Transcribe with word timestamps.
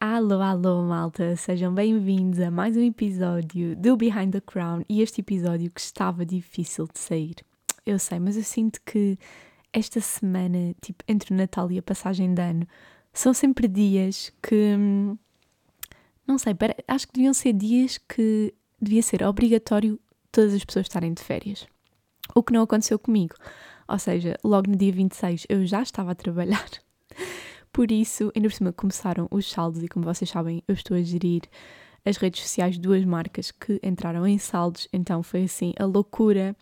Alô, 0.00 0.40
alô, 0.40 0.82
malta! 0.82 1.34
Sejam 1.34 1.74
bem-vindos 1.74 2.40
a 2.40 2.50
mais 2.50 2.76
um 2.76 2.82
episódio 2.82 3.74
do 3.74 3.96
Behind 3.96 4.30
the 4.32 4.40
Crown 4.40 4.82
e 4.88 5.02
este 5.02 5.22
episódio 5.22 5.70
que 5.70 5.80
estava 5.80 6.24
difícil 6.24 6.86
de 6.86 6.98
sair. 6.98 7.36
Eu 7.84 7.98
sei, 7.98 8.18
mas 8.18 8.36
eu 8.36 8.42
sinto 8.44 8.80
que 8.84 9.18
esta 9.72 10.00
semana, 10.00 10.74
tipo, 10.80 11.02
entre 11.08 11.32
o 11.32 11.36
Natal 11.36 11.72
e 11.72 11.78
a 11.78 11.82
passagem 11.82 12.34
de 12.34 12.42
ano, 12.42 12.66
são 13.12 13.32
sempre 13.32 13.66
dias 13.66 14.32
que. 14.42 14.76
Não 16.30 16.38
sei, 16.38 16.54
acho 16.86 17.08
que 17.08 17.14
deviam 17.14 17.34
ser 17.34 17.52
dias 17.52 17.98
que 17.98 18.54
devia 18.80 19.02
ser 19.02 19.24
obrigatório 19.24 19.98
todas 20.30 20.54
as 20.54 20.64
pessoas 20.64 20.86
estarem 20.86 21.12
de 21.12 21.20
férias. 21.20 21.66
O 22.32 22.40
que 22.40 22.52
não 22.52 22.62
aconteceu 22.62 23.00
comigo. 23.00 23.34
Ou 23.88 23.98
seja, 23.98 24.38
logo 24.44 24.70
no 24.70 24.76
dia 24.76 24.92
26 24.92 25.46
eu 25.48 25.66
já 25.66 25.82
estava 25.82 26.12
a 26.12 26.14
trabalhar. 26.14 26.70
Por 27.72 27.90
isso, 27.90 28.30
ainda 28.36 28.48
por 28.48 28.54
cima 28.54 28.72
começaram 28.72 29.26
os 29.28 29.50
saldos 29.50 29.82
e 29.82 29.88
como 29.88 30.04
vocês 30.04 30.30
sabem, 30.30 30.62
eu 30.68 30.74
estou 30.74 30.96
a 30.96 31.02
gerir 31.02 31.42
as 32.04 32.16
redes 32.16 32.42
sociais 32.42 32.76
de 32.76 32.80
duas 32.80 33.04
marcas 33.04 33.50
que 33.50 33.80
entraram 33.82 34.24
em 34.24 34.38
saldos, 34.38 34.86
então 34.92 35.24
foi 35.24 35.44
assim 35.44 35.72
a 35.78 35.84
loucura 35.84 36.56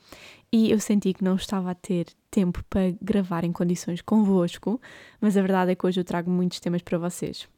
e 0.50 0.70
eu 0.70 0.80
senti 0.80 1.12
que 1.12 1.24
não 1.24 1.36
estava 1.36 1.70
a 1.70 1.74
ter 1.74 2.06
tempo 2.30 2.64
para 2.70 2.94
gravar 3.02 3.44
em 3.44 3.52
condições 3.52 4.00
convosco, 4.00 4.80
mas 5.20 5.36
a 5.36 5.42
verdade 5.42 5.72
é 5.72 5.74
que 5.74 5.86
hoje 5.86 6.00
eu 6.00 6.05
trago 6.05 6.30
muitos 6.30 6.58
temas 6.58 6.82
para 6.82 6.98
vocês. 6.98 7.48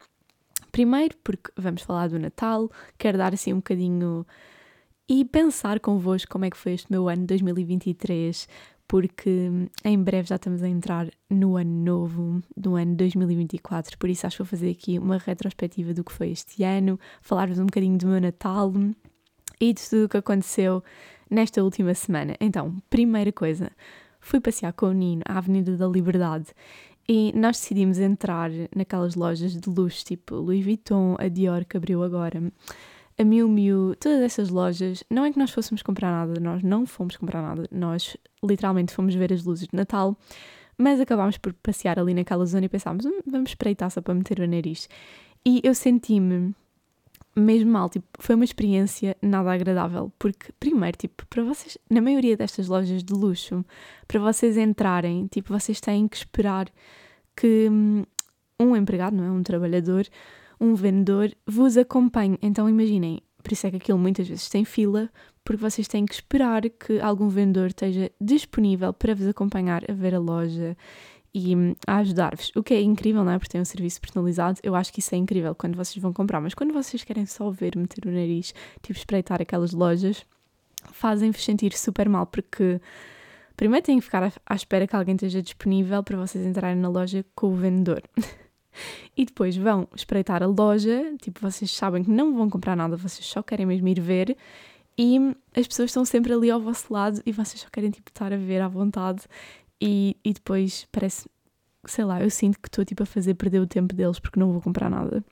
Primeiro, 0.71 1.17
porque 1.23 1.51
vamos 1.57 1.83
falar 1.83 2.09
do 2.09 2.19
Natal, 2.19 2.71
quero 2.99 3.19
dar 3.19 3.35
assim 3.35 3.53
um 3.53 3.57
bocadinho 3.57 4.27
e 5.09 5.25
pensar 5.25 5.81
convosco 5.81 6.31
como 6.31 6.45
é 6.45 6.51
que 6.51 6.57
foi 6.57 6.75
este 6.75 6.91
meu 6.91 7.09
ano 7.09 7.27
2023, 7.27 8.47
porque 8.87 9.51
em 9.85 10.03
breve 10.03 10.29
já 10.29 10.37
estamos 10.37 10.63
a 10.63 10.69
entrar 10.69 11.09
no 11.29 11.57
ano 11.57 11.85
novo, 11.85 12.43
no 12.57 12.77
ano 12.77 12.95
2024, 12.95 13.99
por 13.99 14.09
isso 14.09 14.27
acho 14.27 14.37
que 14.37 14.43
vou 14.43 14.49
fazer 14.49 14.71
aqui 14.71 14.99
uma 14.99 15.19
retrospectiva 15.19 15.93
do 15.95 16.05
que 16.05 16.13
foi 16.13 16.31
este 16.31 16.63
ano, 16.63 16.99
falar-vos 17.21 17.59
um 17.59 17.67
bocadinho 17.67 17.99
do 17.99 18.07
meu 18.07 18.21
Natal 18.21 18.73
e 19.61 19.73
de 19.73 19.89
tudo 19.89 20.05
o 20.05 20.09
que 20.09 20.17
aconteceu 20.17 20.83
nesta 21.31 21.63
última 21.63 21.95
semana. 21.95 22.35
Então, 22.41 22.77
primeira 22.89 23.33
coisa, 23.33 23.71
fui 24.21 24.41
passear 24.41 24.73
com 24.73 24.87
o 24.87 24.93
Nino 24.93 25.23
à 25.27 25.39
Avenida 25.39 25.77
da 25.77 25.87
Liberdade 25.87 26.47
e 27.13 27.33
nós 27.35 27.59
decidimos 27.59 27.99
entrar 27.99 28.53
naquelas 28.73 29.17
lojas 29.17 29.61
de 29.61 29.69
luxo, 29.69 30.05
tipo 30.05 30.37
Louis 30.37 30.65
Vuitton, 30.65 31.17
a 31.19 31.27
Dior 31.27 31.65
que 31.65 31.77
abriu 31.77 32.05
agora 32.05 32.41
a 33.19 33.25
Miu 33.25 33.49
Miu, 33.49 33.97
todas 33.99 34.21
essas 34.21 34.49
lojas, 34.49 35.03
não 35.11 35.25
é 35.25 35.33
que 35.33 35.39
nós 35.39 35.51
fôssemos 35.51 35.83
comprar 35.83 36.13
nada, 36.13 36.39
nós 36.39 36.63
não 36.63 36.87
fomos 36.87 37.17
comprar 37.17 37.43
nada, 37.43 37.67
nós 37.73 38.17
literalmente 38.45 38.95
fomos 38.95 39.13
ver 39.17 39.33
as 39.33 39.43
luzes 39.43 39.67
de 39.67 39.77
Natal, 39.77 40.17
mas 40.79 41.01
acabámos 41.01 41.37
por 41.37 41.53
passear 41.53 41.99
ali 41.99 42.15
naquela 42.15 42.47
zona 42.47 42.67
e 42.67 42.69
pensámos, 42.69 43.05
hum, 43.05 43.19
vamos 43.27 43.51
espreitar 43.51 43.91
só 43.91 44.01
para 44.01 44.15
meter 44.15 44.39
o 44.39 44.47
nariz. 44.47 44.89
E 45.45 45.61
eu 45.65 45.75
senti-me 45.75 46.55
mesmo 47.41 47.71
mal, 47.71 47.89
tipo, 47.89 48.07
foi 48.19 48.35
uma 48.35 48.45
experiência 48.45 49.17
nada 49.23 49.53
agradável, 49.53 50.13
porque 50.19 50.53
primeiro, 50.59 50.97
tipo, 50.97 51.27
para 51.27 51.43
vocês, 51.43 51.77
na 51.89 52.01
maioria 52.01 52.37
destas 52.37 52.69
lojas 52.69 53.03
de 53.03 53.13
luxo, 53.13 53.65
para 54.07 54.21
vocês 54.21 54.57
entrarem, 54.57 55.27
tipo, 55.27 55.53
vocês 55.53 55.81
têm 55.81 56.07
que 56.07 56.17
esperar 56.17 56.69
que 57.37 57.69
hum, 57.71 58.05
um 58.59 58.77
empregado, 58.77 59.17
não 59.17 59.25
é, 59.25 59.31
um 59.31 59.43
trabalhador, 59.43 60.07
um 60.61 60.75
vendedor 60.75 61.33
vos 61.47 61.77
acompanhe. 61.77 62.39
Então 62.43 62.69
imaginem, 62.69 63.23
por 63.43 63.53
isso 63.53 63.67
é 63.67 63.71
que 63.71 63.77
aquilo 63.77 63.99
muitas 63.99 64.29
vezes 64.29 64.49
tem 64.49 64.65
fila, 64.65 65.11
porque 65.43 65.63
vocês 65.63 65.89
têm 65.89 66.05
que 66.05 66.15
esperar 66.15 66.63
que 66.69 67.01
algum 67.01 67.29
vendedor 67.29 67.69
esteja 67.69 68.11
disponível 68.21 68.93
para 68.93 69.15
vos 69.15 69.27
acompanhar 69.27 69.83
a 69.91 69.95
ver 69.95 70.15
a 70.15 70.19
loja 70.19 70.77
e 71.33 71.55
hum, 71.55 71.75
a 71.87 71.99
ajudar-vos. 71.99 72.53
O 72.57 72.63
que 72.63 72.75
é 72.75 72.83
incrível, 72.83 73.25
não 73.25 73.33
é? 73.33 73.39
Porque 73.39 73.53
tem 73.53 73.61
um 73.61 73.65
serviço 73.65 74.01
personalizado. 74.01 74.59
Eu 74.63 74.75
acho 74.75 74.93
que 74.93 75.01
isso 75.01 75.15
é 75.15 75.19
incrível 75.19 75.55
quando 75.55 75.77
vocês 75.77 76.01
vão 76.03 76.13
comprar, 76.13 76.41
mas 76.41 76.55
quando 76.55 76.73
vocês 76.73 77.05
querem 77.05 77.27
só 77.27 77.51
ver, 77.51 77.77
meter 77.77 78.07
o 78.07 78.11
nariz, 78.11 78.53
tipo 78.83 78.99
espreitar 78.99 79.41
aquelas 79.41 79.73
lojas, 79.73 80.27
fazem-vos 80.93 81.45
sentir 81.45 81.73
super 81.73 82.09
mal, 82.09 82.27
porque 82.27 82.81
primeiro 83.57 83.85
têm 83.85 83.99
que 83.99 84.05
ficar 84.05 84.33
à 84.45 84.55
espera 84.55 84.87
que 84.87 84.97
alguém 84.97 85.15
esteja 85.15 85.43
disponível 85.43 86.03
para 86.03 86.17
vocês 86.17 86.45
entrarem 86.45 86.77
na 86.77 86.89
loja 86.89 87.25
com 87.35 87.49
o 87.49 87.55
vendedor. 87.55 88.03
e 89.17 89.25
depois 89.25 89.57
vão 89.57 89.87
espreitar 89.95 90.43
a 90.43 90.47
loja, 90.47 91.15
tipo, 91.21 91.41
vocês 91.41 91.71
sabem 91.71 92.03
que 92.03 92.11
não 92.11 92.35
vão 92.35 92.51
comprar 92.51 92.77
nada, 92.77 92.97
vocês 92.97 93.27
só 93.27 93.43
querem 93.43 93.67
mesmo 93.67 93.87
ir 93.89 94.01
ver 94.01 94.37
e 95.03 95.19
as 95.57 95.67
pessoas 95.67 95.91
estão 95.91 96.05
sempre 96.05 96.33
ali 96.33 96.51
ao 96.51 96.61
vosso 96.61 96.93
lado 96.93 97.23
e 97.25 97.33
vocês 97.33 97.61
só 97.61 97.69
querem, 97.71 97.91
tipo, 97.91 98.11
estar 98.11 98.33
a 98.33 98.37
ver 98.37 98.61
à 98.61 98.69
vontade 98.69 99.23
e, 99.81 100.17
e 100.25 100.33
depois 100.33 100.87
parece, 100.93 101.29
sei 101.87 102.05
lá, 102.05 102.23
eu 102.23 102.31
sinto 102.31 102.59
que 102.61 102.69
estou, 102.69 102.85
tipo, 102.85 103.03
a 103.03 103.07
fazer 103.07 103.35
perder 103.35 103.61
o 103.61 103.67
tempo 103.67 103.95
deles 103.95 104.19
porque 104.19 104.39
não 104.39 104.53
vou 104.53 104.61
comprar 104.61 104.91
nada. 104.91 105.25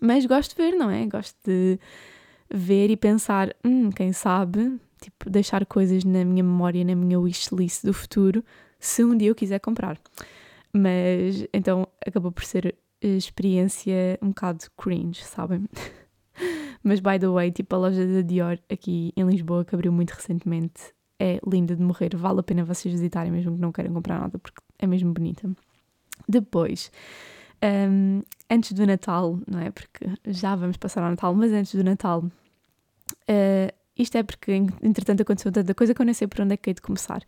Mas 0.00 0.26
gosto 0.26 0.56
de 0.56 0.62
ver, 0.62 0.72
não 0.76 0.90
é? 0.90 1.06
Gosto 1.06 1.36
de 1.44 1.78
ver 2.52 2.90
e 2.90 2.96
pensar, 2.96 3.54
hum, 3.64 3.90
quem 3.90 4.12
sabe, 4.12 4.78
tipo, 5.00 5.30
deixar 5.30 5.64
coisas 5.66 6.04
na 6.04 6.24
minha 6.24 6.42
memória, 6.42 6.84
na 6.84 6.94
minha 6.94 7.18
wishlist 7.18 7.84
do 7.84 7.92
futuro, 7.92 8.44
se 8.78 9.04
um 9.04 9.16
dia 9.16 9.28
eu 9.28 9.34
quiser 9.34 9.60
comprar. 9.60 10.00
Mas 10.72 11.46
então 11.52 11.86
acabou 12.04 12.32
por 12.32 12.44
ser 12.44 12.76
experiência 13.00 14.18
um 14.22 14.28
bocado 14.28 14.64
cringe, 14.76 15.22
sabem? 15.22 15.68
Mas 16.82 17.00
by 17.00 17.18
the 17.18 17.28
way, 17.28 17.50
tipo 17.50 17.74
a 17.74 17.78
loja 17.78 18.06
da 18.06 18.20
Dior 18.20 18.58
aqui 18.70 19.12
em 19.16 19.24
Lisboa, 19.24 19.64
que 19.64 19.74
abriu 19.74 19.92
muito 19.92 20.10
recentemente, 20.10 20.92
é 21.18 21.38
linda 21.46 21.74
de 21.76 21.82
morrer. 21.82 22.14
Vale 22.16 22.40
a 22.40 22.42
pena 22.42 22.64
vocês 22.64 22.92
visitarem, 22.92 23.32
mesmo 23.32 23.54
que 23.54 23.60
não 23.60 23.72
queiram 23.72 23.92
comprar 23.92 24.20
nada, 24.20 24.38
porque 24.38 24.60
é 24.78 24.86
mesmo 24.86 25.12
bonita. 25.12 25.48
Depois, 26.28 26.90
um, 27.62 28.22
antes 28.50 28.72
do 28.72 28.86
Natal, 28.86 29.38
não 29.46 29.60
é? 29.60 29.70
Porque 29.70 30.06
já 30.26 30.54
vamos 30.54 30.76
passar 30.76 31.02
ao 31.02 31.10
Natal, 31.10 31.34
mas 31.34 31.52
antes 31.52 31.74
do 31.74 31.84
Natal, 31.84 32.20
uh, 32.22 33.74
isto 33.96 34.16
é 34.16 34.22
porque 34.22 34.52
entretanto 34.82 35.22
aconteceu 35.22 35.52
tanta 35.52 35.74
coisa 35.74 35.94
que 35.94 36.00
eu 36.00 36.06
nem 36.06 36.14
sei 36.14 36.26
por 36.26 36.40
onde 36.40 36.54
é 36.54 36.56
que 36.56 36.70
hei 36.70 36.74
de 36.74 36.82
começar. 36.82 37.22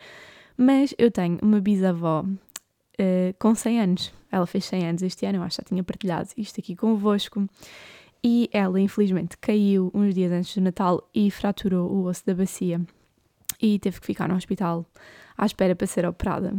Mas 0.57 0.95
eu 0.99 1.11
tenho 1.11 1.39
uma 1.43 1.61
bisavó 1.61 2.23
uh, 2.23 3.35
com 3.39 3.55
100 3.55 3.81
anos. 3.81 4.15
Ela 4.31 4.47
fez 4.47 4.65
100 4.65 4.89
anos 4.89 5.03
este 5.03 5.27
ano, 5.27 5.39
eu 5.39 5.43
acho 5.43 5.57
que 5.57 5.63
já 5.63 5.69
tinha 5.69 5.85
partilhado 5.85 6.29
isto 6.37 6.61
aqui 6.61 6.75
convosco. 6.75 7.49
E 8.25 8.49
ela, 8.53 8.81
infelizmente, 8.81 9.37
caiu 9.39 9.91
uns 9.95 10.15
dias 10.15 10.33
antes 10.33 10.55
do 10.55 10.61
Natal 10.61 11.09
e 11.15 11.31
fraturou 11.31 11.91
o 11.91 12.05
osso 12.07 12.27
da 12.27 12.35
bacia. 12.35 12.81
E 13.61 13.79
teve 13.79 14.01
que 14.01 14.07
ficar 14.07 14.29
no 14.29 14.37
hospital 14.37 14.85
à 15.37 15.47
espera 15.47 15.75
para 15.75 15.87
ser 15.87 16.07
operada. 16.07 16.55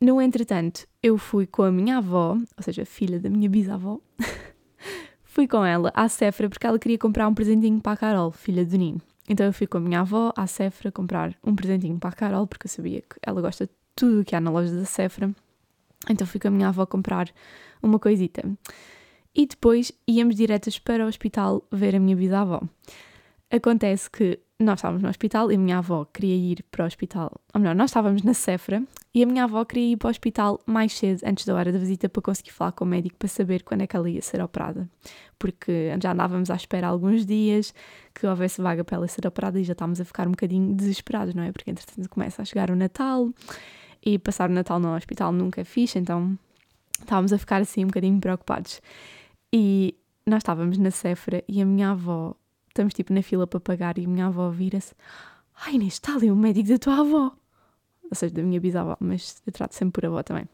No 0.00 0.20
entretanto, 0.20 0.86
eu 1.00 1.16
fui 1.16 1.46
com 1.46 1.62
a 1.62 1.70
minha 1.70 1.98
avó, 1.98 2.36
ou 2.56 2.62
seja, 2.62 2.84
filha 2.84 3.20
da 3.20 3.30
minha 3.30 3.48
bisavó, 3.48 4.00
fui 5.22 5.46
com 5.46 5.64
ela 5.64 5.92
à 5.94 6.08
Sephora 6.08 6.48
porque 6.48 6.66
ela 6.66 6.78
queria 6.78 6.98
comprar 6.98 7.28
um 7.28 7.34
presentinho 7.34 7.80
para 7.80 7.92
a 7.92 7.96
Carol, 7.96 8.32
filha 8.32 8.64
do 8.64 8.76
Nino. 8.76 9.00
Então 9.28 9.46
eu 9.46 9.52
fui 9.52 9.66
com 9.66 9.78
a 9.78 9.80
minha 9.80 10.00
avó 10.00 10.32
à 10.36 10.46
Sephora 10.48 10.90
comprar 10.90 11.36
um 11.44 11.54
presentinho 11.54 11.98
para 11.98 12.10
a 12.10 12.12
Carol 12.12 12.48
porque 12.48 12.66
eu 12.66 12.70
sabia 12.70 13.00
que 13.00 13.16
ela 13.22 13.40
gosta 13.40 13.70
tudo 13.94 14.22
o 14.22 14.24
que 14.24 14.34
há 14.34 14.40
na 14.40 14.50
loja 14.50 14.74
da 14.74 14.84
Sephora. 14.84 15.32
Então 16.10 16.26
fui 16.26 16.40
com 16.40 16.48
a 16.48 16.50
minha 16.50 16.68
avó 16.68 16.84
comprar 16.84 17.28
uma 17.80 17.98
coisita. 17.98 18.42
E 19.34 19.46
depois 19.46 19.92
íamos 20.06 20.34
diretas 20.34 20.78
para 20.78 21.04
o 21.04 21.08
hospital 21.08 21.64
ver 21.70 21.94
a 21.94 22.00
minha 22.00 22.16
bisavó. 22.16 22.60
Acontece 23.50 24.10
que 24.10 24.40
nós 24.62 24.78
estávamos 24.78 25.02
no 25.02 25.08
hospital 25.08 25.50
e 25.50 25.56
a 25.56 25.58
minha 25.58 25.78
avó 25.78 26.04
queria 26.04 26.34
ir 26.34 26.64
para 26.70 26.84
o 26.84 26.86
hospital. 26.86 27.40
Ou 27.54 27.60
melhor, 27.60 27.74
nós 27.74 27.90
estávamos 27.90 28.22
na 28.22 28.34
Sephora 28.34 28.82
e 29.14 29.22
a 29.22 29.26
minha 29.26 29.44
avó 29.44 29.64
queria 29.64 29.92
ir 29.92 29.96
para 29.96 30.08
o 30.08 30.10
hospital 30.10 30.60
mais 30.66 30.92
cedo, 30.92 31.20
antes 31.24 31.44
da 31.44 31.54
hora 31.54 31.72
da 31.72 31.78
visita, 31.78 32.08
para 32.08 32.22
conseguir 32.22 32.52
falar 32.52 32.72
com 32.72 32.84
o 32.84 32.88
médico 32.88 33.16
para 33.16 33.28
saber 33.28 33.62
quando 33.62 33.82
é 33.82 33.86
que 33.86 33.96
ela 33.96 34.08
ia 34.08 34.22
ser 34.22 34.40
operada. 34.42 34.88
Porque 35.38 35.90
já 36.02 36.12
andávamos 36.12 36.50
à 36.50 36.56
espera 36.56 36.86
alguns 36.86 37.26
dias 37.26 37.74
que 38.14 38.26
houvesse 38.26 38.62
vaga 38.62 38.84
para 38.84 38.96
ela 38.96 39.08
ser 39.08 39.26
operada 39.26 39.60
e 39.60 39.64
já 39.64 39.72
estávamos 39.72 40.00
a 40.00 40.04
ficar 40.04 40.26
um 40.26 40.30
bocadinho 40.30 40.74
desesperados, 40.74 41.34
não 41.34 41.42
é? 41.42 41.52
Porque 41.52 41.70
entretanto 41.70 42.08
começa 42.08 42.42
a 42.42 42.44
chegar 42.44 42.70
o 42.70 42.76
Natal 42.76 43.30
e 44.04 44.18
passar 44.18 44.50
o 44.50 44.52
Natal 44.52 44.80
no 44.80 44.94
hospital 44.94 45.32
nunca 45.32 45.60
é 45.60 45.64
fixe, 45.64 45.98
então 45.98 46.36
estávamos 46.98 47.32
a 47.32 47.38
ficar 47.38 47.60
assim 47.60 47.84
um 47.84 47.88
bocadinho 47.88 48.20
preocupados. 48.20 48.80
E 49.52 49.94
nós 50.26 50.38
estávamos 50.38 50.78
na 50.78 50.90
Sephora 50.90 51.42
e 51.48 51.60
a 51.60 51.66
minha 51.66 51.90
avó, 51.90 52.34
estamos 52.72 52.94
tipo 52.94 53.12
na 53.12 53.22
fila 53.22 53.46
para 53.46 53.60
pagar 53.60 53.98
e 53.98 54.06
minha 54.06 54.26
avó 54.26 54.48
vira-se: 54.50 54.94
Ai 55.64 55.74
Inês, 55.74 55.94
está 55.94 56.14
ali 56.14 56.30
o 56.30 56.36
médico 56.36 56.68
da 56.68 56.78
tua 56.78 57.00
avó. 57.00 57.32
Ou 58.10 58.14
seja, 58.14 58.34
da 58.34 58.42
minha 58.42 58.60
bisavó, 58.60 58.96
mas 59.00 59.42
eu 59.46 59.52
trato 59.52 59.74
sempre 59.74 60.00
por 60.02 60.06
avó 60.06 60.22
também. 60.22 60.46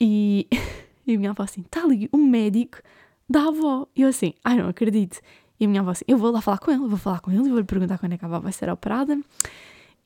E, 0.00 0.46
e 1.06 1.14
a 1.14 1.18
minha 1.18 1.30
avó 1.30 1.42
assim: 1.42 1.60
está 1.60 1.84
ali 1.84 2.08
o 2.12 2.18
médico 2.18 2.78
da 3.28 3.48
avó. 3.48 3.86
E 3.94 4.02
eu 4.02 4.08
assim: 4.08 4.34
Ai, 4.44 4.56
não 4.56 4.68
acredito. 4.68 5.20
E 5.60 5.64
a 5.64 5.68
minha 5.68 5.80
avó 5.80 5.90
assim: 5.90 6.04
Eu 6.08 6.18
vou 6.18 6.30
lá 6.30 6.40
falar 6.40 6.58
com 6.58 6.70
ele, 6.70 6.80
vou 6.80 6.98
falar 6.98 7.20
com 7.20 7.30
ele 7.30 7.46
e 7.46 7.50
vou 7.50 7.58
lhe 7.58 7.64
perguntar 7.64 7.98
quando 7.98 8.12
é 8.12 8.18
que 8.18 8.24
a 8.24 8.28
avó 8.28 8.40
vai 8.40 8.52
ser 8.52 8.68
operada. 8.70 9.18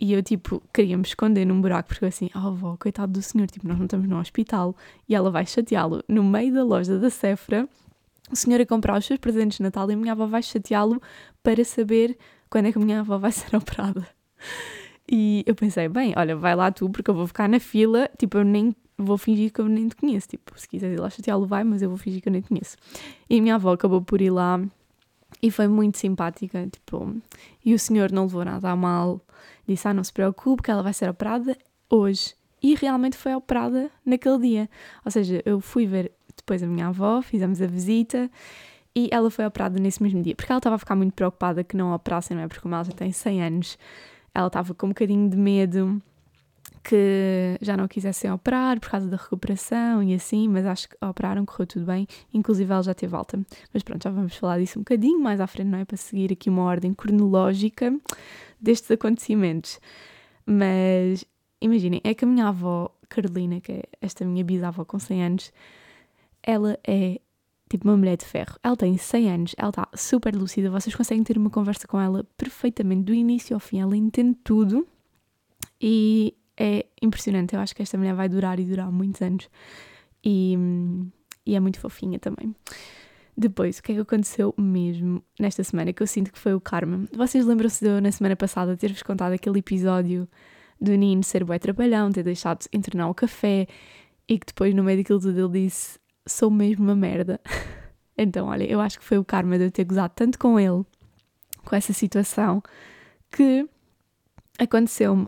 E 0.00 0.12
eu, 0.12 0.22
tipo, 0.22 0.60
queria 0.74 0.96
me 0.96 1.04
esconder 1.04 1.44
num 1.44 1.60
buraco, 1.60 1.88
porque 1.88 2.04
eu 2.04 2.08
assim, 2.08 2.28
oh 2.34 2.48
avó, 2.48 2.76
coitado 2.76 3.12
do 3.12 3.22
senhor, 3.22 3.46
tipo, 3.48 3.68
nós 3.68 3.78
não 3.78 3.84
estamos 3.84 4.08
no 4.08 4.18
hospital. 4.18 4.74
E 5.08 5.14
ela 5.14 5.30
vai 5.30 5.46
chateá-lo 5.46 6.02
no 6.08 6.24
meio 6.24 6.52
da 6.52 6.64
loja 6.64 6.98
da 6.98 7.08
Sephora, 7.08 7.68
o 8.32 8.36
senhor 8.36 8.60
a 8.60 8.66
comprar 8.66 8.98
os 8.98 9.04
seus 9.04 9.18
presentes 9.18 9.58
de 9.58 9.62
Natal 9.62 9.88
e 9.90 9.94
a 9.94 9.96
minha 9.96 10.12
avó 10.12 10.26
vai 10.26 10.42
chateá-lo 10.42 11.00
para 11.42 11.64
saber 11.64 12.16
quando 12.48 12.66
é 12.66 12.72
que 12.72 12.78
a 12.78 12.80
minha 12.80 13.00
avó 13.00 13.18
vai 13.18 13.30
ser 13.32 13.54
operada. 13.54 14.08
E 15.10 15.44
eu 15.46 15.54
pensei, 15.54 15.88
bem, 15.88 16.14
olha, 16.16 16.34
vai 16.34 16.56
lá 16.56 16.70
tu, 16.70 16.88
porque 16.88 17.10
eu 17.10 17.14
vou 17.14 17.26
ficar 17.26 17.48
na 17.48 17.60
fila, 17.60 18.08
tipo, 18.18 18.38
eu 18.38 18.44
nem 18.44 18.74
vou 18.96 19.18
fingir 19.18 19.52
que 19.52 19.60
eu 19.60 19.68
nem 19.68 19.88
te 19.88 19.96
conheço. 19.96 20.28
Tipo, 20.28 20.58
se 20.58 20.68
quiseres 20.68 20.96
ir 20.96 21.00
lá 21.00 21.10
chateá-lo, 21.10 21.46
vai, 21.46 21.64
mas 21.64 21.82
eu 21.82 21.88
vou 21.88 21.98
fingir 21.98 22.22
que 22.22 22.28
eu 22.28 22.32
nem 22.32 22.40
te 22.40 22.48
conheço. 22.48 22.76
E 23.28 23.38
a 23.38 23.42
minha 23.42 23.56
avó 23.56 23.72
acabou 23.72 24.00
por 24.00 24.20
ir 24.20 24.30
lá 24.30 24.60
e 25.42 25.50
foi 25.50 25.66
muito 25.68 25.98
simpática, 25.98 26.66
tipo, 26.68 27.16
e 27.64 27.74
o 27.74 27.78
senhor 27.78 28.12
não 28.12 28.24
levou 28.24 28.44
nada 28.44 28.70
a 28.70 28.76
mal, 28.76 29.20
disse, 29.66 29.88
ah, 29.88 29.94
não 29.94 30.04
se 30.04 30.12
preocupe, 30.12 30.62
que 30.62 30.70
ela 30.70 30.82
vai 30.82 30.92
ser 30.92 31.10
operada 31.10 31.56
hoje. 31.90 32.34
E 32.62 32.76
realmente 32.76 33.16
foi 33.16 33.34
operada 33.34 33.90
naquele 34.06 34.38
dia. 34.38 34.70
Ou 35.04 35.10
seja, 35.10 35.42
eu 35.44 35.60
fui 35.60 35.84
ver 35.84 36.12
depois 36.42 36.62
a 36.62 36.66
minha 36.66 36.88
avó, 36.88 37.22
fizemos 37.22 37.62
a 37.62 37.66
visita 37.66 38.30
e 38.94 39.08
ela 39.10 39.30
foi 39.30 39.46
operada 39.46 39.78
nesse 39.80 40.02
mesmo 40.02 40.22
dia, 40.22 40.34
porque 40.34 40.52
ela 40.52 40.58
estava 40.58 40.76
a 40.76 40.78
ficar 40.78 40.94
muito 40.94 41.14
preocupada 41.14 41.64
que 41.64 41.76
não 41.76 41.92
a 41.92 41.96
operassem, 41.96 42.36
não 42.36 42.44
é? 42.44 42.48
Porque 42.48 42.60
como 42.60 42.74
ela 42.74 42.84
já 42.84 42.92
tem 42.92 43.10
100 43.10 43.42
anos, 43.42 43.78
ela 44.34 44.48
estava 44.48 44.74
com 44.74 44.86
um 44.86 44.90
bocadinho 44.90 45.30
de 45.30 45.36
medo 45.36 46.02
que 46.82 47.56
já 47.60 47.76
não 47.76 47.86
quisessem 47.86 48.30
operar 48.30 48.80
por 48.80 48.90
causa 48.90 49.06
da 49.08 49.16
recuperação 49.16 50.02
e 50.02 50.14
assim, 50.14 50.48
mas 50.48 50.66
acho 50.66 50.88
que 50.88 50.96
operaram, 51.00 51.44
correu 51.46 51.66
tudo 51.66 51.86
bem, 51.86 52.08
inclusive 52.34 52.70
ela 52.72 52.82
já 52.82 52.92
teve 52.92 53.14
alta. 53.14 53.40
Mas 53.72 53.82
pronto, 53.82 54.02
já 54.02 54.10
vamos 54.10 54.36
falar 54.36 54.58
disso 54.58 54.78
um 54.78 54.82
bocadinho 54.82 55.20
mais 55.20 55.40
à 55.40 55.46
frente, 55.46 55.68
não 55.68 55.78
é? 55.78 55.84
Para 55.84 55.96
seguir 55.96 56.32
aqui 56.32 56.50
uma 56.50 56.62
ordem 56.62 56.92
cronológica 56.92 57.96
destes 58.60 58.90
acontecimentos. 58.90 59.80
Mas 60.44 61.24
imaginem, 61.60 62.00
é 62.02 62.14
que 62.14 62.24
a 62.24 62.28
minha 62.28 62.48
avó 62.48 62.90
Carolina, 63.08 63.60
que 63.60 63.72
é 63.72 63.82
esta 64.00 64.24
minha 64.24 64.44
bisavó 64.44 64.84
com 64.84 64.98
100 64.98 65.24
anos, 65.24 65.52
ela 66.42 66.78
é 66.86 67.20
tipo 67.68 67.88
uma 67.88 67.96
mulher 67.96 68.16
de 68.16 68.24
ferro. 68.24 68.58
Ela 68.62 68.76
tem 68.76 68.96
100 68.96 69.30
anos, 69.30 69.54
ela 69.56 69.70
está 69.70 69.88
super 69.94 70.34
lúcida, 70.34 70.70
vocês 70.70 70.94
conseguem 70.94 71.24
ter 71.24 71.38
uma 71.38 71.50
conversa 71.50 71.88
com 71.88 72.00
ela 72.00 72.24
perfeitamente, 72.36 73.04
do 73.04 73.14
início 73.14 73.54
ao 73.54 73.60
fim, 73.60 73.80
ela 73.80 73.96
entende 73.96 74.36
tudo 74.44 74.86
e 75.80 76.34
é 76.56 76.86
impressionante. 77.00 77.54
Eu 77.54 77.60
acho 77.60 77.74
que 77.74 77.82
esta 77.82 77.96
mulher 77.96 78.14
vai 78.14 78.28
durar 78.28 78.60
e 78.60 78.64
durar 78.64 78.90
muitos 78.92 79.22
anos 79.22 79.48
e, 80.22 80.56
e 81.46 81.54
é 81.56 81.60
muito 81.60 81.80
fofinha 81.80 82.18
também. 82.18 82.54
Depois, 83.34 83.78
o 83.78 83.82
que 83.82 83.92
é 83.92 83.94
que 83.94 84.00
aconteceu 84.02 84.54
mesmo 84.58 85.24
nesta 85.40 85.64
semana 85.64 85.92
que 85.92 86.02
eu 86.02 86.06
sinto 86.06 86.30
que 86.30 86.38
foi 86.38 86.52
o 86.52 86.60
karma? 86.60 87.06
Vocês 87.14 87.46
lembram-se 87.46 87.82
de 87.82 87.90
eu, 87.90 88.00
na 88.00 88.12
semana 88.12 88.36
passada, 88.36 88.76
ter-vos 88.76 89.02
contado 89.02 89.32
aquele 89.32 89.60
episódio 89.60 90.28
do 90.78 90.94
Nino 90.94 91.22
ser 91.22 91.42
bué 91.42 91.58
trabalhão, 91.58 92.10
ter 92.10 92.22
deixado 92.22 92.60
de 92.60 92.68
internar 92.76 93.08
o 93.08 93.14
café 93.14 93.66
e 94.28 94.38
que 94.38 94.46
depois, 94.46 94.74
no 94.74 94.84
meio 94.84 94.98
daquilo 94.98 95.18
tudo, 95.18 95.38
ele 95.38 95.66
disse: 95.66 95.98
Sou 96.26 96.50
mesmo 96.50 96.84
uma 96.84 96.96
merda. 96.96 97.40
então, 98.16 98.46
olha, 98.46 98.64
eu 98.64 98.80
acho 98.80 98.98
que 98.98 99.04
foi 99.04 99.18
o 99.18 99.24
karma 99.24 99.58
de 99.58 99.64
eu 99.64 99.70
ter 99.70 99.84
gozado 99.84 100.12
tanto 100.14 100.38
com 100.38 100.58
ele, 100.58 100.84
com 101.64 101.76
essa 101.76 101.92
situação, 101.92 102.62
que 103.30 103.68
aconteceu-me 104.58 105.26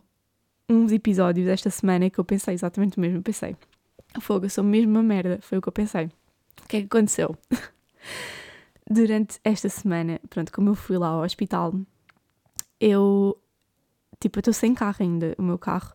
uns 0.68 0.92
episódios 0.92 1.46
desta 1.46 1.70
semana 1.70 2.08
que 2.08 2.18
eu 2.18 2.24
pensei 2.24 2.54
exatamente 2.54 2.96
o 2.96 3.00
mesmo. 3.00 3.18
Eu 3.18 3.22
pensei: 3.22 3.56
Fogo, 4.20 4.46
eu 4.46 4.50
sou 4.50 4.64
mesmo 4.64 4.92
uma 4.92 5.02
merda. 5.02 5.38
Foi 5.42 5.58
o 5.58 5.62
que 5.62 5.68
eu 5.68 5.72
pensei. 5.72 6.06
O 6.06 6.68
que 6.68 6.76
é 6.76 6.80
que 6.80 6.86
aconteceu? 6.86 7.36
Durante 8.88 9.40
esta 9.42 9.68
semana, 9.68 10.20
pronto, 10.28 10.52
como 10.52 10.70
eu 10.70 10.74
fui 10.74 10.98
lá 10.98 11.08
ao 11.08 11.22
hospital, 11.22 11.74
eu, 12.78 13.38
tipo, 14.20 14.38
eu 14.38 14.40
estou 14.40 14.54
sem 14.54 14.74
carro 14.74 14.96
ainda. 15.00 15.34
O 15.38 15.42
meu 15.42 15.58
carro 15.58 15.92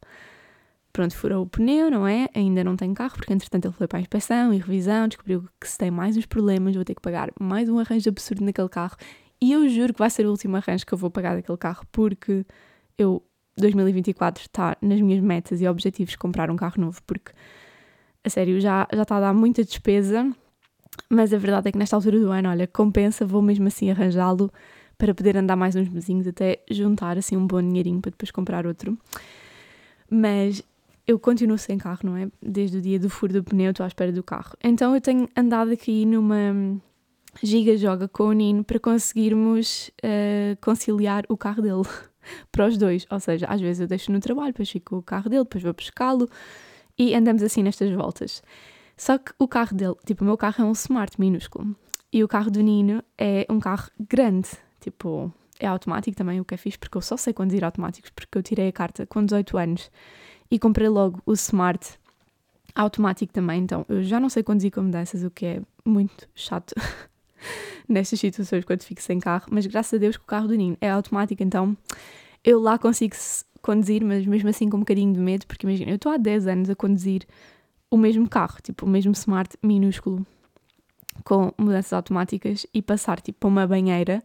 pronto, 1.00 1.16
furou 1.16 1.44
o 1.44 1.48
pneu, 1.48 1.90
não 1.90 2.06
é? 2.06 2.28
Ainda 2.36 2.62
não 2.62 2.76
tenho 2.76 2.94
carro, 2.94 3.14
porque 3.16 3.32
entretanto 3.32 3.64
ele 3.64 3.74
foi 3.74 3.88
para 3.88 4.00
a 4.00 4.02
inspeção 4.02 4.54
e 4.54 4.58
revisão, 4.58 5.08
descobriu 5.08 5.48
que 5.58 5.66
se 5.66 5.78
tem 5.78 5.90
mais 5.90 6.18
uns 6.18 6.26
problemas, 6.26 6.76
vou 6.76 6.84
ter 6.84 6.94
que 6.94 7.02
pagar 7.02 7.32
mais 7.40 7.70
um 7.70 7.80
arranjo 7.80 8.10
absurdo 8.10 8.44
naquele 8.44 8.68
carro. 8.68 8.98
E 9.42 9.54
eu 9.54 9.70
juro 9.70 9.94
que 9.94 10.00
vai 10.00 10.10
ser 10.10 10.26
o 10.26 10.32
último 10.32 10.58
arranjo 10.58 10.86
que 10.86 10.94
eu 10.94 10.98
vou 10.98 11.10
pagar 11.10 11.38
daquele 11.38 11.58
carro, 11.58 11.86
porque 11.90 12.46
eu, 12.98 13.24
2024, 13.56 14.44
está 14.44 14.76
nas 14.82 15.00
minhas 15.00 15.22
metas 15.22 15.62
e 15.62 15.68
objetivos 15.70 16.18
comprar 16.18 16.52
um 16.52 16.58
carro 16.58 16.82
novo, 16.82 17.02
porque, 17.08 17.32
a 18.22 18.30
sério, 18.30 18.60
já, 18.60 18.86
já 18.94 19.04
está 19.04 19.16
a 19.16 19.22
dar 19.22 19.34
muita 19.34 19.64
despesa, 19.64 20.30
mas 21.10 21.34
a 21.34 21.38
verdade 21.38 21.70
é 21.70 21.72
que 21.72 21.78
nesta 21.78 21.96
altura 21.96 22.20
do 22.20 22.30
ano, 22.30 22.50
olha, 22.50 22.68
compensa, 22.68 23.26
vou 23.26 23.42
mesmo 23.42 23.68
assim 23.68 23.90
arranjá-lo 23.90 24.52
para 24.98 25.16
poder 25.16 25.38
andar 25.38 25.56
mais 25.56 25.78
uns 25.78 25.88
mesinhos 25.88 26.28
até 26.28 26.62
juntar 26.70 27.18
assim 27.18 27.38
um 27.38 27.48
bom 27.48 27.62
dinheirinho 27.62 28.02
para 28.02 28.12
depois 28.12 28.32
comprar 28.32 28.68
outro. 28.68 28.98
Mas 30.12 30.62
eu 31.10 31.18
continuo 31.18 31.58
sem 31.58 31.76
carro, 31.76 32.02
não 32.04 32.16
é? 32.16 32.30
Desde 32.40 32.78
o 32.78 32.82
dia 32.82 33.00
do 33.00 33.10
furo 33.10 33.34
do 33.34 33.44
pneu 33.44 33.72
estou 33.72 33.84
à 33.84 33.88
espera 33.88 34.12
do 34.12 34.22
carro. 34.22 34.56
Então 34.64 34.94
eu 34.94 35.02
tenho 35.02 35.28
andado 35.36 35.72
aqui 35.72 36.06
numa 36.06 36.80
giga-joga 37.42 38.08
com 38.08 38.26
o 38.26 38.32
Nino 38.32 38.64
para 38.64 38.80
conseguirmos 38.80 39.90
uh, 40.04 40.56
conciliar 40.62 41.26
o 41.28 41.36
carro 41.36 41.64
dele 41.64 41.82
para 42.52 42.68
os 42.68 42.78
dois. 42.78 43.08
Ou 43.10 43.20
seja, 43.20 43.48
às 43.48 43.60
vezes 43.60 43.82
eu 43.82 43.88
deixo 43.88 44.12
no 44.12 44.20
trabalho, 44.20 44.50
depois 44.50 44.70
fico 44.70 44.92
com 44.92 44.98
o 44.98 45.02
carro 45.02 45.32
dele, 45.32 45.46
depois 45.46 45.64
vou 45.64 45.74
pescá-lo 45.74 46.30
e 46.96 47.16
andamos 47.16 47.42
assim 47.42 47.64
nestas 47.64 47.92
voltas. 47.92 48.44
Só 48.96 49.18
que 49.18 49.32
o 49.40 49.48
carro 49.48 49.76
dele, 49.76 49.96
tipo, 50.06 50.24
o 50.24 50.28
meu 50.28 50.38
carro 50.38 50.64
é 50.64 50.64
um 50.64 50.74
smart 50.74 51.20
minúsculo 51.20 51.76
e 52.14 52.24
o 52.24 52.28
carro 52.28 52.52
do 52.52 52.62
Nino 52.62 53.04
é 53.18 53.48
um 53.50 53.60
carro 53.60 53.90
grande, 54.00 54.50
tipo, 54.80 55.34
é 55.60 55.68
automático 55.68 56.16
também, 56.16 56.40
o 56.40 56.46
que 56.46 56.54
é 56.54 56.58
fixe, 56.58 56.78
porque 56.78 56.98
eu 56.98 57.02
só 57.02 57.18
sei 57.18 57.34
conduzir 57.34 57.64
automáticos, 57.64 58.12
porque 58.12 58.38
eu 58.38 58.42
tirei 58.42 58.70
a 58.70 58.72
carta 58.72 59.06
com 59.06 59.24
18 59.24 59.58
anos 59.58 59.92
e 60.50 60.58
comprei 60.58 60.88
logo 60.88 61.22
o 61.26 61.34
Smart 61.34 62.00
automático 62.76 63.34
também, 63.34 63.62
então 63.64 63.86
eu 63.90 64.02
já 64.02 64.20
não 64.20 64.30
sei 64.30 64.42
conduzir 64.42 64.72
com 64.72 64.82
mudanças, 64.82 65.24
o 65.24 65.30
que 65.30 65.46
é 65.46 65.62
muito 65.84 66.28
chato 66.34 66.74
nestas 67.88 68.20
situações 68.20 68.64
quando 68.64 68.84
fico 68.84 69.02
sem 69.02 69.20
carro, 69.20 69.48
mas 69.52 69.66
graças 69.66 69.94
a 69.94 69.98
Deus 69.98 70.18
que 70.18 70.24
o 70.24 70.28
carro 70.28 70.48
do 70.48 70.56
Nino 70.56 70.78
é 70.80 70.90
automático, 70.90 71.44
então 71.44 71.76
eu 72.44 72.60
lá 72.60 72.78
consigo 72.78 73.16
conduzir, 73.62 74.04
mas 74.04 74.26
mesmo 74.26 74.50
assim 74.50 74.70
com 74.70 74.78
um 74.78 74.82
bocadinho 74.82 75.14
de 75.14 75.20
medo, 75.20 75.46
porque 75.46 75.66
imagina, 75.68 75.92
eu 75.92 75.96
estou 75.96 76.12
há 76.12 76.18
10 76.18 76.48
anos 76.48 76.70
a 76.70 76.76
conduzir 76.76 77.28
o 77.92 77.98
mesmo 77.98 78.30
carro, 78.30 78.60
tipo 78.62 78.86
o 78.86 78.90
mesmo 78.90 79.12
Smart 79.12 79.58
minúsculo 79.62 80.26
com 81.24 81.52
mudanças 81.58 81.92
automáticas 81.92 82.66
e 82.74 82.82
passar 82.82 83.20
tipo 83.20 83.40
para 83.40 83.50
uma 83.50 83.68
banheira 83.68 84.24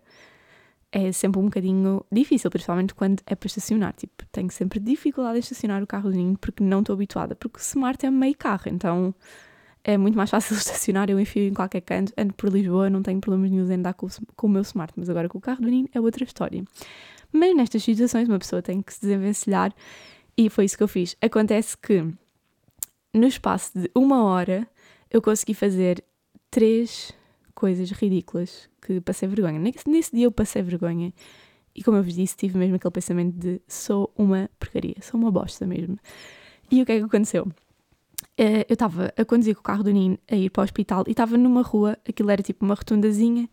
é 0.96 1.10
sempre 1.10 1.40
um 1.40 1.46
bocadinho 1.46 2.06
difícil, 2.10 2.48
principalmente 2.48 2.94
quando 2.94 3.20
é 3.26 3.34
para 3.34 3.48
estacionar. 3.48 3.92
Tipo, 3.94 4.24
tenho 4.30 4.48
sempre 4.52 4.78
dificuldade 4.78 5.38
em 5.38 5.40
estacionar 5.40 5.82
o 5.82 5.86
carro 5.88 6.08
do 6.08 6.16
Ninho 6.16 6.38
porque 6.38 6.62
não 6.62 6.80
estou 6.80 6.94
habituada, 6.94 7.34
porque 7.34 7.58
o 7.58 7.60
Smart 7.60 8.06
é 8.06 8.10
meio 8.12 8.36
carro, 8.36 8.62
então 8.66 9.12
é 9.82 9.98
muito 9.98 10.16
mais 10.16 10.30
fácil 10.30 10.56
estacionar, 10.56 11.10
eu 11.10 11.18
enfio 11.18 11.48
em 11.48 11.52
qualquer 11.52 11.80
canto, 11.80 12.12
ando 12.16 12.32
por 12.34 12.48
Lisboa, 12.48 12.88
não 12.88 13.02
tenho 13.02 13.20
problemas 13.20 13.50
nenhum 13.50 13.68
em 13.68 13.74
andar 13.74 13.94
com, 13.94 14.06
com 14.36 14.46
o 14.46 14.50
meu 14.50 14.62
Smart, 14.62 14.92
mas 14.96 15.10
agora 15.10 15.28
com 15.28 15.36
o 15.36 15.40
carro 15.40 15.62
do 15.62 15.68
Ninho 15.68 15.88
é 15.92 16.00
outra 16.00 16.22
história. 16.22 16.62
Mas 17.32 17.56
nestas 17.56 17.82
situações 17.82 18.28
uma 18.28 18.38
pessoa 18.38 18.62
tem 18.62 18.80
que 18.80 18.94
se 18.94 19.00
desenvencilhar 19.00 19.74
e 20.36 20.48
foi 20.48 20.64
isso 20.64 20.76
que 20.76 20.82
eu 20.84 20.88
fiz. 20.88 21.16
Acontece 21.20 21.76
que 21.76 22.06
no 23.12 23.26
espaço 23.26 23.76
de 23.76 23.90
uma 23.96 24.22
hora 24.22 24.64
eu 25.10 25.20
consegui 25.20 25.54
fazer 25.54 26.04
três 26.52 27.12
coisas 27.54 27.90
ridículas 27.90 28.68
que 28.80 29.00
passei 29.00 29.28
vergonha. 29.28 29.58
Nesse, 29.58 30.14
dia 30.14 30.26
eu 30.26 30.32
passei 30.32 30.62
vergonha. 30.62 31.12
E 31.74 31.82
como 31.82 31.96
eu 31.96 32.02
vos 32.02 32.14
disse, 32.14 32.36
tive 32.36 32.58
mesmo 32.58 32.76
aquele 32.76 32.92
pensamento 32.92 33.34
de 33.36 33.60
sou 33.66 34.12
uma 34.16 34.48
porcaria, 34.58 34.96
sou 35.00 35.18
uma 35.18 35.30
bosta 35.30 35.66
mesmo. 35.66 35.98
E 36.70 36.82
o 36.82 36.86
que 36.86 36.92
é 36.92 36.98
que 36.98 37.04
aconteceu? 37.04 37.44
Uh, 37.44 38.64
eu 38.68 38.74
estava 38.74 39.12
a 39.16 39.24
conduzir 39.24 39.54
com 39.54 39.60
o 39.60 39.64
carro 39.64 39.82
do 39.82 39.90
Nino 39.90 40.18
a 40.30 40.34
ir 40.34 40.50
para 40.50 40.62
o 40.62 40.64
hospital 40.64 41.04
e 41.06 41.12
estava 41.12 41.36
numa 41.36 41.62
rua, 41.62 41.96
aquilo 42.08 42.30
era 42.30 42.42
tipo 42.42 42.64
uma 42.64 42.74
rotundazinha, 42.74 43.48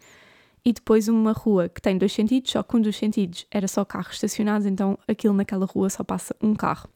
e 0.63 0.73
depois 0.73 1.07
uma 1.07 1.31
rua 1.31 1.69
que 1.69 1.81
tem 1.81 1.97
dois 1.97 2.13
sentidos, 2.13 2.51
só 2.51 2.63
que 2.63 2.75
um 2.75 2.81
dos 2.81 2.95
sentidos 2.95 3.45
era 3.49 3.67
só 3.67 3.83
carros 3.83 4.13
estacionados, 4.13 4.67
então 4.67 4.97
aquilo 5.07 5.33
naquela 5.33 5.65
rua 5.65 5.89
só 5.89 6.03
passa 6.03 6.35
um 6.41 6.53
carro. 6.53 6.89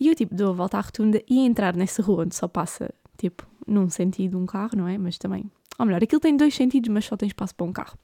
E 0.00 0.08
eu 0.08 0.14
tipo 0.14 0.34
dou 0.34 0.50
a 0.50 0.52
volta 0.52 0.78
à 0.78 0.80
rotunda 0.80 1.22
e 1.28 1.40
entrar 1.40 1.76
nessa 1.76 2.02
rua 2.02 2.24
onde 2.24 2.34
só 2.34 2.48
passa 2.48 2.92
tipo 3.16 3.46
num 3.66 3.88
sentido 3.88 4.38
um 4.38 4.46
carro, 4.46 4.76
não 4.76 4.88
é? 4.88 4.98
Mas 4.98 5.16
também 5.18 5.50
ou 5.78 5.86
melhor, 5.86 6.02
aquilo 6.02 6.20
tem 6.20 6.36
dois 6.36 6.54
sentidos, 6.54 6.88
mas 6.88 7.04
só 7.04 7.16
tem 7.16 7.26
espaço 7.26 7.54
para 7.54 7.66
um 7.66 7.72
carro. 7.72 7.98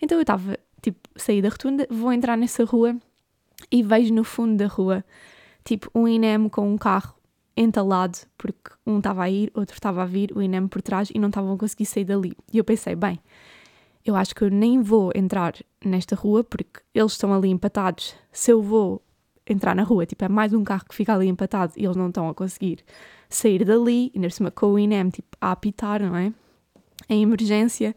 Então 0.00 0.18
eu 0.18 0.22
estava, 0.22 0.58
tipo, 0.82 1.08
saí 1.16 1.40
da 1.40 1.48
rotunda, 1.48 1.86
vou 1.90 2.12
entrar 2.12 2.36
nessa 2.36 2.64
rua 2.64 2.96
e 3.70 3.82
vejo 3.82 4.12
no 4.12 4.24
fundo 4.24 4.56
da 4.56 4.66
rua, 4.66 5.04
tipo, 5.64 5.90
um 5.94 6.06
INEM 6.06 6.48
com 6.48 6.72
um 6.72 6.76
carro 6.76 7.14
entalado, 7.56 8.18
porque 8.36 8.70
um 8.86 8.98
estava 8.98 9.22
a 9.22 9.30
ir, 9.30 9.50
outro 9.54 9.74
estava 9.74 10.02
a 10.02 10.06
vir, 10.06 10.32
o 10.36 10.42
INEM 10.42 10.66
por 10.66 10.82
trás 10.82 11.10
e 11.14 11.18
não 11.18 11.28
estavam 11.28 11.54
a 11.54 11.58
conseguir 11.58 11.86
sair 11.86 12.04
dali. 12.04 12.36
E 12.52 12.58
eu 12.58 12.64
pensei, 12.64 12.96
bem, 12.96 13.20
eu 14.04 14.16
acho 14.16 14.34
que 14.34 14.42
eu 14.42 14.50
nem 14.50 14.82
vou 14.82 15.12
entrar 15.14 15.54
nesta 15.84 16.14
rua 16.14 16.44
porque 16.44 16.80
eles 16.92 17.12
estão 17.12 17.32
ali 17.32 17.48
empatados. 17.48 18.14
Se 18.32 18.50
eu 18.50 18.60
vou 18.60 19.02
entrar 19.46 19.74
na 19.74 19.82
rua, 19.82 20.04
tipo, 20.04 20.24
é 20.24 20.28
mais 20.28 20.52
um 20.52 20.64
carro 20.64 20.84
que 20.88 20.94
fica 20.94 21.14
ali 21.14 21.28
empatado 21.28 21.72
e 21.76 21.84
eles 21.84 21.96
não 21.96 22.08
estão 22.08 22.28
a 22.28 22.34
conseguir 22.34 22.80
sair 23.28 23.64
dali, 23.64 24.10
e 24.14 24.18
nesse 24.18 24.36
cima 24.36 24.50
com 24.50 24.66
o 24.66 24.78
INEM, 24.78 25.10
tipo, 25.10 25.36
a 25.40 25.52
apitar, 25.52 26.02
não 26.02 26.16
é? 26.16 26.32
Em 27.08 27.22
emergência. 27.22 27.94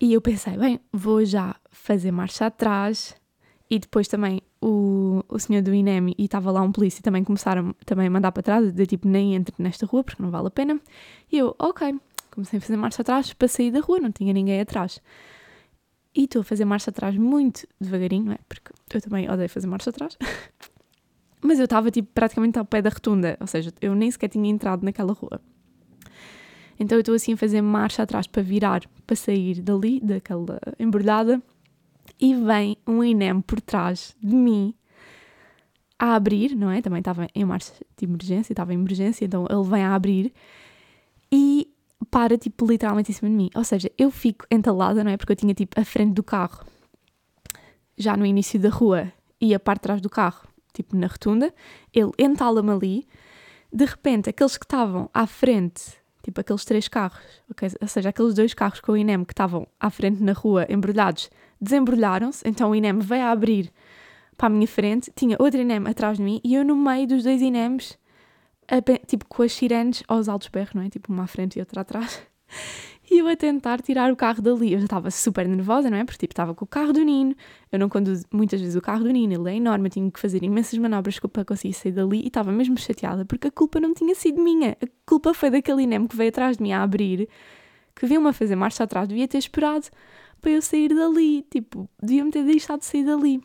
E 0.00 0.12
eu 0.12 0.20
pensei, 0.20 0.56
bem, 0.56 0.80
vou 0.92 1.24
já 1.24 1.56
fazer 1.70 2.10
marcha 2.10 2.46
atrás. 2.46 3.14
E 3.68 3.78
depois 3.78 4.08
também 4.08 4.42
o, 4.60 5.22
o 5.28 5.38
senhor 5.38 5.62
do 5.62 5.72
INEM 5.72 6.12
e 6.18 6.24
estava 6.24 6.50
lá 6.50 6.60
um 6.60 6.72
polícia 6.72 7.02
também 7.02 7.22
começaram 7.22 7.72
também 7.86 8.08
a 8.08 8.10
mandar 8.10 8.32
para 8.32 8.42
trás, 8.42 8.72
de 8.72 8.86
tipo, 8.86 9.06
nem 9.06 9.36
entre 9.36 9.54
nesta 9.58 9.86
rua 9.86 10.02
porque 10.02 10.22
não 10.22 10.30
vale 10.30 10.48
a 10.48 10.50
pena. 10.50 10.80
E 11.30 11.38
eu, 11.38 11.54
ok, 11.56 11.94
Comecei 12.30 12.58
a 12.58 12.60
fazer 12.60 12.76
marcha 12.76 13.02
atrás 13.02 13.32
para 13.32 13.48
sair 13.48 13.70
da 13.72 13.80
rua, 13.80 13.98
não 13.98 14.12
tinha 14.12 14.32
ninguém 14.32 14.60
atrás. 14.60 15.00
E 16.14 16.24
estou 16.24 16.42
a 16.42 16.44
fazer 16.44 16.64
marcha 16.64 16.90
atrás 16.90 17.16
muito 17.16 17.66
devagarinho, 17.80 18.26
não 18.26 18.32
é? 18.32 18.38
Porque 18.48 18.72
eu 18.94 19.00
também 19.00 19.28
odeio 19.28 19.48
fazer 19.48 19.66
marcha 19.66 19.90
atrás. 19.90 20.16
Mas 21.42 21.58
eu 21.58 21.64
estava 21.64 21.90
tipo 21.90 22.08
praticamente 22.12 22.58
ao 22.58 22.64
pé 22.64 22.82
da 22.82 22.90
rotunda, 22.90 23.36
ou 23.40 23.46
seja, 23.46 23.72
eu 23.80 23.94
nem 23.94 24.10
sequer 24.10 24.28
tinha 24.28 24.48
entrado 24.48 24.84
naquela 24.84 25.12
rua. 25.12 25.40
Então 26.80 26.96
eu 26.96 27.00
estou 27.00 27.14
assim 27.14 27.34
a 27.34 27.36
fazer 27.36 27.60
marcha 27.60 28.02
atrás 28.02 28.26
para 28.26 28.42
virar, 28.42 28.80
para 29.06 29.14
sair 29.14 29.60
dali, 29.60 30.00
daquela 30.00 30.58
embrulhada, 30.78 31.42
e 32.18 32.34
vem 32.34 32.78
um 32.86 33.04
INEM 33.04 33.42
por 33.42 33.60
trás 33.60 34.16
de 34.18 34.34
mim 34.34 34.74
a 35.98 36.14
abrir, 36.14 36.56
não 36.56 36.70
é? 36.70 36.80
Também 36.80 37.00
estava 37.00 37.28
em 37.34 37.44
marcha 37.44 37.74
de 37.98 38.06
emergência, 38.06 38.54
estava 38.54 38.72
em 38.72 38.78
emergência, 38.78 39.26
então 39.26 39.46
ele 39.50 39.68
vem 39.68 39.82
a 39.82 39.94
abrir 39.94 40.32
e 41.30 41.70
para, 42.10 42.38
tipo, 42.38 42.66
literalmente 42.66 43.10
em 43.10 43.14
cima 43.14 43.28
de 43.28 43.36
mim. 43.36 43.50
Ou 43.54 43.62
seja, 43.62 43.92
eu 43.98 44.10
fico 44.10 44.46
entalada, 44.50 45.04
não 45.04 45.10
é? 45.10 45.18
Porque 45.18 45.32
eu 45.32 45.36
tinha, 45.36 45.52
tipo, 45.52 45.78
a 45.78 45.84
frente 45.84 46.14
do 46.14 46.22
carro 46.22 46.64
já 47.96 48.16
no 48.16 48.24
início 48.24 48.58
da 48.58 48.70
rua 48.70 49.12
e 49.38 49.54
a 49.54 49.60
parte 49.60 49.80
de 49.80 49.82
trás 49.82 50.00
do 50.00 50.08
carro, 50.08 50.48
tipo, 50.72 50.96
na 50.96 51.06
rotunda. 51.06 51.54
Ele 51.92 52.10
entala-me 52.18 52.70
ali. 52.70 53.06
De 53.70 53.84
repente, 53.84 54.30
aqueles 54.30 54.56
que 54.56 54.64
estavam 54.64 55.10
à 55.12 55.26
frente, 55.26 55.99
tipo, 56.22 56.40
aqueles 56.40 56.64
três 56.64 56.88
carros, 56.88 57.18
okay? 57.50 57.68
ou 57.80 57.88
seja, 57.88 58.08
aqueles 58.08 58.34
dois 58.34 58.54
carros 58.54 58.80
com 58.80 58.92
o 58.92 58.96
INEM 58.96 59.24
que 59.24 59.32
estavam 59.32 59.66
à 59.78 59.90
frente 59.90 60.22
na 60.22 60.32
rua, 60.32 60.66
embrulhados, 60.68 61.30
desembrulharam-se. 61.60 62.42
Então 62.46 62.70
o 62.70 62.74
INEM 62.74 62.98
veio 62.98 63.24
a 63.24 63.30
abrir 63.30 63.72
para 64.36 64.46
a 64.46 64.50
minha 64.50 64.66
frente, 64.66 65.12
tinha 65.14 65.36
outro 65.38 65.60
INEM 65.60 65.86
atrás 65.86 66.16
de 66.16 66.22
mim 66.22 66.40
e 66.42 66.54
eu 66.54 66.64
no 66.64 66.76
meio 66.76 67.06
dos 67.06 67.22
dois 67.22 67.42
INEMs 67.42 67.98
tipo, 69.06 69.24
com 69.28 69.42
as 69.42 69.52
sirenes 69.52 70.02
aos 70.06 70.28
altos 70.28 70.48
berros, 70.48 70.74
não 70.74 70.82
é? 70.82 70.88
Tipo, 70.88 71.12
uma 71.12 71.24
à 71.24 71.26
frente 71.26 71.56
e 71.56 71.60
outra 71.60 71.80
atrás. 71.80 72.22
E 73.10 73.18
eu 73.18 73.26
a 73.26 73.34
tentar 73.34 73.82
tirar 73.82 74.12
o 74.12 74.16
carro 74.16 74.40
dali. 74.40 74.72
Eu 74.72 74.78
já 74.78 74.84
estava 74.84 75.10
super 75.10 75.48
nervosa, 75.48 75.90
não 75.90 75.98
é? 75.98 76.04
Porque, 76.04 76.18
tipo, 76.18 76.32
estava 76.32 76.54
com 76.54 76.64
o 76.64 76.68
carro 76.68 76.92
do 76.92 77.02
Nino. 77.02 77.34
Eu 77.72 77.80
não 77.80 77.88
conduzo 77.88 78.24
muitas 78.32 78.60
vezes 78.60 78.76
o 78.76 78.80
carro 78.80 79.02
do 79.02 79.10
Nino, 79.10 79.34
ele 79.34 79.50
é 79.50 79.56
enorme. 79.56 79.88
Eu 79.88 79.90
tinha 79.90 80.10
que 80.10 80.20
fazer 80.20 80.44
imensas 80.44 80.78
manobras 80.78 81.18
para 81.18 81.44
conseguir 81.44 81.74
sair 81.74 81.90
dali. 81.90 82.20
E 82.22 82.28
estava 82.28 82.52
mesmo 82.52 82.78
chateada 82.78 83.24
porque 83.24 83.48
a 83.48 83.50
culpa 83.50 83.80
não 83.80 83.92
tinha 83.92 84.14
sido 84.14 84.40
minha. 84.40 84.76
A 84.80 84.86
culpa 85.04 85.34
foi 85.34 85.50
daquele 85.50 85.82
INEM 85.82 86.06
que 86.06 86.14
veio 86.14 86.28
atrás 86.28 86.56
de 86.56 86.62
mim 86.62 86.70
a 86.70 86.84
abrir, 86.84 87.28
que 87.96 88.06
viu-me 88.06 88.28
a 88.28 88.32
fazer 88.32 88.54
marcha 88.54 88.84
atrás. 88.84 89.08
Devia 89.08 89.26
ter 89.26 89.38
esperado 89.38 89.88
para 90.40 90.52
eu 90.52 90.62
sair 90.62 90.94
dali. 90.94 91.42
Tipo, 91.50 91.90
devia-me 92.00 92.30
ter 92.30 92.44
deixado 92.44 92.78
de 92.78 92.86
sair 92.86 93.04
dali. 93.04 93.40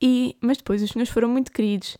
E, 0.00 0.38
mas 0.40 0.56
depois 0.56 0.82
os 0.82 0.90
senhores 0.90 1.12
foram 1.12 1.28
muito 1.28 1.52
queridos 1.52 1.98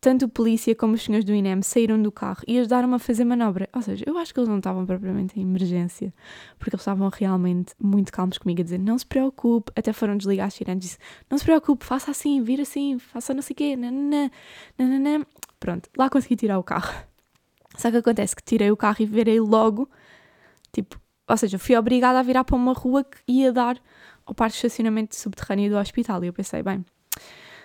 tanto 0.00 0.24
o 0.24 0.28
polícia 0.28 0.74
como 0.74 0.94
os 0.94 1.02
senhores 1.02 1.24
do 1.24 1.34
INEM 1.34 1.60
saíram 1.62 2.00
do 2.00 2.10
carro 2.10 2.42
e 2.46 2.58
ajudaram-me 2.58 2.94
a 2.94 2.98
fazer 2.98 3.24
manobra. 3.24 3.68
Ou 3.74 3.82
seja, 3.82 4.04
eu 4.06 4.16
acho 4.16 4.32
que 4.32 4.40
eles 4.40 4.48
não 4.48 4.56
estavam 4.56 4.86
propriamente 4.86 5.38
em 5.38 5.42
emergência, 5.42 6.12
porque 6.58 6.74
eles 6.74 6.80
estavam 6.80 7.08
realmente 7.12 7.74
muito 7.78 8.10
calmos 8.10 8.38
comigo 8.38 8.60
a 8.60 8.64
dizer: 8.64 8.78
não 8.78 8.98
se 8.98 9.04
preocupe, 9.04 9.70
até 9.76 9.92
foram 9.92 10.16
desligar 10.16 10.46
as 10.46 10.54
sirenes, 10.54 10.82
disse: 10.82 10.98
não 11.28 11.36
se 11.36 11.44
preocupe, 11.44 11.84
faça 11.84 12.10
assim, 12.10 12.42
vira 12.42 12.62
assim, 12.62 12.98
faça 12.98 13.34
não 13.34 13.42
sei 13.42 13.52
o 13.52 13.56
quê, 13.56 13.76
nananã, 13.76 14.30
nananã. 14.78 15.26
Pronto, 15.58 15.90
lá 15.96 16.08
consegui 16.08 16.36
tirar 16.36 16.58
o 16.58 16.62
carro. 16.62 17.04
Só 17.76 17.90
que 17.90 17.98
acontece 17.98 18.34
que 18.34 18.42
tirei 18.42 18.70
o 18.70 18.76
carro 18.76 18.96
e 19.00 19.06
virei 19.06 19.38
logo, 19.38 19.88
tipo, 20.72 20.98
ou 21.28 21.36
seja, 21.36 21.58
fui 21.58 21.76
obrigada 21.76 22.18
a 22.18 22.22
virar 22.22 22.44
para 22.44 22.56
uma 22.56 22.72
rua 22.72 23.04
que 23.04 23.18
ia 23.28 23.52
dar 23.52 23.78
ao 24.24 24.34
parque 24.34 24.52
de 24.52 24.66
estacionamento 24.66 25.14
subterrâneo 25.14 25.70
do 25.70 25.76
hospital. 25.76 26.24
E 26.24 26.28
eu 26.28 26.32
pensei, 26.32 26.62
bem, 26.62 26.84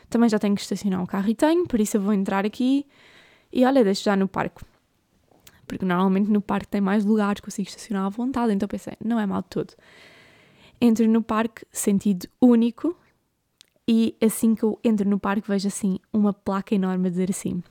também 0.09 0.29
já 0.29 0.39
tenho 0.39 0.55
que 0.55 0.61
estacionar 0.61 1.01
o 1.03 1.07
carro 1.07 1.29
e 1.29 1.35
tenho, 1.35 1.67
por 1.67 1.79
isso 1.79 1.97
eu 1.97 2.01
vou 2.01 2.13
entrar 2.13 2.45
aqui 2.45 2.85
e 3.51 3.65
olha, 3.65 3.83
deixo 3.83 4.03
já 4.03 4.15
no 4.15 4.27
parque. 4.27 4.63
Porque 5.67 5.85
normalmente 5.85 6.29
no 6.29 6.41
parque 6.41 6.67
tem 6.67 6.81
mais 6.81 7.05
lugares, 7.05 7.41
consigo 7.41 7.67
estacionar 7.67 8.05
à 8.05 8.09
vontade, 8.09 8.53
então 8.53 8.67
pensei, 8.67 8.93
não 9.03 9.19
é 9.19 9.25
mal 9.25 9.41
de 9.41 9.49
todo. 9.49 9.73
Entro 10.79 11.07
no 11.07 11.23
parque, 11.23 11.65
sentido 11.71 12.27
único, 12.41 12.95
e 13.87 14.15
assim 14.21 14.55
que 14.55 14.63
eu 14.63 14.79
entro 14.83 15.07
no 15.07 15.19
parque 15.19 15.47
vejo 15.47 15.67
assim 15.67 15.99
uma 16.11 16.33
placa 16.33 16.73
enorme 16.73 17.07
a 17.07 17.11
dizer 17.11 17.29
assim: 17.29 17.63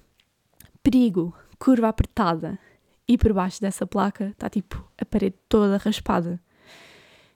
perigo, 0.82 1.34
curva 1.58 1.88
apertada. 1.88 2.58
E 3.06 3.18
por 3.18 3.34
baixo 3.34 3.60
dessa 3.60 3.86
placa 3.86 4.28
está 4.28 4.48
tipo 4.48 4.82
a 4.96 5.04
parede 5.04 5.36
toda 5.48 5.76
raspada. 5.76 6.40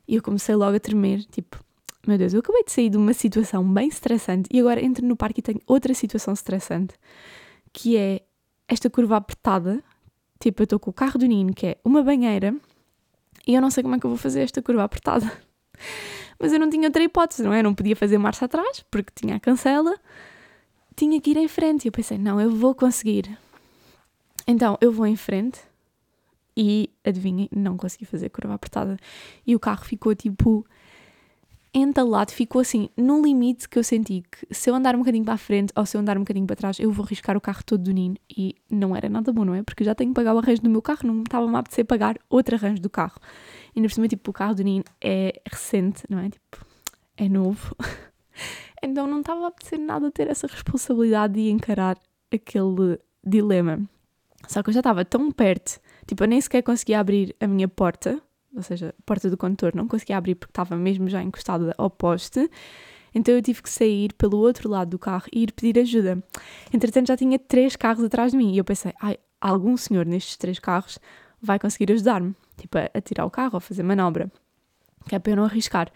E 0.07 0.15
eu 0.15 0.23
comecei 0.23 0.55
logo 0.55 0.75
a 0.75 0.81
tremer, 0.81 1.23
tipo, 1.25 1.63
meu 2.09 2.17
Deus, 2.17 2.33
eu 2.33 2.41
acabei 2.41 2.65
de 2.65 2.73
sair 2.73 2.89
de 2.89 2.97
uma 2.97 3.13
situação 3.13 3.63
bem 3.63 3.89
estressante 3.89 4.49
e 4.51 4.59
agora 4.59 4.83
entro 4.83 5.07
no 5.07 5.15
parque 5.15 5.41
e 5.41 5.43
tenho 5.43 5.61
outra 5.67 5.93
situação 5.93 6.33
estressante, 6.33 6.95
que 7.71 7.99
é 7.99 8.23
esta 8.67 8.89
curva 8.89 9.19
apertada. 9.19 9.85
Tipo, 10.41 10.63
eu 10.63 10.65
estou 10.65 10.79
com 10.79 10.89
o 10.89 10.93
carro 10.93 11.19
do 11.19 11.27
Nino, 11.27 11.53
que 11.53 11.67
é 11.67 11.77
uma 11.85 12.03
banheira, 12.03 12.55
e 13.47 13.55
eu 13.55 13.61
não 13.61 13.71
sei 13.71 13.83
como 13.83 13.95
é 13.95 13.99
que 13.99 14.07
eu 14.07 14.11
vou 14.11 14.19
fazer 14.19 14.41
esta 14.41 14.63
curva 14.63 14.85
apertada. 14.85 15.31
Mas 16.41 16.51
eu 16.51 16.59
não 16.59 16.71
tinha 16.71 16.89
outra 16.89 17.03
hipótese, 17.03 17.43
não 17.43 17.53
é? 17.53 17.61
Eu 17.61 17.65
não 17.65 17.75
podia 17.75 17.95
fazer 17.95 18.17
marcha 18.17 18.47
atrás, 18.47 18.83
porque 18.91 19.13
tinha 19.15 19.37
a 19.37 19.41
cancela, 19.41 19.95
tinha 20.97 21.21
que 21.21 21.31
ir 21.31 21.37
em 21.37 21.49
frente. 21.49 21.85
E 21.85 21.89
eu 21.89 21.93
pensei, 21.93 22.17
não, 22.17 22.41
eu 22.41 22.51
vou 22.51 22.75
conseguir. 22.75 23.39
Então, 24.47 24.79
eu 24.81 24.91
vou 24.91 25.07
em 25.07 25.17
frente 25.17 25.61
e, 26.57 26.89
adivinhem, 27.05 27.51
não 27.55 27.77
consegui 27.77 28.05
fazer 28.05 28.31
curva 28.31 28.55
apertada. 28.55 28.97
E 29.47 29.55
o 29.55 29.61
carro 29.61 29.85
ficou 29.85 30.15
tipo 30.15 30.65
entalado, 31.73 32.33
ficou 32.33 32.61
assim, 32.61 32.89
no 32.97 33.23
limite 33.23 33.69
que 33.69 33.79
eu 33.79 33.85
senti 33.85 34.23
que 34.31 34.55
se 34.55 34.71
eu 34.71 34.75
andar 34.75 34.95
um 34.95 35.01
bocadinho 35.01 35.25
para 35.25 35.35
a 35.35 35.39
frente 35.39 35.73
ou 35.77 35.85
se 35.85 35.97
eu 35.97 36.01
andar 36.01 36.17
um 36.17 36.21
bocadinho 36.21 36.47
para 36.47 36.57
trás, 36.57 36.79
eu 36.79 36.91
vou 36.91 37.05
arriscar 37.05 37.37
o 37.37 37.41
carro 37.41 37.63
todo 37.65 37.83
do 37.83 37.93
Nino 37.93 38.17
e 38.29 38.55
não 38.71 38.97
era 38.97 39.09
nada 39.09 39.33
bom, 39.33 39.45
não 39.45 39.55
é? 39.55 39.63
Porque 39.63 39.85
já 39.85 39.95
tenho 39.95 40.11
que 40.11 40.15
pagar 40.15 40.35
o 40.35 40.39
arranjo 40.39 40.63
do 40.63 40.71
meu 40.71 40.83
carro, 40.83 41.01
não 41.05 41.15
me 41.15 41.23
estava 41.23 41.51
a 41.51 41.59
apetecer 41.59 41.85
pagar 41.85 42.19
outro 42.29 42.55
arranjo 42.55 42.81
do 42.81 42.91
carro. 42.91 43.19
E 43.75 43.79
ainda 43.79 43.89
por 43.89 43.95
cima, 43.95 44.09
tipo, 44.09 44.31
o 44.31 44.35
carro 44.35 44.55
do 44.55 44.65
Nino 44.65 44.85
é 45.03 45.41
recente, 45.51 46.05
não 46.09 46.19
é? 46.19 46.31
Tipo, 46.31 46.67
é 47.17 47.29
novo. 47.29 47.77
então 48.83 49.07
não 49.07 49.21
estava 49.21 49.45
a 49.45 49.49
apetecer 49.49 49.79
nada 49.79 50.11
ter 50.11 50.29
essa 50.29 50.47
responsabilidade 50.47 51.35
de 51.35 51.51
encarar 51.51 51.99
aquele 52.33 52.99
dilema. 53.25 53.81
Só 54.47 54.63
que 54.63 54.71
eu 54.71 54.75
já 54.75 54.81
estava 54.81 55.05
tão 55.05 55.31
perto, 55.31 55.81
tipo, 56.07 56.23
eu 56.23 56.29
nem 56.29 56.41
sequer 56.41 56.63
conseguia 56.63 57.01
abrir 57.01 57.35
a 57.41 57.47
minha 57.47 57.69
porta 57.69 58.23
ou 58.55 58.63
seja, 58.63 58.95
a 58.99 59.03
porta 59.05 59.29
do 59.31 59.37
condutor 59.37 59.75
não 59.75 59.87
conseguia 59.87 60.17
abrir 60.17 60.35
porque 60.35 60.51
estava 60.51 60.77
mesmo 60.77 61.09
já 61.09 61.23
encostada 61.23 61.75
ao 61.77 61.91
poste. 61.91 62.51
Então 63.15 63.35
eu 63.35 63.43
tive 63.43 63.63
que 63.63 63.71
sair 63.71 64.13
pelo 64.15 64.39
outro 64.39 64.69
lado 64.69 64.91
do 64.91 64.99
carro 64.99 65.27
e 65.33 65.43
ir 65.43 65.53
pedir 65.53 65.79
ajuda. 65.81 66.23
Entretanto 66.73 67.09
já 67.09 67.17
tinha 67.17 67.39
três 67.39 67.77
carros 67.77 68.05
atrás 68.05 68.33
de 68.33 68.39
mim 68.39 68.53
e 68.53 68.59
eu 68.59 68.65
pensei, 68.65 68.93
ai, 69.01 69.17
algum 69.41 69.77
senhor 69.77 70.05
nestes 70.07 70.37
três 70.37 70.59
carros 70.59 70.99
vai 71.41 71.59
conseguir 71.59 71.93
ajudar-me, 71.93 72.35
tipo 72.57 72.77
a, 72.79 73.01
tirar 73.01 73.25
o 73.25 73.31
carro 73.31 73.55
ou 73.55 73.61
fazer 73.61 73.83
manobra, 73.83 74.31
que 75.09 75.15
é 75.15 75.19
para 75.19 75.33
eu 75.33 75.37
não 75.37 75.45
arriscar. 75.45 75.91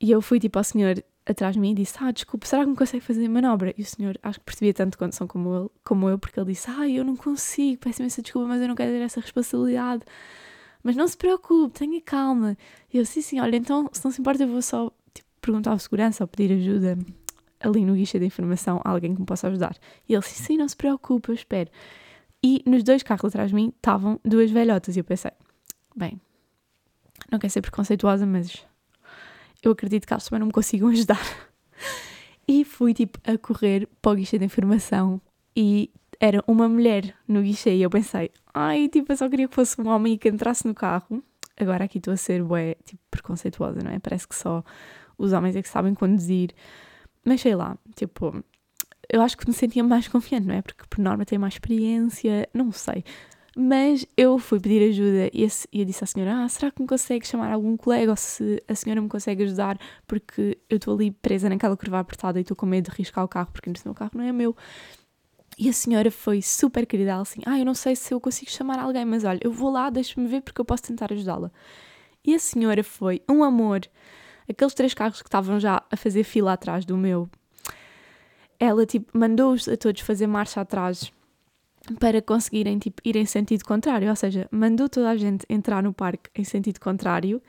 E 0.00 0.10
eu 0.10 0.20
fui 0.22 0.38
tipo 0.38 0.58
ao 0.58 0.64
senhor 0.64 1.02
atrás 1.26 1.54
de 1.54 1.60
mim 1.60 1.72
e 1.72 1.74
disse: 1.74 1.96
Ah, 2.00 2.10
desculpe, 2.10 2.46
será 2.46 2.62
que 2.62 2.70
me 2.70 2.76
consegue 2.76 3.04
fazer 3.04 3.28
manobra? 3.28 3.74
E 3.76 3.82
o 3.82 3.84
senhor, 3.84 4.18
acho 4.22 4.38
que 4.38 4.44
percebia 4.44 4.74
tanto 4.74 4.98
condição 4.98 5.26
como, 5.26 5.56
ele, 5.56 5.70
como 5.82 6.08
eu, 6.08 6.18
porque 6.18 6.38
ele 6.38 6.52
disse: 6.52 6.70
Ah, 6.70 6.88
eu 6.88 7.04
não 7.04 7.16
consigo, 7.16 7.80
peço 7.80 8.02
imensa 8.02 8.22
desculpa, 8.22 8.48
mas 8.48 8.62
eu 8.62 8.68
não 8.68 8.74
quero 8.74 8.92
ter 8.92 9.00
essa 9.02 9.20
responsabilidade 9.20 10.04
mas 10.84 10.94
não 10.94 11.08
se 11.08 11.16
preocupe, 11.16 11.78
tenha 11.78 12.00
calma. 12.02 12.56
E 12.92 12.98
eu, 12.98 13.06
sim, 13.06 13.22
sim, 13.22 13.40
olha, 13.40 13.56
então, 13.56 13.88
se 13.90 14.04
não 14.04 14.12
se 14.12 14.20
importa, 14.20 14.44
eu 14.44 14.48
vou 14.48 14.60
só 14.60 14.92
tipo, 15.14 15.28
perguntar 15.40 15.70
ao 15.70 15.78
segurança 15.78 16.22
ou 16.22 16.28
pedir 16.28 16.52
ajuda 16.54 16.98
ali 17.58 17.84
no 17.86 17.94
guichê 17.94 18.18
de 18.18 18.26
informação 18.26 18.82
a 18.84 18.90
alguém 18.90 19.14
que 19.14 19.20
me 19.20 19.26
possa 19.26 19.48
ajudar. 19.48 19.74
E 20.06 20.12
ele, 20.12 20.22
sim, 20.22 20.44
sim, 20.44 20.56
não 20.58 20.68
se 20.68 20.76
preocupe, 20.76 21.30
eu 21.30 21.34
espero. 21.34 21.70
E 22.42 22.62
nos 22.66 22.84
dois 22.84 23.02
carros 23.02 23.24
atrás 23.24 23.48
de 23.48 23.54
mim 23.54 23.72
estavam 23.74 24.20
duas 24.22 24.50
velhotas 24.50 24.94
e 24.94 25.00
eu 25.00 25.04
pensei, 25.04 25.30
bem, 25.96 26.20
não 27.32 27.38
quero 27.38 27.50
ser 27.50 27.62
preconceituosa, 27.62 28.26
mas 28.26 28.62
eu 29.62 29.72
acredito 29.72 30.06
que 30.06 30.12
elas 30.12 30.24
também 30.28 30.40
não 30.40 30.48
me 30.48 30.52
consigam 30.52 30.88
ajudar. 30.88 31.20
E 32.46 32.62
fui, 32.62 32.92
tipo, 32.92 33.18
a 33.24 33.38
correr 33.38 33.88
para 34.02 34.12
o 34.12 34.14
guichê 34.14 34.38
de 34.38 34.44
informação 34.44 35.18
e 35.56 35.90
era 36.20 36.42
uma 36.46 36.68
mulher 36.68 37.14
no 37.26 37.42
guichê 37.42 37.74
e 37.76 37.82
eu 37.82 37.90
pensei, 37.90 38.30
ai, 38.52 38.88
tipo, 38.88 39.12
eu 39.12 39.16
só 39.16 39.28
queria 39.28 39.48
que 39.48 39.54
fosse 39.54 39.80
um 39.80 39.88
homem 39.88 40.14
e 40.14 40.18
que 40.18 40.28
entrasse 40.28 40.66
no 40.66 40.74
carro. 40.74 41.22
Agora 41.56 41.84
aqui 41.84 41.98
estou 41.98 42.12
a 42.12 42.16
ser, 42.16 42.42
bué, 42.42 42.76
tipo, 42.84 43.00
preconceituosa, 43.10 43.80
não 43.82 43.90
é? 43.90 43.98
Parece 43.98 44.26
que 44.26 44.34
só 44.34 44.64
os 45.16 45.32
homens 45.32 45.56
é 45.56 45.62
que 45.62 45.68
sabem 45.68 45.94
conduzir. 45.94 46.50
Mas 47.24 47.40
sei 47.40 47.54
lá, 47.54 47.78
tipo, 47.94 48.44
eu 49.08 49.22
acho 49.22 49.36
que 49.36 49.46
me 49.46 49.54
sentia 49.54 49.82
mais 49.84 50.08
confiante, 50.08 50.46
não 50.46 50.54
é? 50.54 50.62
Porque 50.62 50.84
por 50.88 51.00
norma 51.00 51.24
tenho 51.24 51.40
mais 51.40 51.54
experiência, 51.54 52.48
não 52.52 52.72
sei. 52.72 53.04
Mas 53.56 54.04
eu 54.16 54.36
fui 54.38 54.58
pedir 54.58 54.88
ajuda 54.90 55.30
e, 55.32 55.46
eu 55.72 55.84
disse 55.84 56.02
à 56.02 56.06
senhora: 56.06 56.44
Ah, 56.44 56.48
será 56.48 56.72
que 56.72 56.82
me 56.82 56.88
consegue 56.88 57.26
chamar 57.26 57.52
algum 57.52 57.76
colega 57.76 58.10
ou 58.10 58.16
se 58.16 58.60
a 58.66 58.74
senhora 58.74 59.00
me 59.00 59.08
consegue 59.08 59.44
ajudar? 59.44 59.78
Porque 60.06 60.58
eu 60.68 60.76
estou 60.76 60.94
ali 60.94 61.12
presa 61.12 61.48
naquela 61.48 61.76
curva 61.76 62.00
apertada 62.00 62.38
e 62.40 62.42
estou 62.42 62.56
com 62.56 62.66
medo 62.66 62.86
de 62.86 62.90
arriscar 62.90 63.24
o 63.24 63.28
carro 63.28 63.50
porque 63.52 63.70
o 63.70 63.72
meu 63.84 63.94
carro 63.94 64.10
não 64.14 64.24
é 64.24 64.32
meu. 64.32 64.56
E 65.58 65.68
a 65.68 65.72
senhora 65.72 66.10
foi 66.10 66.42
super 66.42 66.84
querida, 66.84 67.12
ela 67.12 67.22
assim, 67.22 67.40
ah, 67.46 67.58
eu 67.58 67.64
não 67.64 67.74
sei 67.74 67.94
se 67.94 68.12
eu 68.12 68.20
consigo 68.20 68.50
chamar 68.50 68.78
alguém, 68.78 69.04
mas 69.04 69.24
olha, 69.24 69.38
eu 69.42 69.52
vou 69.52 69.70
lá, 69.70 69.88
deixa-me 69.88 70.26
ver 70.26 70.40
porque 70.40 70.60
eu 70.60 70.64
posso 70.64 70.82
tentar 70.82 71.12
ajudá-la. 71.12 71.50
E 72.24 72.34
a 72.34 72.38
senhora 72.38 72.82
foi 72.82 73.22
um 73.28 73.44
amor. 73.44 73.82
Aqueles 74.48 74.74
três 74.74 74.94
carros 74.94 75.22
que 75.22 75.28
estavam 75.28 75.60
já 75.60 75.82
a 75.90 75.96
fazer 75.96 76.24
fila 76.24 76.52
atrás 76.52 76.84
do 76.84 76.96
meu, 76.96 77.28
ela 78.58 78.84
tipo 78.84 79.16
mandou-os 79.16 79.68
a 79.68 79.76
todos 79.76 80.00
fazer 80.02 80.26
marcha 80.26 80.60
atrás 80.60 81.12
para 81.98 82.22
conseguirem 82.22 82.78
tipo, 82.78 83.00
ir 83.04 83.16
em 83.16 83.26
sentido 83.26 83.64
contrário. 83.64 84.08
Ou 84.08 84.16
seja, 84.16 84.48
mandou 84.50 84.88
toda 84.88 85.10
a 85.10 85.16
gente 85.16 85.44
entrar 85.48 85.82
no 85.82 85.92
parque 85.92 86.30
em 86.34 86.44
sentido 86.44 86.80
contrário 86.80 87.42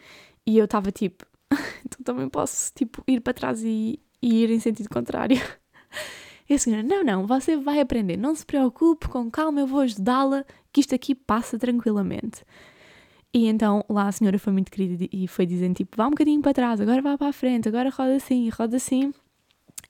e 0.45 0.57
eu 0.57 0.65
estava 0.65 0.91
tipo, 0.91 1.25
então 1.85 2.03
também 2.03 2.29
posso 2.29 2.71
tipo, 2.73 3.03
ir 3.07 3.21
para 3.21 3.33
trás 3.33 3.63
e, 3.63 3.99
e 4.21 4.43
ir 4.43 4.51
em 4.51 4.59
sentido 4.59 4.89
contrário. 4.89 5.41
E 6.47 6.53
a 6.53 6.59
senhora, 6.59 6.83
não, 6.83 7.03
não, 7.03 7.25
você 7.25 7.57
vai 7.57 7.79
aprender, 7.79 8.17
não 8.17 8.35
se 8.35 8.45
preocupe, 8.45 9.07
com 9.07 9.31
calma, 9.31 9.61
eu 9.61 9.67
vou 9.67 9.81
ajudá-la, 9.81 10.45
que 10.71 10.81
isto 10.81 10.93
aqui 10.93 11.15
passa 11.15 11.57
tranquilamente. 11.57 12.43
E 13.33 13.47
então 13.47 13.83
lá 13.89 14.07
a 14.07 14.11
senhora 14.11 14.39
foi 14.39 14.53
muito 14.53 14.71
querida 14.71 15.07
e 15.11 15.27
foi 15.27 15.45
dizendo 15.45 15.75
tipo, 15.75 15.97
vá 15.97 16.07
um 16.07 16.11
bocadinho 16.11 16.41
para 16.41 16.53
trás, 16.53 16.79
agora 16.79 17.01
vá 17.01 17.17
para 17.17 17.27
a 17.27 17.33
frente, 17.33 17.67
agora 17.67 17.89
roda 17.89 18.15
assim, 18.15 18.47
roda 18.49 18.77
assim. 18.77 19.13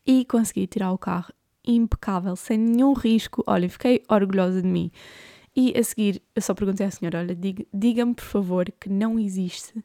E 0.07 0.25
consegui 0.25 0.65
tirar 0.65 0.91
o 0.91 0.97
carro 0.97 1.33
impecável, 1.67 2.35
sem 2.35 2.57
nenhum 2.57 2.93
risco. 2.93 3.43
Olha, 3.47 3.69
fiquei 3.69 4.03
orgulhosa 4.09 4.61
de 4.61 4.67
mim. 4.67 4.91
E 5.55 5.77
a 5.77 5.83
seguir, 5.83 6.21
eu 6.35 6.41
só 6.41 6.53
perguntei 6.53 6.85
à 6.85 6.91
senhora: 6.91 7.19
olha, 7.19 7.37
diga-me 7.73 8.13
por 8.13 8.25
favor 8.25 8.71
que 8.79 8.89
não 8.89 9.19
existe 9.19 9.83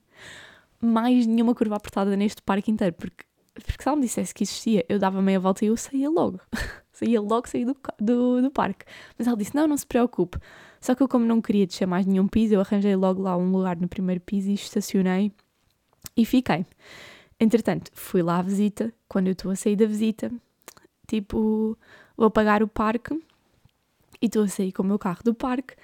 mais 0.80 1.26
nenhuma 1.26 1.54
curva 1.54 1.76
apertada 1.76 2.16
neste 2.16 2.42
parque 2.42 2.70
inteiro, 2.70 2.94
porque, 2.94 3.24
porque 3.64 3.82
se 3.82 3.88
ela 3.88 3.96
me 3.96 4.02
dissesse 4.02 4.34
que 4.34 4.44
existia, 4.44 4.84
eu 4.88 4.98
dava 4.98 5.20
meia 5.22 5.40
volta 5.40 5.64
e 5.64 5.68
eu 5.68 5.76
saía 5.76 6.10
logo. 6.10 6.40
saía 6.92 7.20
logo, 7.20 7.48
saía 7.48 7.66
do, 7.66 7.76
do, 7.98 8.42
do 8.42 8.50
parque. 8.50 8.84
Mas 9.18 9.26
ela 9.26 9.36
disse: 9.36 9.54
não, 9.54 9.66
não 9.66 9.76
se 9.76 9.86
preocupe. 9.86 10.38
Só 10.80 10.94
que 10.94 11.02
eu, 11.02 11.08
como 11.08 11.24
não 11.24 11.40
queria 11.40 11.66
descer 11.66 11.86
mais 11.86 12.06
nenhum 12.06 12.26
piso, 12.26 12.54
eu 12.54 12.60
arranjei 12.60 12.96
logo 12.96 13.22
lá 13.22 13.36
um 13.36 13.50
lugar 13.50 13.76
no 13.76 13.88
primeiro 13.88 14.20
piso 14.20 14.50
e 14.50 14.54
estacionei 14.54 15.32
e 16.16 16.24
fiquei. 16.24 16.66
Entretanto, 17.38 17.90
fui 17.94 18.22
lá 18.22 18.38
à 18.38 18.42
visita. 18.42 18.92
Quando 19.08 19.26
eu 19.26 19.32
estou 19.32 19.50
a 19.50 19.56
sair 19.56 19.76
da 19.76 19.86
visita, 19.86 20.30
tipo, 21.06 21.76
vou 22.16 22.30
pagar 22.30 22.62
o 22.62 22.68
parque 22.68 23.14
e 24.22 24.26
estou 24.26 24.44
a 24.44 24.48
sair 24.48 24.72
com 24.72 24.82
o 24.82 24.86
meu 24.86 24.98
carro 24.98 25.22
do 25.24 25.34
parque 25.34 25.74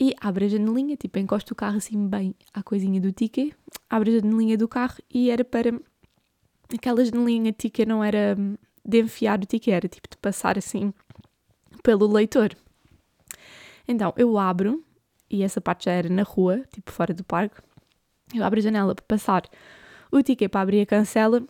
e 0.00 0.14
abro 0.18 0.46
a 0.46 0.48
janelinha, 0.48 0.96
tipo, 0.96 1.18
encosto 1.18 1.52
o 1.52 1.56
carro 1.56 1.76
assim 1.76 2.08
bem 2.08 2.34
à 2.54 2.62
coisinha 2.62 2.98
do 2.98 3.12
ticket, 3.12 3.52
abro 3.88 4.08
a 4.08 4.14
janelinha 4.14 4.56
do 4.56 4.66
carro 4.66 4.96
e 5.12 5.30
era 5.30 5.44
para. 5.44 5.78
Aquela 6.74 7.04
janelinha 7.04 7.52
ticket 7.52 7.86
não 7.86 8.02
era 8.02 8.36
de 8.84 9.00
enfiar 9.00 9.38
o 9.38 9.46
ticket, 9.46 9.74
era 9.74 9.88
tipo 9.88 10.08
de 10.08 10.16
passar 10.16 10.56
assim 10.56 10.92
pelo 11.82 12.06
leitor. 12.06 12.54
Então 13.86 14.12
eu 14.16 14.38
abro, 14.38 14.84
e 15.28 15.42
essa 15.42 15.60
parte 15.60 15.86
já 15.86 15.92
era 15.92 16.08
na 16.08 16.22
rua, 16.22 16.62
tipo 16.72 16.90
fora 16.90 17.12
do 17.12 17.24
parque, 17.24 17.60
eu 18.34 18.44
abro 18.44 18.58
a 18.58 18.62
janela 18.62 18.94
para 18.94 19.04
passar 19.04 19.42
o 20.10 20.22
ticket 20.22 20.50
para 20.50 20.60
abrir 20.60 20.80
a 20.80 20.86
cancela 20.86 21.42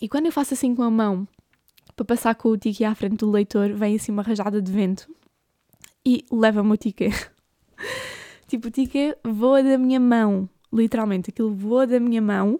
e 0.00 0.08
quando 0.08 0.26
eu 0.26 0.32
faço 0.32 0.54
assim 0.54 0.74
com 0.74 0.82
a 0.82 0.90
mão 0.90 1.26
para 1.94 2.04
passar 2.04 2.34
com 2.34 2.48
o 2.48 2.56
ticket 2.56 2.86
à 2.88 2.94
frente 2.94 3.16
do 3.18 3.30
leitor, 3.30 3.72
vem 3.72 3.94
assim 3.94 4.10
uma 4.10 4.22
rajada 4.22 4.60
de 4.60 4.72
vento 4.72 5.08
e 6.04 6.24
leva-me 6.32 6.72
o 6.72 6.76
ticket. 6.76 7.12
tipo, 8.48 8.68
o 8.68 8.70
ticket 8.70 9.16
voa 9.24 9.62
da 9.62 9.78
minha 9.78 10.00
mão, 10.00 10.48
literalmente, 10.72 11.30
aquilo 11.30 11.54
voa 11.54 11.86
da 11.86 12.00
minha 12.00 12.20
mão 12.20 12.58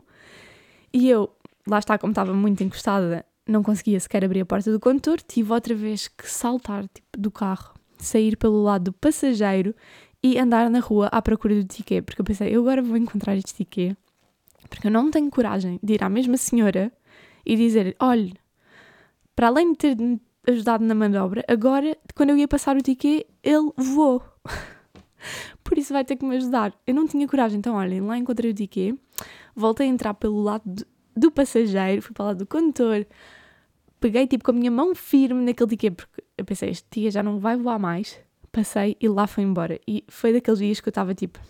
e 0.93 1.09
eu, 1.09 1.35
lá 1.67 1.79
está, 1.79 1.99
como 1.99 2.13
estava 2.13 2.33
muito 2.33 2.63
encostada, 2.63 3.25
não 3.47 3.63
conseguia 3.63 3.99
sequer 3.99 4.25
abrir 4.25 4.41
a 4.41 4.47
porta 4.47 4.71
do 4.71 4.81
condutor, 4.81 5.21
tive 5.21 5.53
outra 5.53 5.75
vez 5.75 6.09
que 6.09 6.31
saltar 6.31 6.87
tipo, 6.89 7.19
do 7.19 7.31
carro, 7.31 7.75
sair 7.99 8.37
pelo 8.37 8.63
lado 8.63 8.85
do 8.85 8.93
passageiro 8.93 9.75
e 10.23 10.39
andar 10.39 10.71
na 10.71 10.81
rua 10.81 11.09
à 11.09 11.21
procura 11.21 11.55
do 11.55 11.65
ticket, 11.65 12.05
porque 12.05 12.21
eu 12.21 12.25
pensei, 12.25 12.55
eu 12.55 12.61
agora 12.63 12.83
vou 12.83 12.97
encontrar 12.97 13.37
este 13.37 13.55
ticket, 13.55 13.97
porque 14.69 14.87
eu 14.87 14.91
não 14.91 15.11
tenho 15.11 15.31
coragem 15.31 15.79
de 15.83 15.95
ir 15.95 16.05
à 16.05 16.09
mesma 16.09 16.37
senhora 16.37 16.93
e 17.45 17.57
dizer, 17.57 17.97
olhe, 17.99 18.35
para 19.35 19.49
além 19.49 19.73
de 19.73 19.79
ter 19.79 19.97
ajudado 20.47 20.85
na 20.85 20.95
manobra, 20.95 21.45
agora, 21.49 21.97
quando 22.15 22.31
eu 22.31 22.37
ia 22.37 22.49
passar 22.49 22.77
o 22.77 22.83
ticket, 22.83 23.27
ele 23.43 23.71
voou. 23.77 24.23
Por 25.63 25.79
isso 25.79 25.93
vai 25.93 26.05
ter 26.05 26.17
que 26.17 26.25
me 26.25 26.37
ajudar. 26.37 26.75
Eu 26.87 26.95
não 26.95 27.07
tinha 27.07 27.27
coragem, 27.29 27.59
então 27.59 27.75
olhem, 27.75 28.01
lá 28.01 28.19
encontrei 28.19 28.51
o 28.51 28.55
ticket, 28.55 28.97
voltei 29.55 29.87
a 29.87 29.91
entrar 29.91 30.15
pelo 30.15 30.43
lado 30.43 30.85
do, 31.17 31.31
passageiro, 31.31 32.03
fui 32.03 32.13
para 32.13 32.27
lado 32.27 32.39
do 32.39 32.47
condutor, 32.47 33.07
peguei 34.01 34.27
tipo 34.27 34.45
com 34.45 34.51
a 34.51 34.55
minha 34.55 34.71
mão 34.71 34.95
firme 34.95 35.45
naquele 35.45 35.71
ticket, 35.71 35.95
porque 35.95 36.25
eu 36.37 36.45
pensei, 36.45 36.71
este 36.71 37.01
dia 37.01 37.11
já 37.11 37.23
não 37.23 37.39
vai 37.39 37.57
voar 37.57 37.79
mais. 37.79 38.19
Passei 38.51 38.97
e 39.01 39.09
lá 39.09 39.27
foi 39.27 39.45
embora. 39.45 39.81
E 39.89 40.05
foi 40.09 40.33
daqueles 40.33 40.59
dias 40.59 40.81
que 40.81 40.89
eu 40.89 40.91
estava 40.91 41.15
tipo 41.15 41.41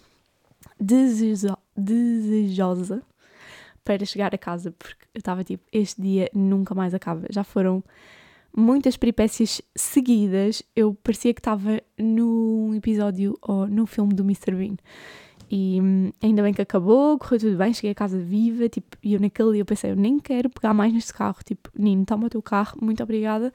desejo, 0.78 1.56
desejosa 1.76 3.02
para 3.84 4.04
chegar 4.04 4.34
a 4.34 4.38
casa, 4.38 4.70
porque 4.70 5.06
eu 5.14 5.18
estava 5.18 5.42
tipo, 5.42 5.64
este 5.72 6.00
dia 6.00 6.30
nunca 6.32 6.74
mais 6.74 6.94
acaba. 6.94 7.26
Já 7.30 7.42
foram 7.42 7.82
muitas 8.56 8.96
peripécias 8.96 9.60
seguidas. 9.74 10.62
Eu 10.76 10.94
parecia 10.94 11.34
que 11.34 11.40
estava 11.40 11.80
num 11.98 12.74
episódio 12.74 13.36
ou 13.42 13.66
no 13.66 13.86
filme 13.86 14.14
do 14.14 14.22
Mr. 14.22 14.54
Bean. 14.54 14.76
E 15.54 15.78
hum, 15.82 16.10
ainda 16.22 16.42
bem 16.42 16.54
que 16.54 16.62
acabou, 16.62 17.18
correu 17.18 17.38
tudo 17.38 17.58
bem, 17.58 17.74
cheguei 17.74 17.90
a 17.90 17.94
casa 17.94 18.18
viva, 18.18 18.70
tipo, 18.70 18.96
e 19.02 19.12
eu 19.12 19.20
naquele 19.20 19.52
dia 19.52 19.60
eu 19.60 19.66
pensei, 19.66 19.90
eu 19.90 19.96
nem 19.96 20.18
quero 20.18 20.48
pegar 20.48 20.72
mais 20.72 20.94
neste 20.94 21.12
carro, 21.12 21.36
tipo, 21.44 21.68
Nino, 21.78 22.06
toma 22.06 22.26
o 22.26 22.30
teu 22.30 22.40
carro, 22.40 22.78
muito 22.80 23.02
obrigada. 23.02 23.52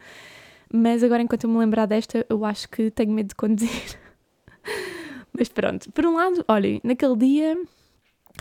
Mas 0.71 1.03
agora, 1.03 1.23
enquanto 1.23 1.45
eu 1.45 1.49
me 1.49 1.57
lembrar 1.57 1.87
desta, 1.87 2.23
eu 2.29 2.45
acho 2.45 2.69
que 2.69 2.91
tenho 2.91 3.11
medo 3.11 3.29
de 3.29 3.35
conduzir. 3.35 3.99
Mas 5.33 5.49
pronto, 5.49 5.91
por 5.91 6.05
um 6.05 6.13
lado, 6.13 6.45
olhem, 6.47 6.79
naquele 6.83 7.15
dia 7.15 7.57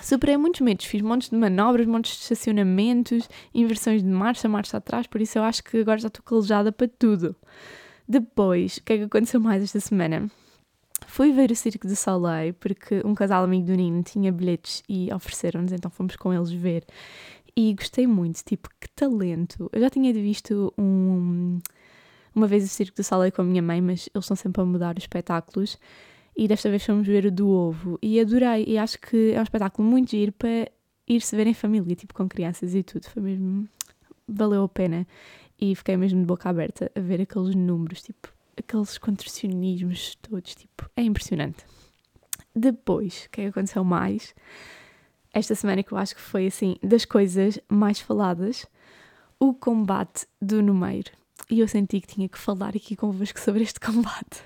superei 0.03 0.37
muitos 0.37 0.61
medos, 0.61 0.85
fiz 0.85 1.01
montes 1.01 1.31
de 1.31 1.37
manobras, 1.37 1.87
montes 1.87 2.14
de 2.14 2.23
estacionamentos, 2.25 3.27
inversões 3.55 4.03
de 4.03 4.09
marcha, 4.11 4.47
marcha 4.51 4.77
atrás, 4.77 5.07
por 5.07 5.19
isso 5.23 5.38
eu 5.38 5.42
acho 5.42 5.64
que 5.64 5.79
agora 5.79 5.97
já 5.97 6.09
estou 6.09 6.23
calejada 6.23 6.71
para 6.71 6.88
tudo. 6.88 7.35
Depois, 8.07 8.77
o 8.77 8.83
que 8.83 8.92
é 8.92 8.99
que 8.99 9.05
aconteceu 9.05 9.40
mais 9.40 9.62
esta 9.62 9.81
semana? 9.81 10.31
Fui 11.07 11.33
ver 11.33 11.51
o 11.51 11.57
Circo 11.57 11.87
de 11.87 11.97
Soleil 11.97 12.53
porque 12.55 13.01
um 13.05 13.14
casal 13.14 13.45
amigo 13.45 13.66
do 13.66 13.75
Nino 13.75 14.03
tinha 14.03 14.33
bilhetes 14.33 14.83
e 14.88 15.12
ofereceram-nos, 15.12 15.73
então 15.73 15.90
fomos 15.90 16.16
com 16.16 16.33
eles 16.35 16.51
ver. 16.51 16.85
E 17.57 17.73
gostei 17.73 18.07
muito, 18.07 18.42
tipo, 18.45 18.69
que 18.79 18.88
talento. 18.90 19.71
Eu 19.73 19.81
já 19.81 19.88
tinha 19.88 20.12
visto 20.12 20.75
um, 20.77 21.59
uma 22.35 22.47
vez 22.47 22.64
o 22.64 22.69
Circo 22.69 22.97
de 22.97 23.03
Soleil 23.03 23.33
com 23.33 23.40
a 23.42 23.45
minha 23.45 23.62
mãe, 23.62 23.81
mas 23.81 24.11
eles 24.14 24.25
estão 24.25 24.37
sempre 24.37 24.61
a 24.61 24.64
mudar 24.64 24.97
os 24.99 25.05
espetáculos 25.05 25.79
e 26.37 26.47
desta 26.47 26.69
vez 26.69 26.85
fomos 26.85 27.07
ver 27.07 27.25
o 27.25 27.31
do 27.31 27.49
ovo 27.49 27.99
e 28.03 28.21
adorei 28.21 28.64
e 28.66 28.77
acho 28.77 28.99
que 29.01 29.33
é 29.33 29.40
um 29.40 29.42
espetáculo 29.42 29.88
muito 29.88 30.11
giro 30.11 30.33
para 30.33 30.71
ir-se 31.09 31.35
ver 31.35 31.47
em 31.47 31.55
família, 31.55 31.97
tipo 31.97 32.12
com 32.12 32.29
crianças 32.29 32.75
e 32.75 32.83
tudo, 32.83 33.09
foi 33.09 33.23
mesmo, 33.23 33.66
valeu 34.29 34.64
a 34.64 34.69
pena 34.69 35.07
e 35.59 35.75
fiquei 35.75 35.97
mesmo 35.97 36.21
de 36.21 36.27
boca 36.27 36.51
aberta 36.51 36.90
a 36.95 37.01
ver 37.01 37.23
aqueles 37.23 37.55
números, 37.55 38.03
tipo, 38.03 38.29
aqueles 38.57 38.99
contorcionismos 38.99 40.16
todos, 40.16 40.55
tipo, 40.55 40.90
é 40.97 41.03
impressionante. 41.03 41.64
Depois, 42.55 43.27
o 43.27 43.31
que 43.31 43.40
é 43.42 43.45
que 43.45 43.51
aconteceu 43.51 43.85
mais? 43.85 44.35
Esta 45.33 45.55
semana 45.55 45.83
que 45.83 45.92
eu 45.92 45.99
acho 45.99 46.14
que 46.14 46.21
foi 46.21 46.47
assim, 46.47 46.77
das 46.83 47.05
coisas 47.05 47.59
mais 47.69 48.01
faladas, 48.01 48.66
o 49.38 49.53
combate 49.53 50.27
do 50.40 50.62
Numeiro. 50.62 51.11
E 51.51 51.61
eu 51.61 51.69
senti 51.69 52.01
que 52.01 52.07
tinha 52.07 52.29
que 52.29 52.38
falar 52.38 52.75
aqui 52.75 52.97
convosco 52.97 53.38
sobre 53.38 53.62
este 53.62 53.79
combate. 53.81 54.42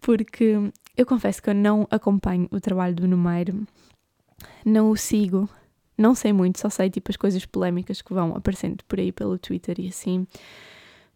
Porque 0.00 0.72
eu 0.96 1.06
confesso 1.06 1.42
que 1.42 1.50
eu 1.50 1.54
não 1.54 1.86
acompanho 1.90 2.48
o 2.50 2.60
trabalho 2.60 2.94
do 2.94 3.06
Numeiro, 3.06 3.66
não 4.64 4.90
o 4.90 4.96
sigo, 4.96 5.48
não 5.96 6.14
sei 6.14 6.32
muito, 6.32 6.58
só 6.58 6.68
sei 6.68 6.90
tipo 6.90 7.10
as 7.10 7.16
coisas 7.16 7.44
polémicas 7.44 8.02
que 8.02 8.12
vão 8.12 8.34
aparecendo 8.34 8.82
por 8.84 8.98
aí 8.98 9.12
pelo 9.12 9.38
Twitter 9.38 9.78
e 9.78 9.88
assim. 9.88 10.26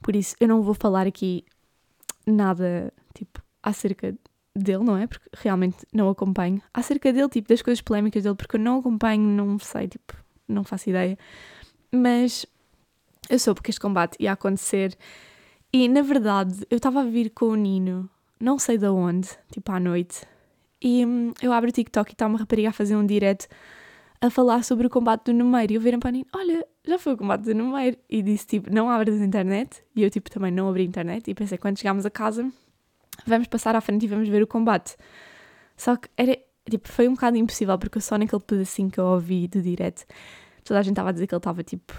Por 0.03 0.15
isso 0.15 0.37
eu 0.39 0.47
não 0.47 0.63
vou 0.63 0.75
falar 0.75 1.07
aqui 1.07 1.45
nada 2.27 2.93
tipo 3.15 3.43
acerca 3.63 4.15
dele, 4.55 4.85
não 4.85 4.97
é? 4.97 5.07
Porque 5.07 5.29
realmente 5.35 5.87
não 5.93 6.09
acompanho. 6.09 6.63
Acerca 6.73 7.13
dele, 7.13 7.29
tipo, 7.29 7.49
das 7.49 7.63
coisas 7.63 7.81
polémicas 7.81 8.23
dele, 8.23 8.35
porque 8.35 8.57
eu 8.57 8.61
não 8.61 8.79
acompanho, 8.79 9.23
não 9.23 9.59
sei, 9.59 9.89
tipo, 9.89 10.15
não 10.49 10.65
faço 10.65 10.89
ideia. 10.89 11.19
Mas 11.93 12.47
eu 13.29 13.39
soube 13.39 13.61
que 13.61 13.71
este 13.71 13.81
combate 13.81 14.17
ia 14.21 14.33
acontecer 14.33 14.97
e 15.73 15.89
na 15.89 16.03
verdade 16.03 16.67
eu 16.71 16.77
estava 16.77 17.01
a 17.01 17.05
vir 17.05 17.31
com 17.31 17.47
o 17.47 17.55
Nino 17.55 18.09
não 18.39 18.59
sei 18.59 18.79
de 18.79 18.87
onde, 18.87 19.29
tipo 19.51 19.73
à 19.73 19.81
noite, 19.81 20.23
e 20.81 21.05
hum, 21.05 21.33
eu 21.41 21.53
abro 21.53 21.71
o 21.71 21.73
TikTok 21.73 22.11
e 22.11 22.13
está 22.13 22.27
uma 22.27 22.39
rapariga 22.39 22.69
a 22.69 22.73
fazer 22.73 22.95
um 22.97 23.07
direct 23.07 23.49
a 24.21 24.31
falar 24.31 24.65
sobre 24.65 24.87
o 24.87 24.91
combate 24.91 25.25
do 25.25 25.35
Numeiro. 25.35 25.73
E 25.73 25.77
eu 25.77 25.81
virei 25.81 25.99
para 25.99 26.13
mim, 26.13 26.25
olha, 26.35 26.67
já 26.85 26.99
foi 26.99 27.15
o 27.15 27.17
combate 27.17 27.43
do 27.43 27.55
Numeiro. 27.55 27.97
E 28.09 28.23
disse 28.23 28.47
tipo, 28.47 28.73
não 28.73 28.91
abras 28.91 29.21
a 29.21 29.25
internet. 29.25 29.83
E 29.95 30.03
eu 30.03 30.11
tipo 30.11 30.31
também 30.31 30.51
não 30.51 30.69
abri 30.69 30.83
a 30.83 30.87
internet. 30.87 31.31
E 31.31 31.35
pensei, 31.35 31.59
quando 31.59 31.79
chegámos 31.79 32.07
a 32.07 32.11
casa, 32.11 32.51
vamos 33.27 33.47
passar 33.49 33.77
à 33.77 33.81
frente 33.81 34.05
e 34.05 34.09
vamos 34.09 34.29
ver 34.29 34.43
o 34.43 34.47
combate. 34.47 34.97
Só 35.77 35.97
que 35.97 36.09
era, 36.17 36.39
tipo, 36.69 36.89
foi 36.89 37.09
um 37.09 37.15
bocado 37.15 37.37
impossível, 37.37 37.79
porque 37.79 38.01
só 38.01 38.17
naquele 38.17 38.43
pedacinho 38.43 38.91
que 38.91 38.99
eu 38.99 39.05
ouvi 39.05 39.47
do 39.49 39.61
direct, 39.61 40.07
toda 40.65 40.81
a 40.81 40.83
gente 40.83 40.93
estava 40.93 41.11
a 41.11 41.13
dizer 41.13 41.27
que 41.27 41.35
ele 41.35 41.39
estava 41.39 41.63
tipo. 41.63 41.93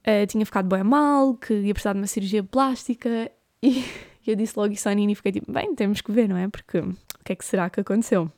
Uh, 0.00 0.26
tinha 0.26 0.46
ficado 0.46 0.66
bem 0.66 0.82
mal, 0.82 1.34
que 1.34 1.52
ia 1.52 1.74
precisar 1.74 1.92
de 1.92 2.00
uma 2.00 2.06
cirurgia 2.06 2.42
plástica. 2.42 3.30
E 3.62 3.84
eu 4.26 4.34
disse 4.34 4.58
logo 4.58 4.72
isso 4.72 4.88
à 4.88 4.94
Nina 4.94 5.12
e 5.12 5.14
fiquei 5.14 5.32
tipo, 5.32 5.52
bem, 5.52 5.74
temos 5.74 6.00
que 6.00 6.10
ver, 6.10 6.28
não 6.28 6.36
é? 6.36 6.48
Porque 6.48 6.78
o 6.78 6.96
que 7.24 7.32
é 7.32 7.36
que 7.36 7.44
será 7.44 7.68
que 7.68 7.80
aconteceu? 7.80 8.30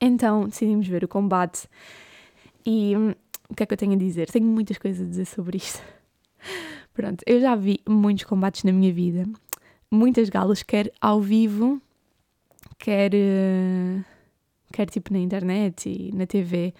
Então 0.00 0.46
decidimos 0.46 0.86
ver 0.86 1.04
o 1.04 1.08
combate 1.08 1.68
e 2.64 2.96
hum, 2.96 3.14
o 3.48 3.54
que 3.54 3.62
é 3.62 3.66
que 3.66 3.72
eu 3.72 3.78
tenho 3.78 3.94
a 3.94 3.96
dizer? 3.96 4.30
Tenho 4.30 4.46
muitas 4.46 4.78
coisas 4.78 5.06
a 5.06 5.08
dizer 5.08 5.24
sobre 5.24 5.56
isto. 5.56 5.82
Pronto, 6.92 7.22
eu 7.26 7.40
já 7.40 7.54
vi 7.56 7.80
muitos 7.88 8.24
combates 8.24 8.64
na 8.64 8.72
minha 8.72 8.92
vida. 8.92 9.24
muitas 9.90 10.28
galas, 10.28 10.62
quer 10.62 10.92
ao 11.00 11.20
vivo, 11.20 11.80
quer, 12.78 13.12
uh, 13.14 14.04
quer 14.72 14.90
tipo 14.90 15.12
na 15.12 15.18
internet 15.18 15.88
e 15.88 16.14
na 16.14 16.26
TV, 16.26 16.74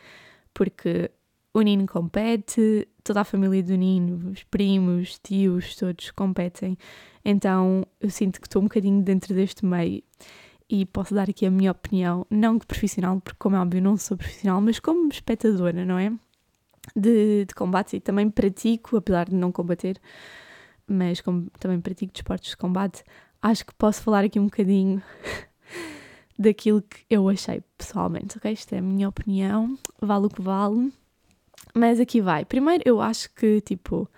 porque 0.52 1.10
o 1.54 1.62
Nino 1.62 1.86
compete, 1.86 2.86
toda 3.02 3.22
a 3.22 3.24
família 3.24 3.62
do 3.62 3.74
Nino, 3.76 4.30
os 4.30 4.44
primos, 4.44 5.18
tios, 5.18 5.74
todos 5.74 6.10
competem. 6.10 6.76
Então 7.24 7.86
eu 8.00 8.10
sinto 8.10 8.40
que 8.40 8.46
estou 8.46 8.60
um 8.60 8.66
bocadinho 8.66 9.02
dentro 9.02 9.34
deste 9.34 9.64
meio 9.64 10.02
e 10.68 10.84
posso 10.84 11.14
dar 11.14 11.30
aqui 11.30 11.46
a 11.46 11.50
minha 11.50 11.70
opinião, 11.70 12.26
não 12.30 12.58
de 12.58 12.66
profissional, 12.66 13.20
porque 13.20 13.38
como 13.38 13.56
é 13.56 13.60
óbvio 13.60 13.80
não 13.80 13.96
sou 13.96 14.16
profissional, 14.16 14.60
mas 14.60 14.78
como 14.78 15.08
espectadora, 15.08 15.84
não 15.84 15.98
é? 15.98 16.12
De, 16.94 17.44
de 17.46 17.54
combate 17.54 17.96
e 17.96 18.00
também 18.00 18.28
pratico, 18.30 18.96
apesar 18.96 19.28
de 19.28 19.34
não 19.34 19.50
combater, 19.50 19.98
mas 20.86 21.20
como 21.20 21.50
também 21.58 21.80
pratico 21.80 22.12
desportos 22.12 22.50
de 22.50 22.56
combate, 22.56 23.02
acho 23.40 23.64
que 23.64 23.74
posso 23.74 24.02
falar 24.02 24.24
aqui 24.24 24.38
um 24.38 24.44
bocadinho 24.44 25.02
daquilo 26.38 26.82
que 26.82 27.04
eu 27.08 27.28
achei 27.28 27.62
pessoalmente, 27.76 28.36
ok? 28.36 28.52
Isto 28.52 28.74
é 28.74 28.78
a 28.78 28.82
minha 28.82 29.08
opinião, 29.08 29.78
vale 30.00 30.26
o 30.26 30.30
que 30.30 30.42
vale. 30.42 30.92
Mas 31.74 32.00
aqui 32.00 32.20
vai. 32.20 32.44
Primeiro, 32.44 32.82
eu 32.86 33.00
acho 33.00 33.32
que, 33.34 33.60
tipo, 33.60 34.08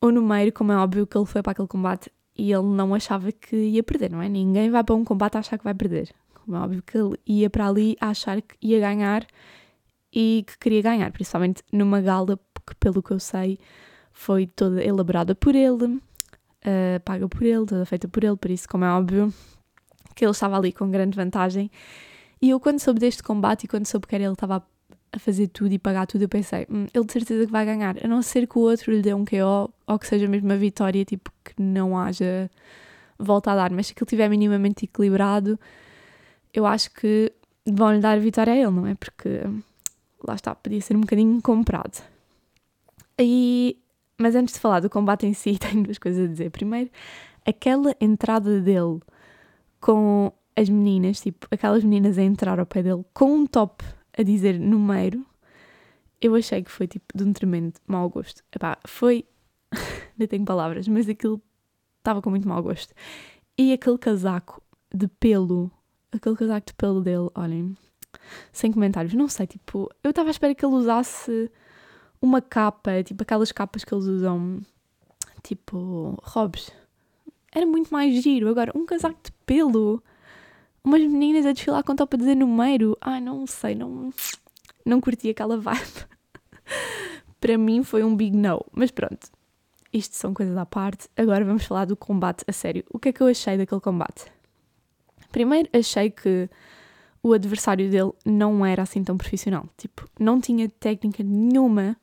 o 0.00 0.10
número, 0.10 0.52
como 0.52 0.72
é 0.72 0.76
óbvio 0.76 1.06
que 1.06 1.16
ele 1.16 1.26
foi 1.26 1.42
para 1.42 1.52
aquele 1.52 1.68
combate 1.68 2.10
e 2.36 2.52
ele 2.52 2.66
não 2.66 2.94
achava 2.94 3.30
que 3.30 3.56
ia 3.56 3.82
perder, 3.82 4.10
não 4.10 4.20
é? 4.20 4.28
Ninguém 4.28 4.70
vai 4.70 4.82
para 4.82 4.94
um 4.94 5.04
combate 5.04 5.36
a 5.36 5.40
achar 5.40 5.58
que 5.58 5.64
vai 5.64 5.74
perder. 5.74 6.12
Como 6.34 6.56
é 6.56 6.60
óbvio 6.60 6.82
que 6.82 6.98
ele 6.98 7.16
ia 7.26 7.48
para 7.48 7.68
ali 7.68 7.96
a 8.00 8.08
achar 8.08 8.42
que 8.42 8.56
ia 8.60 8.80
ganhar 8.80 9.26
e 10.12 10.44
que 10.46 10.58
queria 10.58 10.82
ganhar, 10.82 11.10
principalmente 11.12 11.62
numa 11.72 12.00
gala 12.00 12.38
que, 12.66 12.74
pelo 12.76 13.02
que 13.02 13.12
eu 13.12 13.20
sei, 13.20 13.58
foi 14.12 14.46
toda 14.46 14.82
elaborada 14.82 15.34
por 15.34 15.54
ele, 15.54 15.84
uh, 15.84 17.00
paga 17.04 17.28
por 17.28 17.42
ele, 17.42 17.66
toda 17.66 17.84
feita 17.86 18.08
por 18.08 18.22
ele, 18.22 18.36
por 18.36 18.50
isso, 18.50 18.68
como 18.68 18.84
é 18.84 18.90
óbvio, 18.90 19.32
que 20.14 20.24
ele 20.24 20.32
estava 20.32 20.56
ali 20.56 20.72
com 20.72 20.90
grande 20.90 21.16
vantagem. 21.16 21.70
E 22.40 22.50
eu, 22.50 22.60
quando 22.60 22.78
soube 22.78 23.00
deste 23.00 23.22
combate 23.22 23.64
e 23.64 23.68
quando 23.68 23.86
soube 23.86 24.06
que 24.06 24.14
era 24.14 24.24
ele 24.24 24.32
estava 24.32 24.64
a 25.16 25.18
fazer 25.18 25.48
tudo 25.48 25.72
e 25.72 25.78
pagar 25.78 26.06
tudo, 26.06 26.22
eu 26.22 26.28
pensei, 26.28 26.66
hum, 26.70 26.86
ele 26.92 27.04
de 27.04 27.12
certeza 27.12 27.46
que 27.46 27.52
vai 27.52 27.64
ganhar, 27.64 27.96
a 28.02 28.08
não 28.08 28.22
ser 28.22 28.46
que 28.46 28.58
o 28.58 28.62
outro 28.62 28.92
lhe 28.92 29.02
dê 29.02 29.14
um 29.14 29.24
KO 29.24 29.72
ou 29.86 29.98
que 29.98 30.06
seja 30.06 30.26
mesmo 30.28 30.48
uma 30.48 30.56
vitória, 30.56 31.04
tipo, 31.04 31.30
que 31.44 31.60
não 31.60 31.98
haja 31.98 32.50
volta 33.18 33.52
a 33.52 33.56
dar, 33.56 33.70
mas 33.70 33.86
se 33.86 33.92
aquilo 33.92 34.06
estiver 34.06 34.28
minimamente 34.28 34.84
equilibrado, 34.84 35.58
eu 36.52 36.66
acho 36.66 36.90
que 36.92 37.32
vão 37.66 37.92
lhe 37.92 38.00
dar 38.00 38.16
a 38.16 38.20
vitória 38.20 38.52
a 38.52 38.56
ele, 38.56 38.70
não 38.70 38.86
é? 38.86 38.94
Porque 38.94 39.40
lá 40.26 40.34
está, 40.34 40.54
podia 40.54 40.80
ser 40.80 40.96
um 40.96 41.00
bocadinho 41.00 41.40
comprado. 41.40 42.02
E, 43.18 43.78
mas 44.18 44.34
antes 44.34 44.54
de 44.54 44.60
falar 44.60 44.80
do 44.80 44.90
combate 44.90 45.26
em 45.26 45.34
si, 45.34 45.56
tenho 45.58 45.82
duas 45.82 45.98
coisas 45.98 46.24
a 46.24 46.28
dizer. 46.28 46.50
Primeiro, 46.50 46.90
aquela 47.46 47.94
entrada 48.00 48.60
dele 48.60 49.00
com 49.80 50.32
as 50.56 50.68
meninas, 50.68 51.20
tipo, 51.20 51.46
aquelas 51.50 51.82
meninas 51.84 52.16
a 52.18 52.22
entrar 52.22 52.58
ao 52.58 52.66
pé 52.66 52.82
dele 52.82 53.04
com 53.12 53.34
um 53.34 53.46
top 53.46 53.84
a 54.16 54.22
dizer 54.22 54.58
número, 54.58 55.24
eu 56.20 56.34
achei 56.34 56.62
que 56.62 56.70
foi 56.70 56.86
tipo 56.86 57.06
de 57.16 57.24
um 57.24 57.32
tremendo 57.32 57.74
mau 57.86 58.08
gosto. 58.08 58.42
Epá, 58.54 58.78
foi. 58.86 59.24
nem 60.16 60.28
tenho 60.28 60.44
palavras, 60.44 60.88
mas 60.88 61.08
aquilo 61.08 61.42
estava 61.98 62.22
com 62.22 62.30
muito 62.30 62.48
mau 62.48 62.62
gosto. 62.62 62.94
E 63.58 63.72
aquele 63.72 63.98
casaco 63.98 64.62
de 64.92 65.08
pelo, 65.08 65.70
aquele 66.12 66.36
casaco 66.36 66.66
de 66.66 66.74
pelo 66.74 67.00
dele, 67.00 67.28
olhem, 67.34 67.76
sem 68.52 68.72
comentários, 68.72 69.14
não 69.14 69.28
sei, 69.28 69.46
tipo, 69.46 69.90
eu 70.02 70.10
estava 70.10 70.28
à 70.28 70.32
espera 70.32 70.54
que 70.54 70.64
ele 70.64 70.74
usasse 70.74 71.50
uma 72.20 72.40
capa, 72.40 73.02
tipo 73.02 73.22
aquelas 73.22 73.52
capas 73.52 73.84
que 73.84 73.94
eles 73.94 74.06
usam, 74.06 74.60
tipo, 75.42 76.18
robes. 76.22 76.70
Era 77.52 77.66
muito 77.66 77.92
mais 77.92 78.22
giro. 78.22 78.48
Agora, 78.48 78.72
um 78.74 78.84
casaco 78.84 79.18
de 79.22 79.30
pelo 79.46 80.02
umas 80.84 81.00
meninas 81.00 81.46
a 81.46 81.52
desfilar 81.52 81.82
com 81.82 81.96
top 81.96 82.14
a 82.14 82.18
dizer 82.18 82.34
número. 82.34 82.96
Ai, 83.00 83.20
não 83.20 83.46
sei, 83.46 83.74
não, 83.74 84.12
não 84.84 85.00
curti 85.00 85.30
aquela 85.30 85.56
vibe. 85.56 86.06
Para 87.40 87.56
mim 87.58 87.82
foi 87.82 88.04
um 88.04 88.14
big 88.14 88.36
no. 88.36 88.64
Mas 88.72 88.90
pronto, 88.90 89.30
isto 89.92 90.14
são 90.14 90.34
coisas 90.34 90.56
à 90.56 90.66
parte. 90.66 91.08
Agora 91.16 91.44
vamos 91.44 91.64
falar 91.64 91.86
do 91.86 91.96
combate 91.96 92.44
a 92.46 92.52
sério. 92.52 92.84
O 92.90 92.98
que 92.98 93.08
é 93.08 93.12
que 93.12 93.22
eu 93.22 93.26
achei 93.26 93.56
daquele 93.56 93.80
combate? 93.80 94.26
Primeiro, 95.32 95.68
achei 95.72 96.10
que 96.10 96.48
o 97.22 97.32
adversário 97.32 97.90
dele 97.90 98.12
não 98.24 98.64
era 98.64 98.82
assim 98.82 99.02
tão 99.02 99.16
profissional. 99.16 99.66
Tipo, 99.76 100.08
não 100.20 100.40
tinha 100.40 100.68
técnica 100.68 101.22
nenhuma, 101.22 101.96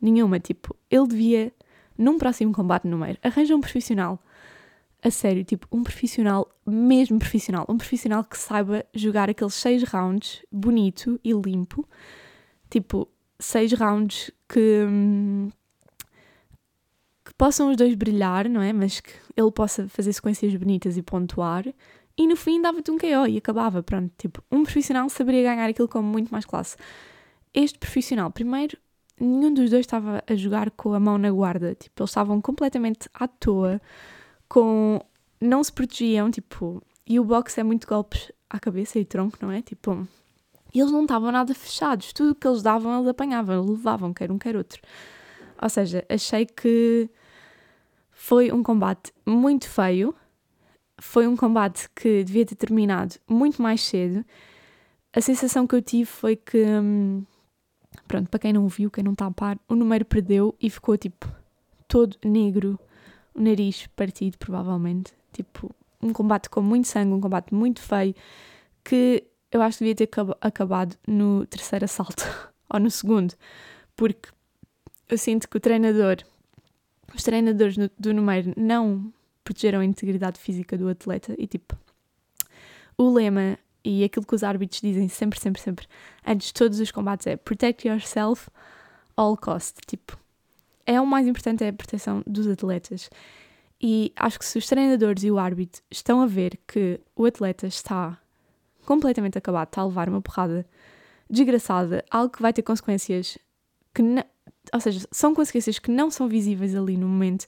nenhuma. 0.00 0.40
Tipo, 0.40 0.74
ele 0.90 1.06
devia, 1.06 1.52
num 1.96 2.18
próximo 2.18 2.52
combate 2.52 2.86
no 2.86 2.98
meio, 2.98 3.18
arranjar 3.22 3.54
um 3.54 3.60
profissional 3.60 4.18
a 5.04 5.10
sério, 5.10 5.44
tipo, 5.44 5.68
um 5.70 5.82
profissional, 5.82 6.50
mesmo 6.66 7.18
profissional, 7.18 7.66
um 7.68 7.76
profissional 7.76 8.24
que 8.24 8.38
saiba 8.38 8.86
jogar 8.94 9.28
aqueles 9.28 9.52
seis 9.52 9.82
rounds 9.82 10.42
bonito 10.50 11.20
e 11.22 11.30
limpo, 11.34 11.86
tipo, 12.70 13.06
seis 13.38 13.70
rounds 13.74 14.30
que, 14.48 14.86
que 17.22 17.34
possam 17.34 17.70
os 17.70 17.76
dois 17.76 17.94
brilhar, 17.94 18.48
não 18.48 18.62
é? 18.62 18.72
Mas 18.72 19.00
que 19.00 19.12
ele 19.36 19.50
possa 19.52 19.86
fazer 19.88 20.10
sequências 20.14 20.56
bonitas 20.56 20.96
e 20.96 21.02
pontuar, 21.02 21.66
e 22.16 22.26
no 22.26 22.34
fim 22.34 22.62
dava-te 22.62 22.90
um 22.90 22.96
KO 22.96 23.26
e 23.28 23.36
acabava, 23.36 23.82
pronto, 23.82 24.10
tipo, 24.16 24.42
um 24.50 24.62
profissional 24.62 25.06
saberia 25.10 25.42
ganhar 25.42 25.68
aquilo 25.68 25.88
com 25.88 26.00
muito 26.00 26.30
mais 26.30 26.46
classe. 26.46 26.76
Este 27.52 27.78
profissional, 27.78 28.30
primeiro, 28.30 28.78
nenhum 29.20 29.52
dos 29.52 29.68
dois 29.68 29.80
estava 29.80 30.24
a 30.26 30.34
jogar 30.34 30.70
com 30.70 30.94
a 30.94 31.00
mão 31.00 31.18
na 31.18 31.30
guarda, 31.30 31.74
tipo, 31.74 32.02
eles 32.02 32.10
estavam 32.10 32.40
completamente 32.40 33.06
à 33.12 33.28
toa, 33.28 33.82
com. 34.48 35.00
não 35.40 35.62
se 35.62 35.72
protegiam, 35.72 36.30
tipo. 36.30 36.82
E 37.06 37.20
o 37.20 37.24
boxe 37.24 37.60
é 37.60 37.62
muito 37.62 37.86
golpes 37.86 38.32
à 38.48 38.58
cabeça 38.58 38.98
e 38.98 39.04
tronco, 39.04 39.38
não 39.40 39.50
é? 39.50 39.62
Tipo. 39.62 40.06
eles 40.74 40.90
não 40.90 41.02
estavam 41.02 41.30
nada 41.30 41.54
fechados. 41.54 42.12
Tudo 42.12 42.34
que 42.34 42.46
eles 42.46 42.62
davam, 42.62 42.96
eles 42.96 43.08
apanhavam, 43.08 43.64
levavam, 43.64 44.12
quer 44.14 44.30
um, 44.30 44.38
quer 44.38 44.56
outro. 44.56 44.80
Ou 45.60 45.68
seja, 45.68 46.04
achei 46.08 46.46
que 46.46 47.08
foi 48.10 48.50
um 48.52 48.62
combate 48.62 49.12
muito 49.26 49.68
feio. 49.68 50.14
Foi 50.98 51.26
um 51.26 51.36
combate 51.36 51.88
que 51.94 52.24
devia 52.24 52.46
ter 52.46 52.54
terminado 52.54 53.16
muito 53.28 53.60
mais 53.60 53.82
cedo. 53.82 54.24
A 55.12 55.20
sensação 55.20 55.66
que 55.66 55.74
eu 55.74 55.82
tive 55.82 56.06
foi 56.06 56.36
que, 56.36 56.64
hum, 56.64 57.24
pronto, 58.08 58.28
para 58.28 58.40
quem 58.40 58.52
não 58.52 58.66
viu, 58.66 58.90
quem 58.90 59.04
não 59.04 59.12
está 59.12 59.26
a 59.26 59.30
par, 59.30 59.58
o 59.68 59.74
número 59.74 60.04
perdeu 60.04 60.54
e 60.60 60.70
ficou 60.70 60.96
tipo 60.96 61.30
todo 61.86 62.16
negro 62.24 62.78
o 63.34 63.40
nariz 63.40 63.86
partido, 63.88 64.38
provavelmente. 64.38 65.12
Tipo, 65.32 65.74
um 66.02 66.12
combate 66.12 66.48
com 66.48 66.60
muito 66.60 66.86
sangue, 66.88 67.12
um 67.12 67.20
combate 67.20 67.52
muito 67.52 67.80
feio, 67.80 68.14
que 68.84 69.24
eu 69.50 69.62
acho 69.62 69.78
que 69.78 69.84
devia 69.84 70.06
ter 70.06 70.10
acabado 70.40 70.96
no 71.06 71.46
terceiro 71.46 71.84
assalto, 71.84 72.24
ou 72.68 72.80
no 72.80 72.90
segundo, 72.90 73.34
porque 73.96 74.28
eu 75.08 75.16
sinto 75.16 75.48
que 75.48 75.56
o 75.56 75.60
treinador, 75.60 76.16
os 77.14 77.22
treinadores 77.22 77.76
do 77.98 78.12
número 78.12 78.52
não 78.56 79.12
protegeram 79.42 79.80
a 79.80 79.84
integridade 79.84 80.40
física 80.40 80.76
do 80.76 80.88
atleta 80.88 81.34
e 81.38 81.46
tipo, 81.46 81.78
o 82.96 83.12
lema 83.12 83.58
e 83.84 84.02
aquilo 84.02 84.26
que 84.26 84.34
os 84.34 84.42
árbitros 84.42 84.80
dizem 84.80 85.08
sempre, 85.08 85.38
sempre, 85.38 85.60
sempre, 85.60 85.86
antes 86.26 86.48
de 86.48 86.54
todos 86.54 86.80
os 86.80 86.90
combates 86.90 87.26
é 87.26 87.36
protect 87.36 87.86
yourself 87.86 88.48
all 89.16 89.36
cost, 89.36 89.78
tipo, 89.86 90.18
é 90.86 91.00
o 91.00 91.06
mais 91.06 91.26
importante 91.26 91.64
é 91.64 91.68
a 91.68 91.72
proteção 91.72 92.22
dos 92.26 92.46
atletas. 92.46 93.10
E 93.80 94.12
acho 94.16 94.38
que 94.38 94.44
se 94.44 94.58
os 94.58 94.66
treinadores 94.66 95.22
e 95.24 95.30
o 95.30 95.38
árbitro 95.38 95.82
estão 95.90 96.20
a 96.20 96.26
ver 96.26 96.58
que 96.66 97.00
o 97.14 97.24
atleta 97.24 97.66
está 97.66 98.18
completamente 98.84 99.36
acabado, 99.36 99.68
está 99.68 99.82
a 99.82 99.86
levar 99.86 100.08
uma 100.08 100.20
porrada 100.20 100.66
desgraçada, 101.28 102.04
algo 102.10 102.32
que 102.32 102.42
vai 102.42 102.52
ter 102.52 102.62
consequências 102.62 103.38
que 103.92 104.02
não, 104.02 104.24
ou 104.72 104.80
seja, 104.80 105.06
são 105.10 105.34
consequências 105.34 105.78
que 105.78 105.90
não 105.90 106.10
são 106.10 106.28
visíveis 106.28 106.74
ali 106.74 106.96
no 106.96 107.08
momento, 107.08 107.46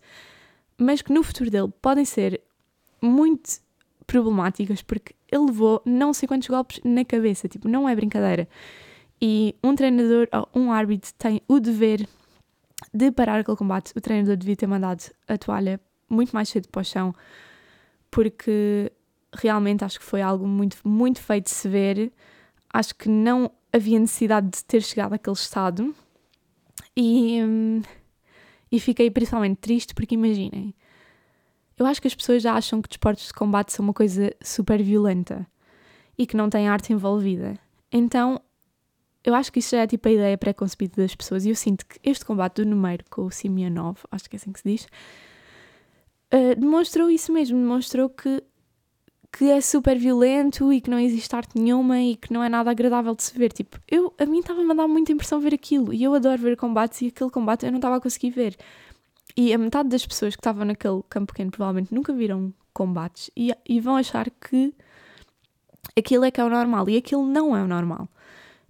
mas 0.79 1.03
que 1.03 1.13
no 1.13 1.23
futuro 1.23 1.51
dele 1.51 1.73
podem 1.81 2.05
ser 2.05 2.41
muito 3.01 3.61
problemáticas 4.07 4.83
porque 4.83 5.15
ele 5.31 5.47
levou 5.47 5.83
não 5.85 6.13
sei 6.13 6.29
quantos 6.29 6.49
golpes 6.49 6.81
na 6.85 7.05
cabeça, 7.05 7.49
tipo, 7.49 7.69
não 7.69 7.89
é 7.89 7.95
brincadeira. 7.95 8.49
E 9.21 9.55
um 9.65 9.75
treinador 9.75 10.29
ou 10.33 10.49
um 10.55 10.71
árbitro 10.71 11.13
tem 11.19 11.41
o 11.49 11.59
dever 11.59 12.07
de 12.93 13.11
parar 13.11 13.41
aquele 13.41 13.57
combate, 13.57 13.93
o 13.97 14.01
treinador 14.01 14.37
devia 14.37 14.57
ter 14.57 14.67
mandado 14.67 15.03
a 15.27 15.39
toalha 15.39 15.81
muito 16.09 16.33
mais 16.33 16.49
cedo 16.49 16.69
para 16.69 16.81
o 16.81 16.85
chão, 16.85 17.15
porque 18.11 18.93
realmente 19.33 19.85
acho 19.85 19.99
que 19.99 20.05
foi 20.05 20.23
algo 20.23 20.47
muito, 20.47 20.77
muito 20.85 21.21
feito 21.21 21.45
de 21.45 21.51
se 21.51 21.69
ver. 21.69 22.13
Acho 22.73 22.95
que 22.95 23.09
não 23.09 23.51
havia 23.73 23.99
necessidade 23.99 24.49
de 24.51 24.65
ter 24.65 24.83
chegado 24.83 25.15
àquele 25.15 25.37
estado. 25.37 25.95
E, 26.97 27.43
hum, 27.43 27.83
e 28.71 28.81
fiquei 28.81 29.11
principalmente 29.11 29.59
triste 29.59 29.95
porque 29.95 30.15
imaginem, 30.15 30.75
eu 31.79 31.85
acho 31.87 32.01
que 32.01 32.09
as 32.09 32.15
pessoas 32.15 32.43
já 32.43 32.55
acham 32.55 32.81
que 32.81 32.89
desportos 32.89 33.27
de 33.27 33.35
combate 33.35 33.73
são 33.73 33.85
uma 33.85 33.93
coisa 33.93 34.35
super 34.43 34.83
violenta 34.83 35.47
e 36.17 36.27
que 36.27 36.37
não 36.37 36.49
tem 36.49 36.69
arte 36.69 36.93
envolvida. 36.93 37.59
Então 37.93 38.41
eu 39.27 39.35
acho 39.35 39.53
que 39.53 39.59
isso 39.59 39.75
já 39.75 39.83
é 39.83 39.87
tipo 39.89 40.09
a 40.09 40.13
ideia 40.13 40.39
pré-concebida 40.39 41.03
das 41.03 41.15
pessoas 41.17 41.45
e 41.45 41.49
eu 41.49 41.57
sinto 41.57 41.85
que 41.85 41.99
este 42.05 42.25
combate 42.25 42.63
do 42.63 42.67
número 42.67 43.05
com 43.11 43.23
o 43.23 43.31
Simeonov, 43.31 43.99
acho 44.13 44.31
que 44.31 44.37
é 44.37 44.39
assim 44.39 44.53
que 44.53 44.61
se 44.61 44.69
diz, 44.69 44.87
uh, 46.33 46.55
demonstrou 46.57 47.11
isso 47.11 47.33
mesmo, 47.33 47.59
demonstrou 47.59 48.09
que, 48.09 48.41
que 49.37 49.51
é 49.51 49.61
super 49.61 49.99
violento 49.99 50.73
e 50.73 50.81
que 50.81 50.89
não 50.89 51.01
existe 51.01 51.35
arte 51.35 51.59
nenhuma 51.59 52.01
e 52.01 52.15
que 52.15 52.33
não 52.33 52.41
é 52.41 52.49
nada 52.49 52.71
agradável 52.71 53.17
de 53.17 53.25
se 53.25 53.37
ver. 53.37 53.53
Tipo, 53.53 53.81
eu, 53.89 54.15
a 54.17 54.25
mim 54.25 54.39
estava 54.39 54.61
a 54.61 54.65
mandar 54.65 54.87
muita 54.87 55.11
impressão 55.11 55.41
ver 55.41 55.53
aquilo 55.53 55.93
e 55.93 56.05
eu 56.05 56.15
adoro 56.15 56.41
ver 56.41 56.57
combates 56.57 57.03
e 57.03 57.09
aquele 57.09 57.31
combate 57.31 57.67
eu 57.67 57.73
não 57.73 57.79
estava 57.79 57.97
a 57.97 58.01
conseguir 58.01 58.31
ver. 58.31 58.57
E 59.37 59.53
a 59.53 59.59
metade 59.59 59.89
das 59.89 60.07
pessoas 60.07 60.37
que 60.37 60.41
estavam 60.41 60.65
naquele 60.65 61.03
campo 61.11 61.33
pequeno 61.33 61.51
provavelmente 61.51 61.93
nunca 61.93 62.13
viram 62.13 62.55
combates 62.73 63.29
e, 63.37 63.53
e 63.69 63.81
vão 63.81 63.97
achar 63.97 64.31
que 64.31 64.73
aquilo 65.99 66.25
é 66.25 66.31
que 66.31 66.41
é 66.41 66.45
o 66.45 66.49
normal 66.49 66.89
e 66.89 66.97
aquilo 66.97 67.27
não 67.27 67.57
é 67.57 67.63
o 67.63 67.67
normal. 67.67 68.09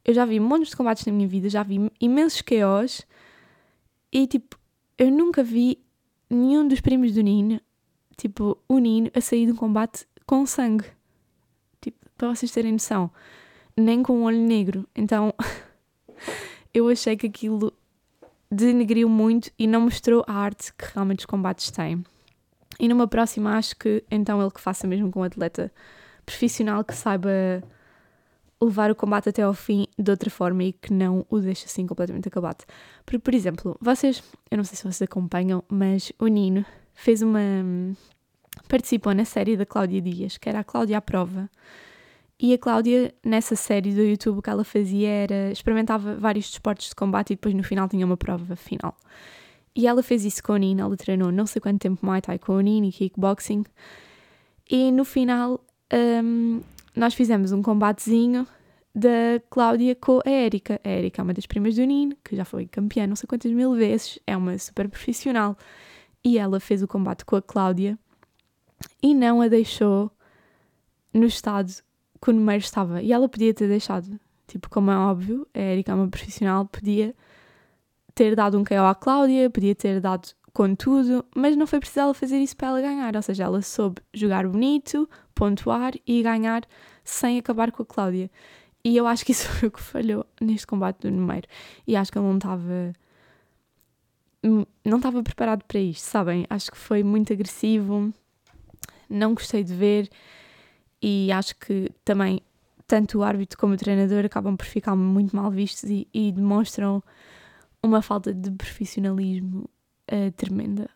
Eu 0.07 0.14
já 0.14 0.25
vi 0.25 0.38
montes 0.38 0.71
de 0.71 0.77
combates 0.77 1.05
na 1.05 1.12
minha 1.12 1.27
vida, 1.27 1.49
já 1.51 1.64
vi 1.64 1.90
imensos 2.01 2.40
KOs 2.40 3.05
e 4.12 4.25
tipo, 4.29 4.57
eu 4.97 5.11
nunca 5.11 5.42
vi 5.42 5.83
nenhum 6.31 6.69
dos 6.69 6.81
primos 6.81 7.12
do 7.12 7.21
Nino, 7.23 7.61
tipo, 8.16 8.57
o 8.69 8.79
Nino, 8.79 9.11
a 9.12 9.21
sair 9.21 9.47
de 9.47 9.53
um 9.53 9.57
combate 9.57 10.07
com 10.25 10.47
sangue. 10.47 10.85
Tipo, 11.81 11.99
para 12.16 12.29
vocês 12.29 12.53
terem 12.53 12.73
noção. 12.73 13.11
Nem 13.77 14.01
com 14.01 14.21
um 14.21 14.23
olho 14.23 14.38
negro. 14.38 14.88
Então, 14.95 15.35
eu 16.73 16.88
achei 16.88 17.16
que 17.16 17.27
aquilo 17.27 17.73
denegriu 18.49 19.09
muito 19.09 19.51
e 19.59 19.66
não 19.66 19.81
mostrou 19.81 20.25
a 20.29 20.35
arte 20.35 20.73
que 20.73 20.85
realmente 20.95 21.21
os 21.21 21.27
combates 21.27 21.71
têm. 21.73 22.05
E 22.79 22.87
numa 22.88 23.09
próxima, 23.09 23.57
acho 23.57 23.75
que 23.77 24.05
então 24.09 24.40
ele 24.40 24.53
que 24.53 24.61
faça 24.61 24.87
mesmo 24.87 25.11
com 25.11 25.21
um 25.21 25.25
atleta 25.25 25.73
profissional 26.25 26.85
que 26.85 26.95
saiba 26.95 27.62
levar 28.61 28.90
o 28.90 28.95
combate 28.95 29.29
até 29.29 29.42
ao 29.42 29.55
fim 29.55 29.87
de 29.99 30.11
outra 30.11 30.31
forma 30.31 30.64
e 30.64 30.73
que 30.73 30.92
não 30.92 31.27
o 31.29 31.38
deixe 31.38 31.66
assim 31.66 31.87
completamente 31.87 32.29
acabado. 32.29 32.64
Porque, 33.05 33.19
por 33.19 33.35
exemplo, 33.35 33.77
vocês, 33.81 34.23
eu 34.51 34.57
não 34.57 34.64
sei 34.64 34.77
se 34.77 34.83
vocês 34.83 35.03
acompanham, 35.03 35.62
mas 35.69 36.12
o 36.19 36.27
Nino 36.27 36.64
fez 36.95 37.23
uma. 37.23 37.40
participou 38.69 39.14
na 39.14 39.25
série 39.25 39.57
da 39.57 39.66
Cláudia 39.66 40.01
Dias, 40.01 40.38
que 40.38 40.49
era 40.49 40.61
a 40.61 40.64
Cláudia 40.64 40.99
à 40.99 41.01
Prova. 41.01 41.51
E 42.38 42.53
a 42.53 42.59
Cláudia, 42.59 43.14
nessa 43.25 43.57
série 43.57 43.95
do 43.95 44.03
YouTube, 44.03 44.38
o 44.38 44.42
que 44.42 44.51
ela 44.51 44.64
fazia 44.64 45.09
era 45.09 45.51
experimentava 45.51 46.16
vários 46.16 46.51
desportos 46.51 46.88
de 46.88 46.95
combate 46.95 47.33
e 47.33 47.37
depois 47.37 47.55
no 47.55 47.62
final 47.62 47.88
tinha 47.88 48.05
uma 48.05 48.16
prova 48.16 48.57
final. 48.57 48.95
E 49.75 49.87
ela 49.87 50.03
fez 50.03 50.25
isso 50.25 50.42
com 50.42 50.53
o 50.53 50.57
Nino, 50.57 50.83
ela 50.83 50.97
treinou 50.97 51.31
não 51.31 51.47
sei 51.47 51.61
quanto 51.61 51.81
tempo 51.81 52.05
Muay 52.05 52.21
Thai 52.21 52.38
com 52.38 52.53
o 52.55 52.61
Nino 52.61 52.87
e 52.87 52.92
kickboxing. 52.92 53.64
E 54.71 54.90
no 54.90 55.05
final 55.05 55.64
um, 55.92 56.61
nós 56.97 57.15
fizemos 57.15 57.53
um 57.53 57.63
combatezinho 57.63 58.47
da 58.95 59.41
Cláudia 59.51 59.95
com 59.95 60.21
a 60.25 60.31
Érica. 60.31 60.81
A 60.83 60.89
Érica 60.89 61.21
é 61.21 61.23
uma 61.23 61.35
das 61.35 61.47
primas 61.47 61.75
do 61.75 61.85
Nino, 61.85 62.17
que 62.25 62.35
já 62.35 62.45
foi 62.45 62.67
campeã 62.67 63.07
não 63.07 63.15
sei 63.15 63.27
quantas 63.27 63.53
mil 63.53 63.75
vezes, 63.75 64.19
é 64.27 64.35
uma 64.37 64.59
super 64.59 64.89
profissional. 64.89 65.57
E 66.25 66.39
ela 66.39 66.59
fez 66.59 66.83
o 66.83 66.89
combate 66.89 67.25
com 67.25 67.37
a 67.37 67.43
Cláudia 67.43 67.99
e 69.03 69.15
não 69.15 69.43
a 69.43 69.49
deixou 69.49 70.11
no 71.13 71.27
estado 71.27 71.73
que 72.21 72.31
o 72.31 72.33
número 72.33 72.59
estava. 72.59 73.03
E 73.03 73.13
ela 73.13 73.29
podia 73.29 73.53
ter 73.53 73.69
deixado. 73.69 74.19
Tipo, 74.47 74.71
como 74.71 74.91
é 74.91 74.97
óbvio, 74.97 75.47
a 75.53 75.59
Erika 75.59 75.93
é 75.93 75.95
uma 75.95 76.09
profissional, 76.09 76.65
podia 76.67 77.15
ter 78.15 78.35
dado 78.35 78.59
um 78.59 78.65
KO 78.65 78.75
à 78.75 78.95
Cláudia, 78.95 79.51
podia 79.51 79.75
ter 79.75 80.01
dado 80.01 80.29
com 80.53 80.75
tudo, 80.75 81.25
mas 81.35 81.55
não 81.55 81.67
foi 81.67 81.81
preciso 81.81 82.01
ela 82.01 82.15
fazer 82.15 82.39
isso 82.39 82.57
para 82.57 82.69
ela 82.69 82.81
ganhar. 82.81 83.15
Ou 83.15 83.23
seja, 83.23 83.45
ela 83.45 83.61
soube 83.61 84.01
jogar 84.15 84.49
bonito, 84.49 85.09
pontuar 85.37 85.92
e 86.05 86.22
ganhar 86.22 86.62
sem 87.05 87.38
acabar 87.38 87.70
com 87.70 87.85
a 87.85 87.87
Cláudia. 87.87 88.29
E 88.83 88.96
eu 88.96 89.07
acho 89.07 89.25
que 89.25 89.31
isso 89.31 89.46
foi 89.53 89.68
o 89.68 89.70
que 89.70 89.81
falhou 89.81 90.27
neste 90.40 90.66
combate 90.66 91.03
do 91.03 91.11
número. 91.12 91.46
E 91.87 91.94
acho 91.94 92.11
que 92.11 92.18
ele 92.18 92.27
não 92.27 92.37
estava. 92.37 92.92
Não 94.85 94.96
estava 94.96 95.22
preparado 95.22 95.64
para 95.64 95.81
isto, 95.81 96.05
sabem? 96.05 96.46
Acho 96.49 96.70
que 96.70 96.79
foi 96.79 97.03
muito 97.03 97.33
agressivo, 97.33 98.12
não 99.11 99.35
gostei 99.35 99.64
de 99.64 99.75
ver 99.75 100.09
e 101.03 101.33
acho 101.33 101.57
que 101.57 101.90
também 102.05 102.40
tanto 102.87 103.18
o 103.18 103.22
árbitro 103.25 103.59
como 103.59 103.75
o 103.75 103.77
treinador 103.77 104.25
acabam 104.25 104.57
por 104.57 104.66
ficar 104.66 104.94
muito 104.94 105.35
mal 105.35 105.51
vistos 105.51 105.90
e, 105.90 106.07
e 106.14 106.31
demonstram 106.31 107.03
uma 107.83 108.01
falta 108.03 108.33
de 108.33 108.53
profissionalismo 108.53 109.68
uh, 110.12 110.31
tremenda. 110.37 110.88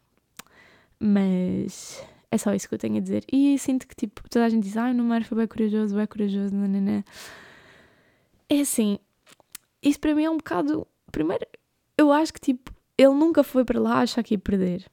Mas 1.01 2.05
é 2.31 2.39
só 2.39 2.55
isso 2.55 2.69
que 2.69 2.75
eu 2.75 2.79
tenho 2.79 2.97
a 2.97 3.01
dizer. 3.01 3.25
E 3.31 3.59
sinto 3.59 3.87
que 3.89 3.95
tipo, 3.95 4.23
toda 4.29 4.45
a 4.45 4.49
gente 4.49 4.65
diz, 4.65 4.77
ah, 4.77 4.91
o 4.91 4.95
número 4.95 5.25
foi 5.25 5.39
bem 5.39 5.47
corajoso, 5.47 5.97
bem 5.97 6.07
corajoso, 6.07 6.55
nanana. 6.55 7.05
É 8.49 8.61
assim, 8.61 8.99
isso 9.83 9.99
para 9.99 10.15
mim 10.15 10.25
é 10.25 10.31
um 10.31 10.37
bocado. 10.37 10.87
Primeiro, 11.11 11.47
eu 11.99 12.13
acho 12.13 12.33
que 12.33 12.41
tipo, 12.41 12.73
ele 12.97 13.15
nunca 13.15 13.43
foi 13.43 13.65
para 13.65 13.81
lá 13.81 14.01
achar 14.01 14.23
que 14.23 14.35
ia 14.35 14.39
perder. 14.39 14.85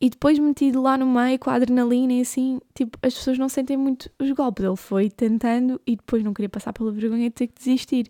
E 0.00 0.10
depois 0.10 0.38
metido 0.38 0.82
lá 0.82 0.98
no 0.98 1.06
meio 1.06 1.38
com 1.38 1.48
a 1.48 1.54
adrenalina 1.54 2.12
e 2.12 2.20
assim, 2.20 2.60
tipo, 2.74 2.98
as 3.02 3.14
pessoas 3.14 3.38
não 3.38 3.48
sentem 3.48 3.76
muito 3.76 4.10
os 4.18 4.30
golpes. 4.32 4.64
Ele 4.64 4.76
foi 4.76 5.10
tentando 5.10 5.80
e 5.86 5.96
depois 5.96 6.22
não 6.22 6.34
queria 6.34 6.50
passar 6.50 6.72
pela 6.72 6.92
vergonha 6.92 7.28
de 7.28 7.34
ter 7.34 7.46
que 7.46 7.54
desistir. 7.54 8.08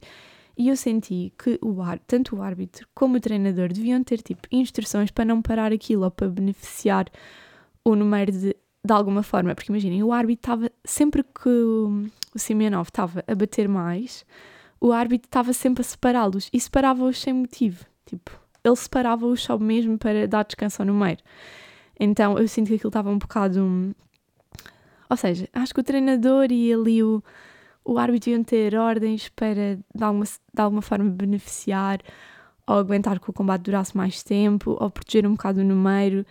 E 0.58 0.68
eu 0.68 0.76
senti 0.76 1.32
que 1.38 1.58
o 1.62 1.80
ar, 1.82 1.98
tanto 2.00 2.36
o 2.36 2.42
árbitro 2.42 2.88
como 2.94 3.16
o 3.16 3.20
treinador 3.20 3.72
deviam 3.72 4.02
ter 4.02 4.20
tipo 4.20 4.48
instruções 4.50 5.10
para 5.10 5.24
não 5.24 5.40
parar 5.40 5.72
aquilo 5.72 6.04
ou 6.04 6.10
para 6.10 6.28
beneficiar 6.28 7.06
o 7.86 7.94
número 7.94 8.32
de, 8.32 8.56
de 8.84 8.92
alguma 8.92 9.22
forma. 9.22 9.54
Porque 9.54 9.70
imaginem, 9.70 10.02
o 10.02 10.12
árbitro 10.12 10.40
estava 10.40 10.72
sempre 10.84 11.22
que 11.22 11.48
o, 11.48 12.06
Simeonov 12.34 12.88
estava 12.88 13.24
a 13.26 13.34
bater 13.34 13.68
mais, 13.68 14.26
o 14.80 14.92
árbitro 14.92 15.28
estava 15.28 15.52
sempre 15.52 15.82
a 15.82 15.84
separá-los 15.84 16.50
e 16.52 16.58
separava-os 16.58 17.20
sem 17.20 17.32
motivo. 17.32 17.86
Tipo, 18.04 18.32
ele 18.64 18.76
separava-os 18.76 19.40
só 19.40 19.56
mesmo 19.56 19.96
para 19.96 20.26
dar 20.26 20.44
descanso 20.44 20.82
ao 20.82 20.86
número. 20.86 21.22
Então 21.98 22.36
eu 22.36 22.48
sinto 22.48 22.68
que 22.68 22.74
aquilo 22.74 22.88
estava 22.88 23.08
um 23.08 23.18
bocado. 23.18 23.94
Ou 25.08 25.16
seja, 25.16 25.48
acho 25.52 25.72
que 25.72 25.80
o 25.80 25.84
treinador 25.84 26.50
e 26.50 26.72
ali 26.72 27.04
o, 27.04 27.22
o 27.84 27.98
árbitro 27.98 28.30
iam 28.30 28.42
ter 28.42 28.74
ordens 28.74 29.28
para 29.28 29.76
de 29.76 30.04
alguma, 30.04 30.24
de 30.24 30.60
alguma 30.60 30.82
forma 30.82 31.08
beneficiar 31.08 32.00
ou 32.66 32.78
aguentar 32.78 33.20
que 33.20 33.30
o 33.30 33.32
combate 33.32 33.62
durasse 33.62 33.96
mais 33.96 34.24
tempo 34.24 34.76
ou 34.80 34.90
proteger 34.90 35.24
um 35.24 35.32
bocado 35.32 35.60
o 35.60 35.64
número. 35.64 36.26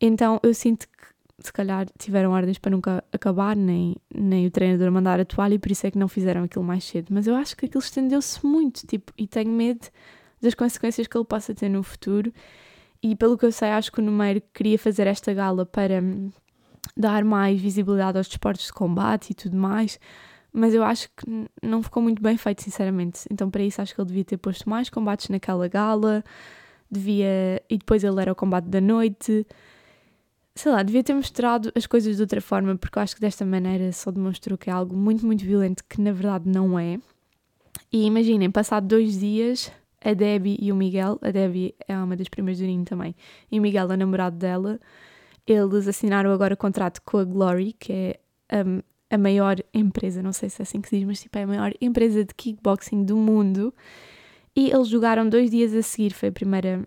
Então 0.00 0.40
eu 0.42 0.54
sinto 0.54 0.86
que 0.88 1.10
se 1.40 1.52
calhar 1.52 1.86
tiveram 1.98 2.32
ordens 2.32 2.58
para 2.58 2.70
nunca 2.70 3.04
acabar, 3.12 3.56
nem, 3.56 3.96
nem 4.14 4.46
o 4.46 4.50
treinador 4.50 4.90
mandar 4.90 5.18
a 5.18 5.24
toalha 5.24 5.54
e 5.54 5.58
por 5.58 5.70
isso 5.70 5.86
é 5.86 5.90
que 5.90 5.98
não 5.98 6.08
fizeram 6.08 6.44
aquilo 6.44 6.64
mais 6.64 6.84
cedo. 6.84 7.08
Mas 7.10 7.26
eu 7.26 7.34
acho 7.34 7.56
que 7.56 7.66
aquilo 7.66 7.82
estendeu-se 7.82 8.44
muito, 8.44 8.86
tipo, 8.86 9.12
e 9.16 9.26
tenho 9.26 9.50
medo 9.50 9.88
das 10.40 10.54
consequências 10.54 11.06
que 11.06 11.16
ele 11.16 11.24
possa 11.24 11.54
ter 11.54 11.68
no 11.68 11.82
futuro. 11.82 12.32
E 13.02 13.16
pelo 13.16 13.36
que 13.38 13.46
eu 13.46 13.52
sei, 13.52 13.70
acho 13.70 13.90
que 13.90 14.00
o 14.00 14.02
Numeiro 14.04 14.42
queria 14.52 14.78
fazer 14.78 15.06
esta 15.06 15.32
gala 15.32 15.64
para 15.64 16.02
hum, 16.02 16.30
dar 16.96 17.24
mais 17.24 17.60
visibilidade 17.60 18.18
aos 18.18 18.28
desportos 18.28 18.66
de 18.66 18.72
combate 18.72 19.30
e 19.30 19.34
tudo 19.34 19.56
mais, 19.56 19.98
mas 20.52 20.74
eu 20.74 20.82
acho 20.82 21.08
que 21.16 21.48
não 21.62 21.82
ficou 21.82 22.02
muito 22.02 22.20
bem 22.20 22.36
feito, 22.36 22.62
sinceramente. 22.62 23.20
Então, 23.30 23.50
para 23.50 23.62
isso, 23.62 23.80
acho 23.80 23.94
que 23.94 24.00
ele 24.00 24.08
devia 24.08 24.24
ter 24.24 24.36
posto 24.36 24.68
mais 24.68 24.90
combates 24.90 25.28
naquela 25.28 25.68
gala, 25.68 26.22
devia. 26.90 27.62
e 27.70 27.78
depois 27.78 28.04
ele 28.04 28.20
era 28.20 28.32
o 28.32 28.34
combate 28.34 28.66
da 28.66 28.80
noite. 28.80 29.46
Sei 30.54 30.70
lá, 30.70 30.82
devia 30.82 31.02
ter 31.02 31.14
mostrado 31.14 31.72
as 31.74 31.86
coisas 31.86 32.16
de 32.16 32.22
outra 32.22 32.40
forma, 32.40 32.76
porque 32.76 32.98
eu 32.98 33.02
acho 33.02 33.14
que 33.14 33.20
desta 33.20 33.44
maneira 33.44 33.92
só 33.92 34.10
demonstrou 34.10 34.58
que 34.58 34.68
é 34.68 34.72
algo 34.72 34.96
muito, 34.96 35.24
muito 35.24 35.44
violento, 35.44 35.84
que 35.88 36.00
na 36.00 36.12
verdade 36.12 36.48
não 36.48 36.78
é. 36.78 36.98
E 37.92 38.04
imaginem, 38.04 38.50
passado 38.50 38.86
dois 38.86 39.18
dias, 39.18 39.70
a 40.04 40.12
Debbie 40.12 40.58
e 40.60 40.72
o 40.72 40.76
Miguel, 40.76 41.18
a 41.22 41.30
Debbie 41.30 41.74
é 41.86 41.96
uma 41.96 42.16
das 42.16 42.28
primas 42.28 42.58
do 42.58 42.64
Ninho 42.64 42.84
também, 42.84 43.14
e 43.50 43.58
o 43.58 43.62
Miguel 43.62 43.90
é 43.90 43.94
o 43.94 43.96
namorado 43.96 44.36
dela, 44.36 44.80
eles 45.46 45.88
assinaram 45.88 46.32
agora 46.32 46.56
contrato 46.56 47.00
com 47.02 47.18
a 47.18 47.24
Glory, 47.24 47.72
que 47.72 47.92
é 47.92 48.20
a, 48.48 49.14
a 49.14 49.18
maior 49.18 49.56
empresa, 49.74 50.22
não 50.22 50.32
sei 50.32 50.48
se 50.48 50.60
é 50.60 50.64
assim 50.64 50.80
que 50.80 50.88
se 50.88 50.98
diz, 50.98 51.06
mas 51.06 51.20
tipo, 51.20 51.36
é 51.38 51.42
a 51.42 51.46
maior 51.46 51.72
empresa 51.80 52.24
de 52.24 52.34
kickboxing 52.34 53.04
do 53.04 53.16
mundo. 53.16 53.74
E 54.54 54.70
eles 54.70 54.88
jogaram 54.88 55.28
dois 55.28 55.50
dias 55.50 55.74
a 55.74 55.82
seguir, 55.82 56.12
foi 56.12 56.28
a 56.28 56.32
primeira, 56.32 56.86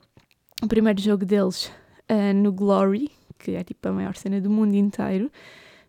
o 0.62 0.68
primeiro 0.68 1.02
jogo 1.02 1.26
deles 1.26 1.72
uh, 2.10 2.34
no 2.34 2.52
Glory, 2.52 3.10
que 3.44 3.52
é 3.52 3.64
tipo 3.64 3.88
a 3.90 3.92
maior 3.92 4.16
cena 4.16 4.40
do 4.40 4.50
mundo 4.50 4.74
inteiro. 4.74 5.30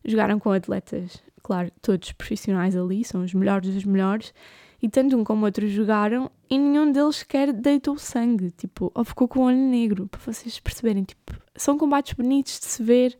Jogaram 0.05 0.39
com 0.39 0.51
atletas, 0.51 1.23
claro, 1.43 1.71
todos 1.81 2.13
profissionais 2.13 2.77
ali, 2.77 3.05
são 3.05 3.23
os 3.23 3.33
melhores 3.33 3.73
dos 3.73 3.85
melhores 3.85 4.35
e 4.83 4.89
tanto 4.89 5.17
um 5.17 5.25
como 5.25 5.47
outro 5.47 5.67
jogaram 5.67 6.31
e 6.51 6.59
nenhum 6.59 6.93
deles 6.93 7.17
sequer 7.17 7.53
deitou 7.53 7.97
sangue, 7.97 8.51
tipo, 8.51 8.93
ou 8.95 9.05
ficou 9.05 9.27
com 9.27 9.41
o 9.41 9.43
olho 9.45 9.57
negro, 9.57 10.07
para 10.09 10.21
vocês 10.21 10.61
perceberem, 10.61 11.05
tipo, 11.05 11.33
são 11.57 11.79
combates 11.79 12.13
bonitos 12.13 12.59
de 12.61 12.67
se 12.67 12.83
ver, 12.83 13.17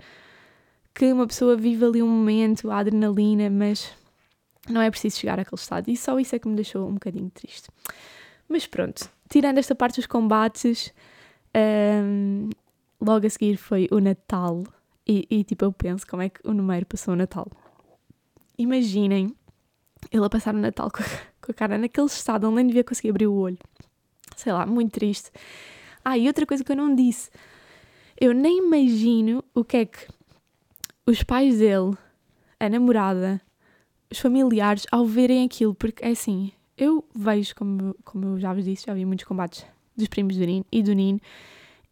que 0.95 1.11
uma 1.11 1.27
pessoa 1.27 1.57
vive 1.57 1.85
ali 1.85 2.03
um 2.03 2.09
momento, 2.09 2.71
a 2.71 2.79
adrenalina, 2.79 3.49
mas 3.49 3.91
não 4.69 4.83
é 4.83 4.91
preciso 4.91 5.19
chegar 5.19 5.41
àquele 5.41 5.59
estado, 5.59 5.91
e 5.91 5.97
só 5.97 6.19
isso 6.21 6.37
é 6.37 6.39
que 6.39 6.47
me 6.47 6.55
deixou 6.55 6.87
um 6.87 6.95
bocadinho 6.95 7.31
triste. 7.31 7.69
Mas 8.47 8.67
pronto, 8.67 9.09
tirando 9.31 9.57
esta 9.57 9.75
parte 9.75 9.97
dos 9.97 10.07
combates, 10.07 10.93
um, 11.57 12.51
logo 13.01 13.27
a 13.27 13.31
seguir 13.31 13.57
foi 13.57 13.89
o 13.91 13.99
Natal, 13.99 14.65
e, 15.07 15.27
e 15.31 15.45
tipo, 15.45 15.65
eu 15.65 15.73
penso 15.73 16.07
como 16.07 16.23
é 16.23 16.29
que 16.29 16.41
o 16.45 16.53
número 16.53 16.87
passou 16.87 17.15
o 17.15 17.17
Natal. 17.17 17.47
Imaginem 18.57 19.35
ele 20.11 20.25
a 20.25 20.31
passar 20.31 20.55
o 20.55 20.59
Natal 20.59 20.91
com 20.91 21.03
a, 21.03 21.07
com 21.41 21.53
a 21.53 21.55
cara 21.55 21.79
naquele 21.79 22.07
estado, 22.07 22.47
onde 22.47 22.57
nem 22.57 22.67
devia 22.67 22.85
conseguir 22.85 23.11
abrir 23.11 23.27
o 23.27 23.35
olho. 23.35 23.59
Sei 24.37 24.53
lá, 24.53 24.65
muito 24.67 24.93
triste. 24.93 25.31
Ah, 26.05 26.19
e 26.19 26.27
outra 26.27 26.47
coisa 26.47 26.65
que 26.65 26.73
eu 26.73 26.77
não 26.77 26.95
disse. 26.95 27.31
Eu 28.21 28.33
nem 28.33 28.59
imagino 28.59 29.43
o 29.55 29.65
que 29.65 29.77
é 29.79 29.87
que 29.87 30.07
os 31.07 31.23
pais 31.23 31.59
dele, 31.59 31.97
a 32.61 32.69
namorada, 32.69 33.41
os 34.11 34.19
familiares, 34.19 34.87
ao 34.91 35.05
verem 35.05 35.45
aquilo, 35.45 35.75
porque 35.75 36.05
é 36.05 36.11
assim, 36.11 36.53
eu 36.77 37.05
vejo, 37.15 37.55
como, 37.57 37.95
como 38.05 38.27
eu 38.27 38.39
já 38.39 38.53
vos 38.53 38.65
disse, 38.65 38.87
já 38.87 38.95
vi 38.95 39.05
muitos 39.05 39.27
combates 39.27 39.67
dos 39.97 40.09
primos 40.09 40.37
do 40.37 40.45
Nino 40.45 40.65
e 40.71 40.83
do 40.83 40.93
Nino, 40.93 41.21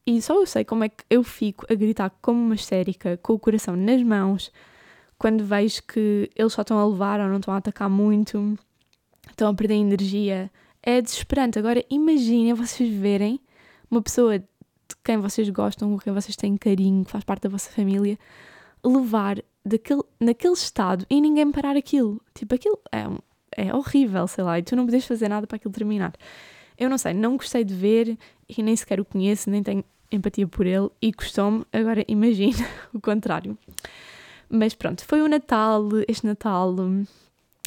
e 0.07 0.21
só 0.21 0.35
eu 0.35 0.47
sei 0.47 0.65
como 0.65 0.85
é 0.85 0.88
que 0.88 1.05
eu 1.09 1.23
fico 1.23 1.65
a 1.71 1.75
gritar 1.75 2.11
como 2.21 2.41
uma 2.41 2.55
histérica, 2.55 3.17
com 3.19 3.35
o 3.35 3.38
coração 3.38 3.77
nas 3.77 4.03
mãos, 4.03 4.53
quando 5.17 5.45
vejo 5.45 5.83
que 5.85 6.29
eles 6.35 6.53
só 6.53 6.62
estão 6.62 6.79
a 6.79 6.87
levar 6.87 7.21
ou 7.21 7.29
não 7.29 7.37
estão 7.37 7.55
a 7.55 7.59
atacar 7.59 7.88
muito, 7.88 8.59
estão 9.31 9.49
a 9.49 9.55
perder 9.55 9.75
energia. 9.75 10.51
É 10.83 11.01
desesperante. 11.01 11.59
Agora 11.59 11.85
imaginem 11.88 12.53
vocês 12.55 12.93
verem 12.93 13.38
uma 13.88 14.03
pessoa 14.03 14.41
de 14.41 14.47
quem 15.05 15.19
vocês 15.19 15.49
gostam, 15.51 15.91
com 15.91 15.99
quem 15.99 16.12
vocês 16.12 16.35
têm 16.35 16.57
carinho, 16.57 17.05
que 17.05 17.11
faz 17.12 17.23
parte 17.23 17.43
da 17.43 17.49
vossa 17.49 17.71
família, 17.71 18.19
levar 18.85 19.41
daquele, 19.65 20.03
naquele 20.19 20.55
estado 20.55 21.07
e 21.09 21.21
ninguém 21.21 21.53
parar 21.53 21.77
aquilo. 21.77 22.21
Tipo, 22.35 22.57
aquilo 22.57 22.81
é, 22.91 23.05
é 23.69 23.75
horrível, 23.75 24.27
sei 24.27 24.43
lá, 24.43 24.59
e 24.59 24.62
tu 24.65 24.75
não 24.75 24.87
podes 24.87 25.07
fazer 25.07 25.29
nada 25.29 25.47
para 25.47 25.55
aquilo 25.55 25.73
terminar. 25.73 26.12
Eu 26.83 26.90
não 26.90 26.99
sei, 26.99 27.14
não 27.14 27.37
gostei 27.37 27.62
de 27.62 27.73
ver 27.73 28.18
e 28.49 28.61
nem 28.61 28.75
sequer 28.75 28.99
o 28.99 29.05
conheço, 29.05 29.49
nem 29.49 29.62
tenho 29.62 29.85
empatia 30.11 30.49
por 30.49 30.66
ele 30.66 30.90
e 31.01 31.12
gostou-me. 31.12 31.64
Agora 31.73 32.05
imagina 32.09 32.66
o 32.92 33.01
contrário. 33.01 33.57
Mas 34.51 34.75
pronto, 34.75 35.05
foi 35.05 35.23
o 35.23 35.29
Natal, 35.29 35.88
este 36.09 36.27
Natal 36.27 36.75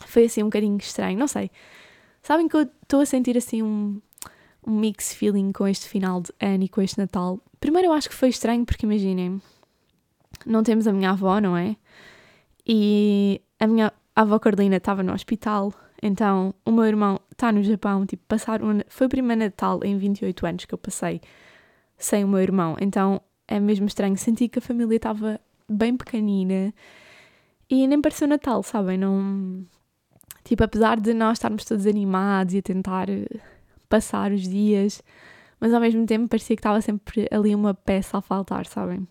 foi 0.06 0.26
assim 0.26 0.44
um 0.44 0.48
bocadinho 0.48 0.78
estranho, 0.78 1.18
não 1.18 1.30
sei. 1.30 1.50
Sabem 2.22 2.50
que 2.50 2.58
eu 2.58 2.64
estou 2.84 3.00
a 3.00 3.06
sentir 3.06 3.38
assim 3.38 3.64
um, 3.64 4.02
um 4.68 4.78
mix 4.78 5.14
feeling 5.14 5.54
com 5.54 5.66
este 5.66 5.88
final 5.88 6.20
de 6.20 6.34
ano 6.42 6.66
e 6.66 6.68
com 6.68 6.82
este 6.82 6.98
Natal. 6.98 7.40
Primeiro 7.62 7.88
eu 7.88 7.94
acho 7.94 8.10
que 8.10 8.16
foi 8.16 8.28
estranho 8.28 8.66
porque 8.66 8.86
imaginem, 8.86 9.42
não 10.46 10.62
temos 10.62 10.88
a 10.88 10.92
minha 10.92 11.12
avó, 11.12 11.40
não 11.40 11.56
é? 11.56 11.78
E 12.68 13.42
a 13.62 13.66
minha 13.66 13.94
avó 14.14 14.40
Carolina 14.40 14.76
estava 14.76 15.02
no 15.02 15.14
hospital, 15.14 15.74
então 16.04 16.54
o 16.66 16.72
meu 16.72 16.84
irmão 16.84 17.22
está 17.36 17.52
no 17.52 17.62
Japão, 17.62 18.06
tipo, 18.06 18.24
passar 18.28 18.64
um, 18.64 18.80
foi 18.88 19.08
o 19.08 19.10
primeiro 19.10 19.42
Natal 19.42 19.80
em 19.84 19.98
28 19.98 20.46
anos 20.46 20.66
que 20.66 20.74
eu 20.74 20.78
passei 20.78 21.22
sem 21.98 22.24
o 22.24 22.28
meu 22.28 22.40
irmão, 22.40 22.76
então 22.80 23.22
é 23.48 23.60
mesmo 23.60 23.86
estranho, 23.86 24.18
senti 24.18 24.48
que 24.48 24.60
a 24.60 24.62
família 24.62 24.96
estava 24.96 25.40
bem 25.70 25.96
pequenina 25.96 26.74
e 27.70 27.88
nem 27.88 28.02
pareceu 28.02 28.28
Natal, 28.28 28.64
sabem? 28.64 28.98
Não. 28.98 29.66
Tipo, 30.44 30.64
apesar 30.64 31.00
de 31.00 31.14
nós 31.14 31.34
estarmos 31.38 31.66
todos 31.66 31.88
animados 31.88 32.54
e 32.54 32.60
a 32.60 32.62
tentar 32.62 33.10
eh, 33.10 33.26
passar 33.90 34.32
os 34.32 34.44
dias, 34.48 35.02
mas 35.60 35.74
ao 35.74 35.82
mesmo 35.82 36.06
tempo 36.06 36.28
parecia 36.28 36.56
que 36.56 36.60
estava 36.60 36.82
sempre 36.82 37.28
ali 37.32 37.56
uma 37.56 37.74
peça 37.74 38.18
a 38.18 38.22
faltar, 38.22 38.68
sabem? 38.68 39.08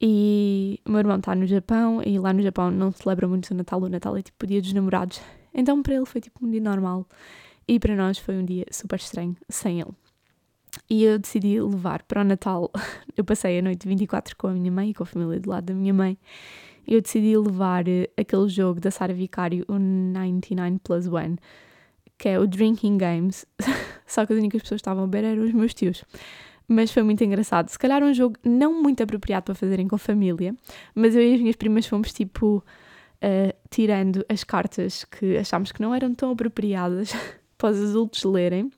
E 0.00 0.80
o 0.84 0.90
meu 0.90 1.00
irmão 1.00 1.16
está 1.16 1.34
no 1.34 1.46
Japão 1.46 2.02
e 2.04 2.18
lá 2.18 2.32
no 2.32 2.42
Japão 2.42 2.70
não 2.70 2.92
celebra 2.92 3.26
muito 3.26 3.50
o 3.50 3.54
Natal, 3.54 3.80
o 3.80 3.88
Natal 3.88 4.16
é 4.16 4.22
tipo 4.22 4.44
o 4.44 4.46
dia 4.46 4.60
dos 4.60 4.72
namorados. 4.72 5.20
Então 5.54 5.82
para 5.82 5.94
ele 5.94 6.06
foi 6.06 6.20
tipo 6.20 6.44
um 6.44 6.50
dia 6.50 6.60
normal 6.60 7.06
e 7.66 7.78
para 7.78 7.94
nós 7.94 8.18
foi 8.18 8.36
um 8.36 8.44
dia 8.44 8.66
super 8.70 8.96
estranho 8.96 9.36
sem 9.48 9.80
ele. 9.80 9.92
E 10.88 11.04
eu 11.04 11.18
decidi 11.18 11.60
levar 11.60 12.02
para 12.02 12.20
o 12.20 12.24
Natal. 12.24 12.70
Eu 13.16 13.24
passei 13.24 13.60
a 13.60 13.62
noite 13.62 13.86
24 13.86 14.36
com 14.36 14.48
a 14.48 14.52
minha 14.52 14.72
mãe 14.72 14.90
e 14.90 14.94
com 14.94 15.04
a 15.04 15.06
família 15.06 15.38
do 15.38 15.48
lado 15.48 15.66
da 15.66 15.74
minha 15.74 15.94
mãe. 15.94 16.18
Eu 16.86 17.00
decidi 17.00 17.36
levar 17.36 17.86
eh, 17.88 18.10
aquele 18.16 18.48
jogo 18.48 18.80
da 18.80 18.90
Sara 18.90 19.14
Vicário, 19.14 19.64
o 19.68 19.78
99 19.78 20.80
Plus 20.82 21.06
One, 21.06 21.38
que 22.18 22.28
é 22.28 22.38
o 22.38 22.46
Drinking 22.46 22.98
Games. 22.98 23.46
Só 24.04 24.26
que 24.26 24.32
as 24.32 24.38
únicas 24.38 24.62
pessoas 24.62 24.80
que 24.80 24.82
estavam 24.82 25.04
a 25.04 25.06
beber 25.06 25.24
eram 25.24 25.44
os 25.44 25.52
meus 25.52 25.72
tios. 25.72 26.04
Mas 26.66 26.90
foi 26.90 27.02
muito 27.02 27.22
engraçado. 27.22 27.68
Se 27.68 27.78
calhar 27.78 28.02
um 28.02 28.12
jogo 28.12 28.36
não 28.44 28.82
muito 28.82 29.02
apropriado 29.02 29.44
para 29.44 29.54
fazerem 29.54 29.86
com 29.86 29.96
família, 29.96 30.54
mas 30.94 31.14
eu 31.14 31.22
e 31.22 31.34
as 31.34 31.40
minhas 31.40 31.56
primas 31.56 31.86
fomos 31.86 32.12
tipo 32.12 32.64
uh, 33.22 33.54
tirando 33.70 34.24
as 34.28 34.44
cartas 34.44 35.04
que 35.04 35.36
achámos 35.36 35.72
que 35.72 35.80
não 35.80 35.94
eram 35.94 36.14
tão 36.14 36.30
apropriadas 36.30 37.12
para 37.58 37.70
os 37.70 37.90
adultos 37.90 38.24
lerem 38.24 38.70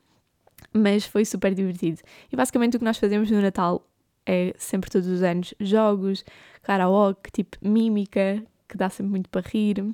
mas 0.77 1.05
foi 1.05 1.25
super 1.25 1.55
divertido. 1.55 2.01
E 2.31 2.37
basicamente 2.37 2.77
o 2.77 2.79
que 2.79 2.85
nós 2.85 2.99
fazemos 2.99 3.31
no 3.31 3.41
Natal 3.41 3.87
é 4.25 4.55
sempre 4.59 4.91
todos 4.91 5.09
os 5.09 5.23
anos 5.23 5.55
jogos, 5.61 6.25
karaoke, 6.63 7.31
tipo 7.31 7.57
mímica, 7.63 8.43
que 8.69 8.77
dá 8.77 8.91
sempre 8.91 9.11
muito 9.11 9.31
para 9.31 9.47
rir, 9.49 9.85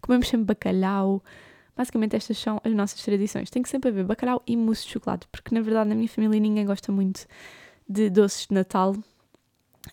comemos 0.00 0.28
sempre 0.28 0.46
bacalhau. 0.46 1.22
Basicamente 1.76 2.16
estas 2.16 2.38
são 2.38 2.60
as 2.64 2.72
nossas 2.72 3.02
tradições. 3.02 3.50
Tem 3.50 3.62
que 3.62 3.68
sempre 3.68 3.90
haver 3.90 4.04
bacalhau 4.04 4.42
e 4.46 4.56
mousse 4.56 4.86
de 4.86 4.92
chocolate, 4.92 5.26
porque 5.30 5.54
na 5.54 5.60
verdade 5.60 5.88
na 5.88 5.94
minha 5.94 6.08
família 6.08 6.38
ninguém 6.40 6.64
gosta 6.64 6.92
muito 6.92 7.26
de 7.88 8.08
doces 8.08 8.46
de 8.46 8.54
Natal. 8.54 8.96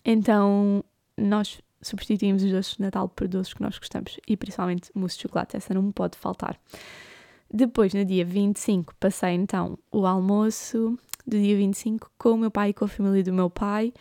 Então 0.04 0.84
nós 1.16 1.60
substituímos 1.80 2.42
os 2.42 2.50
doces 2.50 2.76
de 2.76 2.82
Natal 2.82 3.08
por 3.08 3.28
doces 3.28 3.54
que 3.54 3.62
nós 3.62 3.78
gostamos 3.78 4.18
e 4.26 4.36
principalmente 4.36 4.90
mousse 4.94 5.16
de 5.16 5.22
chocolate, 5.22 5.56
essa 5.56 5.72
não 5.74 5.90
pode 5.92 6.16
faltar. 6.16 6.58
Depois, 7.52 7.94
no 7.94 8.04
dia 8.04 8.24
25, 8.24 8.94
passei 9.00 9.30
então 9.30 9.78
o 9.90 10.06
almoço 10.06 10.98
do 11.26 11.38
dia 11.38 11.56
25 11.56 12.10
com 12.18 12.30
o 12.30 12.38
meu 12.38 12.50
pai 12.50 12.70
e 12.70 12.74
com 12.74 12.84
a 12.84 12.88
família 12.88 13.22
do 13.22 13.32
meu 13.32 13.48
pai 13.48 13.92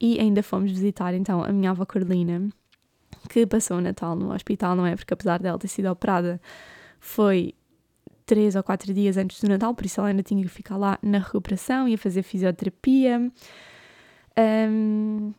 e 0.00 0.18
ainda 0.18 0.42
fomos 0.42 0.70
visitar 0.70 1.14
então 1.14 1.42
a 1.42 1.52
minha 1.52 1.70
avó 1.70 1.84
Carolina, 1.84 2.48
que 3.28 3.46
passou 3.46 3.78
o 3.78 3.80
Natal 3.80 4.14
no 4.14 4.32
hospital, 4.32 4.76
não 4.76 4.86
é? 4.86 4.94
Porque 4.94 5.12
apesar 5.12 5.38
dela 5.38 5.58
ter 5.58 5.68
sido 5.68 5.90
operada, 5.90 6.40
foi 7.00 7.54
três 8.24 8.56
ou 8.56 8.62
quatro 8.62 8.92
dias 8.92 9.16
antes 9.16 9.40
do 9.40 9.48
Natal, 9.48 9.74
por 9.74 9.86
isso 9.86 10.00
ela 10.00 10.08
ainda 10.08 10.22
tinha 10.22 10.42
que 10.42 10.48
ficar 10.48 10.76
lá 10.76 10.98
na 11.02 11.18
recuperação 11.18 11.88
e 11.88 11.94
a 11.94 11.98
fazer 11.98 12.22
fisioterapia. 12.22 13.30
Um, 14.38 15.32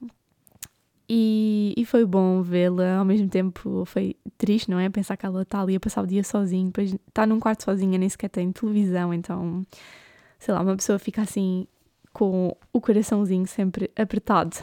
e, 1.09 1.73
e 1.77 1.85
foi 1.85 2.05
bom 2.05 2.41
vê-la, 2.41 2.97
ao 2.97 3.05
mesmo 3.05 3.29
tempo 3.29 3.85
foi 3.85 4.15
triste, 4.37 4.69
não 4.69 4.79
é? 4.79 4.89
Pensar 4.89 5.15
que 5.15 5.25
ela 5.25 5.43
está 5.43 5.61
ali 5.61 5.75
a 5.75 5.79
passar 5.79 6.01
o 6.01 6.07
dia 6.07 6.23
sozinha, 6.23 6.65
depois 6.65 6.93
está 7.07 7.25
num 7.25 7.39
quarto 7.39 7.63
sozinha, 7.63 7.97
nem 7.97 8.09
sequer 8.09 8.29
tem 8.29 8.51
televisão, 8.51 9.13
então, 9.13 9.65
sei 10.37 10.53
lá, 10.53 10.61
uma 10.61 10.75
pessoa 10.75 10.99
fica 10.99 11.21
assim 11.21 11.65
com 12.11 12.55
o 12.73 12.81
coraçãozinho 12.81 13.47
sempre 13.47 13.89
apertado. 13.95 14.57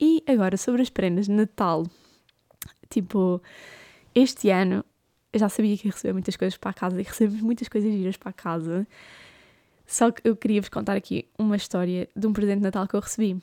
E 0.00 0.22
agora 0.28 0.56
sobre 0.56 0.82
as 0.82 0.90
prendas 0.90 1.26
de 1.26 1.32
Natal, 1.32 1.84
tipo, 2.88 3.42
este 4.14 4.50
ano 4.50 4.84
eu 5.32 5.40
já 5.40 5.48
sabia 5.48 5.76
que 5.76 5.88
ia 5.88 5.92
receber 5.92 6.12
muitas 6.12 6.36
coisas 6.36 6.56
para 6.56 6.70
a 6.70 6.74
casa 6.74 7.00
e 7.00 7.02
recebemos 7.02 7.42
muitas 7.42 7.68
coisas 7.68 7.90
giras 7.92 8.16
para 8.16 8.30
a 8.30 8.32
casa. 8.32 8.86
Só 9.84 10.10
que 10.12 10.26
eu 10.28 10.36
queria 10.36 10.60
vos 10.60 10.68
contar 10.68 10.96
aqui 10.96 11.26
uma 11.38 11.56
história 11.56 12.08
de 12.14 12.26
um 12.26 12.32
presente 12.32 12.58
de 12.58 12.62
Natal 12.62 12.86
que 12.86 12.94
eu 12.94 13.00
recebi 13.00 13.40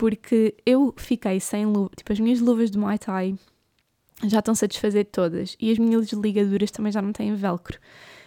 porque 0.00 0.54
eu 0.64 0.94
fiquei 0.96 1.38
sem 1.40 1.66
luva, 1.66 1.90
tipo, 1.94 2.10
as 2.10 2.18
minhas 2.18 2.40
luvas 2.40 2.70
de 2.70 2.78
Muay 2.78 2.96
Thai 2.96 3.34
já 4.24 4.38
estão-se 4.38 4.64
a 4.64 4.68
desfazer 4.68 5.04
todas 5.04 5.58
e 5.60 5.70
as 5.70 5.78
minhas 5.78 6.10
ligaduras 6.14 6.70
também 6.70 6.90
já 6.90 7.02
não 7.02 7.12
têm 7.12 7.34
velcro. 7.34 7.78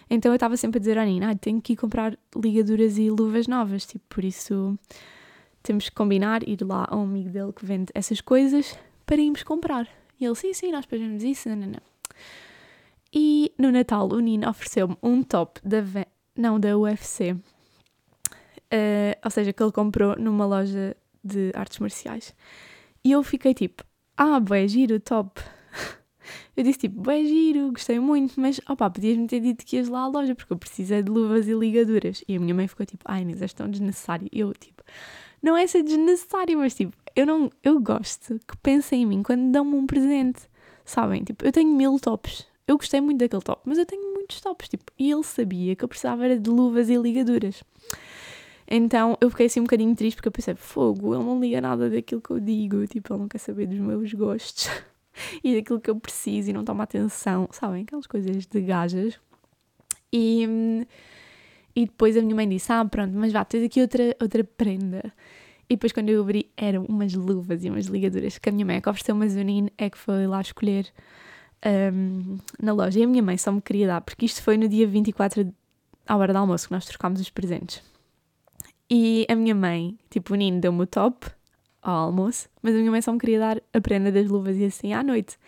Então 0.08 0.30
eu 0.30 0.36
estava 0.36 0.56
sempre 0.56 0.78
a 0.78 0.80
dizer 0.80 0.96
à 0.98 1.04
Nina, 1.04 1.32
ah, 1.32 1.34
tenho 1.34 1.60
que 1.60 1.72
ir 1.72 1.76
comprar 1.76 2.16
ligaduras 2.36 2.96
e 2.96 3.10
luvas 3.10 3.48
novas, 3.48 3.84
tipo, 3.86 4.04
por 4.08 4.24
isso 4.24 4.78
temos 5.64 5.88
que 5.88 5.96
combinar, 5.96 6.48
ir 6.48 6.62
lá 6.62 6.86
a 6.88 6.96
um 6.96 7.02
amigo 7.02 7.30
dele 7.30 7.52
que 7.52 7.66
vende 7.66 7.90
essas 7.92 8.20
coisas 8.20 8.78
para 9.04 9.16
irmos 9.20 9.42
comprar. 9.42 9.88
E 10.20 10.24
ele, 10.24 10.36
sim, 10.36 10.54
sim, 10.54 10.70
nós 10.70 10.84
fazemos 10.84 11.24
isso, 11.24 11.48
não, 11.48 11.56
não, 11.56 11.66
não. 11.66 11.82
E 13.12 13.52
no 13.58 13.72
Natal 13.72 14.08
o 14.12 14.20
Nino 14.20 14.48
ofereceu-me 14.48 14.96
um 15.02 15.24
top 15.24 15.60
da, 15.64 15.78
não, 16.36 16.60
da 16.60 16.78
UFC, 16.78 17.32
uh, 17.32 17.40
eh, 18.70 19.18
ou 19.24 19.30
seja, 19.32 19.52
que 19.52 19.60
ele 19.60 19.72
comprou 19.72 20.14
numa 20.16 20.46
loja 20.46 20.96
de 21.24 21.50
artes 21.54 21.78
marciais. 21.78 22.34
E 23.04 23.12
eu 23.12 23.22
fiquei 23.22 23.54
tipo, 23.54 23.84
ah, 24.16 24.40
bué 24.40 24.66
giro, 24.68 25.00
top. 25.00 25.40
Eu 26.56 26.64
disse 26.64 26.78
tipo, 26.80 27.00
bué 27.00 27.24
giro, 27.24 27.72
gostei 27.72 27.98
muito, 27.98 28.40
mas 28.40 28.60
opá, 28.68 28.88
podias-me 28.88 29.26
ter 29.26 29.40
dito 29.40 29.64
que 29.64 29.76
ias 29.76 29.88
lá 29.88 30.02
à 30.02 30.06
loja 30.06 30.34
porque 30.34 30.52
eu 30.52 30.56
precisei 30.56 31.02
de 31.02 31.10
luvas 31.10 31.48
e 31.48 31.52
ligaduras. 31.52 32.24
E 32.26 32.36
a 32.36 32.40
minha 32.40 32.54
mãe 32.54 32.66
ficou 32.66 32.86
tipo, 32.86 33.04
ai 33.06 33.22
Inês, 33.22 33.42
és 33.42 33.52
tão 33.52 33.68
desnecessário. 33.68 34.28
Eu 34.32 34.52
tipo, 34.54 34.82
não 35.42 35.56
é 35.56 35.66
ser 35.66 35.82
desnecessário, 35.82 36.56
mas 36.58 36.74
tipo, 36.74 36.96
eu 37.14 37.26
não, 37.26 37.50
eu 37.62 37.78
gosto 37.80 38.38
que 38.48 38.56
pensem 38.58 39.02
em 39.02 39.06
mim 39.06 39.22
quando 39.22 39.50
dão-me 39.50 39.74
um 39.74 39.86
presente. 39.86 40.48
Sabem? 40.84 41.24
Tipo, 41.24 41.44
eu 41.44 41.52
tenho 41.52 41.70
mil 41.74 41.98
tops. 41.98 42.46
Eu 42.66 42.78
gostei 42.78 43.00
muito 43.00 43.18
daquele 43.18 43.42
top, 43.42 43.60
mas 43.66 43.76
eu 43.76 43.84
tenho 43.84 44.14
muitos 44.14 44.40
tops, 44.40 44.68
tipo, 44.70 44.84
e 44.98 45.10
ele 45.10 45.22
sabia 45.22 45.76
que 45.76 45.84
eu 45.84 45.88
precisava 45.88 46.24
era 46.24 46.38
de 46.38 46.48
luvas 46.48 46.88
e 46.88 46.96
ligaduras. 46.96 47.62
Então 48.66 49.16
eu 49.20 49.30
fiquei 49.30 49.46
assim 49.46 49.60
um 49.60 49.64
bocadinho 49.64 49.94
triste 49.94 50.16
porque 50.16 50.28
eu 50.28 50.32
pensei, 50.32 50.54
fogo, 50.54 51.14
ele 51.14 51.24
não 51.24 51.40
liga 51.40 51.60
nada 51.60 51.90
daquilo 51.90 52.20
que 52.20 52.30
eu 52.30 52.40
digo, 52.40 52.86
tipo, 52.86 53.12
ele 53.12 53.20
não 53.20 53.28
quer 53.28 53.38
saber 53.38 53.66
dos 53.66 53.78
meus 53.78 54.12
gostos 54.12 54.68
e 55.44 55.54
daquilo 55.54 55.80
que 55.80 55.90
eu 55.90 55.96
preciso 55.96 56.50
e 56.50 56.52
não 56.52 56.64
toma 56.64 56.84
atenção, 56.84 57.48
sabem? 57.52 57.82
Aquelas 57.82 58.06
coisas 58.06 58.46
de 58.46 58.60
gajas. 58.60 59.18
E, 60.12 60.86
e 61.74 61.86
depois 61.86 62.16
a 62.16 62.22
minha 62.22 62.34
mãe 62.34 62.48
disse, 62.48 62.72
ah, 62.72 62.84
pronto, 62.84 63.12
mas 63.14 63.32
vá, 63.32 63.44
tens 63.44 63.64
aqui 63.64 63.80
outra, 63.80 64.16
outra 64.20 64.44
prenda. 64.44 65.12
E 65.68 65.76
depois 65.76 65.92
quando 65.92 66.08
eu 66.10 66.22
abri 66.22 66.50
eram 66.56 66.84
umas 66.84 67.14
luvas 67.14 67.64
e 67.64 67.70
umas 67.70 67.86
ligaduras 67.86 68.38
que 68.38 68.48
a 68.48 68.52
minha 68.52 68.66
mãe 68.66 68.76
é 68.76 68.80
que 68.80 68.88
ofereceu 68.88 69.14
uma 69.14 69.28
Zunine 69.28 69.72
é 69.78 69.88
que 69.88 69.98
foi 69.98 70.26
lá 70.26 70.40
escolher 70.40 70.86
um, 71.92 72.38
na 72.62 72.72
loja. 72.72 73.00
E 73.00 73.02
a 73.02 73.06
minha 73.06 73.22
mãe 73.22 73.36
só 73.36 73.50
me 73.50 73.60
queria 73.60 73.86
dar, 73.86 74.00
porque 74.00 74.26
isto 74.26 74.42
foi 74.42 74.56
no 74.56 74.68
dia 74.68 74.86
24 74.86 75.52
à 76.06 76.16
hora 76.16 76.32
do 76.32 76.38
almoço 76.38 76.68
que 76.68 76.74
nós 76.74 76.84
trocámos 76.84 77.20
os 77.20 77.30
presentes. 77.30 77.82
E 78.90 79.26
a 79.28 79.34
minha 79.34 79.54
mãe, 79.54 79.98
tipo, 80.10 80.34
o 80.34 80.36
Nino 80.36 80.60
deu-me 80.60 80.82
o 80.82 80.86
top, 80.86 81.26
ao 81.84 82.06
almoço, 82.06 82.48
mas 82.62 82.74
a 82.74 82.78
minha 82.78 82.90
mãe 82.90 83.02
só 83.02 83.12
me 83.12 83.18
queria 83.18 83.38
dar 83.38 83.62
a 83.72 83.80
prenda 83.80 84.10
das 84.10 84.26
luvas 84.26 84.56
e 84.56 84.64
assim 84.64 84.92
à 84.94 85.02
noite. 85.02 85.38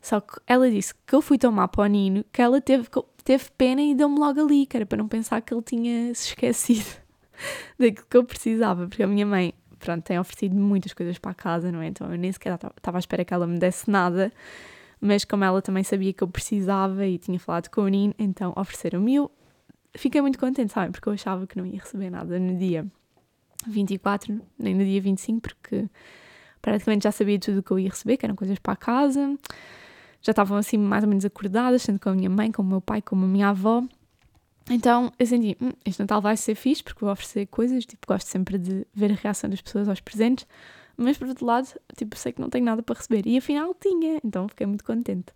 Só 0.00 0.20
que 0.20 0.40
ela 0.46 0.68
disse 0.68 0.92
que 1.06 1.14
eu 1.14 1.22
fui 1.22 1.38
tomar 1.38 1.68
para 1.68 1.82
o 1.84 1.86
Nino, 1.86 2.24
que 2.32 2.42
ela 2.42 2.60
teve, 2.60 2.88
teve 3.24 3.44
pena 3.56 3.80
e 3.80 3.94
deu-me 3.94 4.18
logo 4.18 4.40
ali, 4.40 4.66
que 4.66 4.76
era 4.76 4.84
para 4.84 4.98
não 4.98 5.06
pensar 5.06 5.40
que 5.40 5.54
ele 5.54 5.62
tinha 5.62 6.12
se 6.14 6.28
esquecido 6.28 7.00
daquilo 7.78 8.06
que 8.10 8.16
eu 8.16 8.24
precisava, 8.24 8.88
porque 8.88 9.04
a 9.04 9.06
minha 9.06 9.24
mãe, 9.24 9.54
pronto, 9.78 10.02
tem 10.02 10.18
oferecido 10.18 10.56
muitas 10.56 10.92
coisas 10.92 11.18
para 11.18 11.30
a 11.30 11.34
casa, 11.34 11.70
não 11.70 11.80
é? 11.80 11.86
Então 11.86 12.10
eu 12.10 12.18
nem 12.18 12.32
sequer 12.32 12.54
estava 12.54 12.98
à 12.98 13.00
espera 13.00 13.24
que 13.24 13.32
ela 13.32 13.46
me 13.46 13.58
desse 13.58 13.88
nada, 13.88 14.32
mas 15.00 15.24
como 15.24 15.44
ela 15.44 15.62
também 15.62 15.84
sabia 15.84 16.12
que 16.12 16.22
eu 16.24 16.28
precisava 16.28 17.06
e 17.06 17.18
tinha 17.18 17.38
falado 17.38 17.68
com 17.68 17.82
o 17.82 17.88
Nino, 17.88 18.14
então 18.18 18.52
ofereceram-me. 18.56 19.14
Eu 19.14 19.30
fiquei 19.94 20.20
muito 20.20 20.38
contente, 20.38 20.72
sabe? 20.72 20.92
Porque 20.92 21.08
eu 21.08 21.12
achava 21.12 21.46
que 21.46 21.56
não 21.56 21.66
ia 21.66 21.80
receber 21.80 22.10
nada 22.10 22.38
no 22.38 22.56
dia 22.56 22.86
24, 23.66 24.40
nem 24.58 24.74
no 24.74 24.84
dia 24.84 25.00
25, 25.00 25.40
porque 25.40 25.88
praticamente 26.60 27.04
já 27.04 27.12
sabia 27.12 27.38
tudo 27.38 27.58
o 27.58 27.62
que 27.62 27.70
eu 27.70 27.78
ia 27.78 27.90
receber, 27.90 28.16
que 28.16 28.26
eram 28.26 28.36
coisas 28.36 28.58
para 28.58 28.72
a 28.72 28.76
casa. 28.76 29.36
Já 30.20 30.30
estavam 30.30 30.56
assim 30.56 30.78
mais 30.78 31.02
ou 31.02 31.08
menos 31.08 31.24
acordadas, 31.24 31.84
tanto 31.84 32.00
com 32.00 32.10
a 32.10 32.14
minha 32.14 32.30
mãe, 32.30 32.52
como 32.52 32.68
o 32.68 32.70
meu 32.72 32.80
pai, 32.80 33.02
como 33.02 33.24
a 33.24 33.28
minha 33.28 33.48
avó. 33.48 33.82
Então 34.70 35.12
eu 35.18 35.26
senti, 35.26 35.56
hum, 35.60 35.72
este 35.84 36.00
Natal 36.00 36.22
vai 36.22 36.36
ser 36.36 36.54
fixe 36.54 36.82
porque 36.82 37.00
vou 37.04 37.12
oferecer 37.12 37.46
coisas, 37.46 37.84
tipo, 37.84 38.06
gosto 38.06 38.28
sempre 38.28 38.58
de 38.58 38.86
ver 38.94 39.10
a 39.10 39.14
reação 39.14 39.50
das 39.50 39.60
pessoas 39.60 39.88
aos 39.88 40.00
presentes, 40.00 40.46
mas 40.96 41.18
por 41.18 41.28
outro 41.28 41.44
lado, 41.46 41.68
tipo, 41.96 42.16
sei 42.16 42.32
que 42.32 42.40
não 42.40 42.50
tenho 42.50 42.64
nada 42.64 42.82
para 42.82 42.96
receber. 42.96 43.26
E 43.26 43.36
afinal 43.38 43.74
tinha, 43.74 44.20
então 44.24 44.48
fiquei 44.48 44.66
muito 44.66 44.84
contente. 44.84 45.32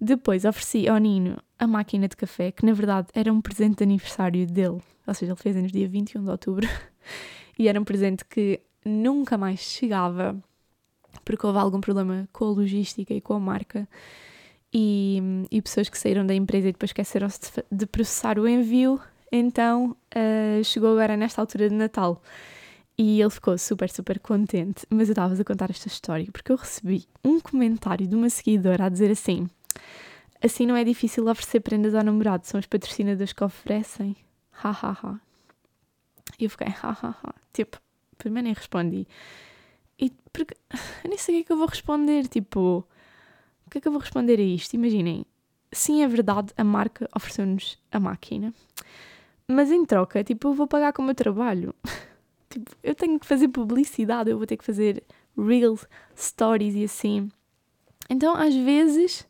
Depois 0.00 0.44
ofereci 0.44 0.88
ao 0.88 0.98
Nino 0.98 1.36
a 1.58 1.66
máquina 1.66 2.08
de 2.08 2.16
café, 2.16 2.50
que 2.50 2.64
na 2.64 2.72
verdade 2.72 3.08
era 3.14 3.32
um 3.32 3.40
presente 3.40 3.78
de 3.78 3.84
aniversário 3.84 4.46
dele, 4.46 4.80
ou 5.06 5.14
seja, 5.14 5.32
ele 5.32 5.40
fez 5.40 5.56
anos 5.56 5.72
dia 5.72 5.88
21 5.88 6.24
de 6.24 6.30
outubro, 6.30 6.68
e 7.58 7.68
era 7.68 7.80
um 7.80 7.84
presente 7.84 8.24
que 8.24 8.60
nunca 8.84 9.38
mais 9.38 9.60
chegava 9.60 10.42
porque 11.24 11.46
houve 11.46 11.58
algum 11.58 11.80
problema 11.80 12.28
com 12.32 12.46
a 12.46 12.48
logística 12.48 13.12
e 13.12 13.20
com 13.20 13.34
a 13.34 13.40
marca. 13.40 13.88
E, 14.74 15.20
e 15.50 15.60
pessoas 15.60 15.88
que 15.90 15.98
saíram 15.98 16.24
da 16.24 16.34
empresa 16.34 16.68
e 16.68 16.72
depois 16.72 16.88
esqueceram-se 16.88 17.40
de, 17.40 17.64
de, 17.70 17.86
processar 17.86 18.38
o 18.38 18.48
envio, 18.48 18.98
então 19.30 19.94
uh, 20.16 20.64
chegou 20.64 20.92
agora 20.92 21.14
nesta 21.14 21.42
altura 21.42 21.68
de 21.68 21.74
Natal. 21.74 22.22
E 22.96 23.20
ele 23.20 23.30
ficou 23.30 23.56
super, 23.56 23.88
super 23.90 24.18
contente. 24.20 24.86
Mas 24.90 25.08
eu 25.08 25.12
estava 25.12 25.34
a 25.34 25.44
contar 25.44 25.70
esta 25.70 25.88
história 25.88 26.26
porque 26.32 26.52
eu 26.52 26.56
recebi 26.56 27.06
um 27.24 27.40
comentário 27.40 28.06
de 28.06 28.14
uma 28.14 28.28
seguidora 28.28 28.84
a 28.84 28.88
dizer 28.88 29.10
assim: 29.10 29.48
Assim 30.42 30.66
não 30.66 30.74
é 30.74 30.82
difícil 30.82 31.28
oferecer 31.28 31.60
prendas 31.60 31.94
ao 31.94 32.02
namorado, 32.02 32.46
são 32.46 32.58
os 32.58 32.66
patrocinadores 32.66 33.32
que 33.32 33.44
oferecem. 33.44 34.16
Ha 34.62 34.70
ha 34.70 34.90
ha. 34.90 35.20
E 36.38 36.44
eu 36.44 36.50
fiquei, 36.50 36.66
ha 36.66 36.90
ha 36.90 37.16
ha. 37.22 37.34
Tipo, 37.52 37.78
primeiro 38.18 38.46
nem 38.46 38.54
respondi. 38.54 39.06
E 39.98 40.10
porque 40.32 40.56
eu 41.04 41.08
nem 41.08 41.16
sei 41.16 41.36
o 41.36 41.38
que 41.38 41.42
é 41.42 41.46
que 41.46 41.52
eu 41.52 41.56
vou 41.56 41.68
responder. 41.68 42.26
Tipo, 42.26 42.84
o 43.64 43.70
que 43.70 43.78
é 43.78 43.80
que 43.80 43.86
eu 43.86 43.92
vou 43.92 44.00
responder 44.00 44.38
a 44.40 44.42
isto? 44.42 44.74
Imaginem, 44.74 45.24
sim, 45.70 46.02
é 46.02 46.08
verdade, 46.08 46.52
a 46.56 46.64
marca 46.64 47.08
ofereceu-nos 47.14 47.78
a 47.92 48.00
máquina, 48.00 48.52
mas 49.46 49.70
em 49.70 49.84
troca, 49.84 50.24
tipo, 50.24 50.48
eu 50.48 50.54
vou 50.54 50.66
pagar 50.66 50.92
com 50.92 51.02
o 51.02 51.04
meu 51.04 51.14
trabalho. 51.14 51.74
tipo, 52.52 52.70
eu 52.82 52.94
tenho 52.94 53.18
que 53.18 53.26
fazer 53.26 53.48
publicidade, 53.48 54.30
eu 54.30 54.36
vou 54.36 54.46
ter 54.46 54.56
que 54.56 54.64
fazer 54.64 55.02
reels, 55.36 55.86
stories 56.16 56.74
e 56.74 56.84
assim. 56.84 57.30
Então, 58.08 58.34
às 58.34 58.54
vezes, 58.54 59.26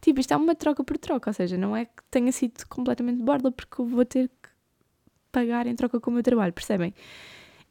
tipo, 0.00 0.20
isto 0.20 0.32
é 0.32 0.36
uma 0.36 0.54
troca 0.54 0.84
por 0.84 0.98
troca, 0.98 1.30
ou 1.30 1.34
seja, 1.34 1.56
não 1.56 1.76
é 1.76 1.86
que 1.86 2.02
tenha 2.10 2.30
sido 2.32 2.66
completamente 2.68 3.22
borda, 3.22 3.50
porque 3.50 3.80
eu 3.80 3.86
vou 3.86 4.04
ter 4.04 4.28
que 4.28 4.48
pagar 5.32 5.66
em 5.66 5.74
troca 5.74 6.00
com 6.00 6.10
o 6.10 6.14
meu 6.14 6.22
trabalho, 6.22 6.52
percebem? 6.52 6.94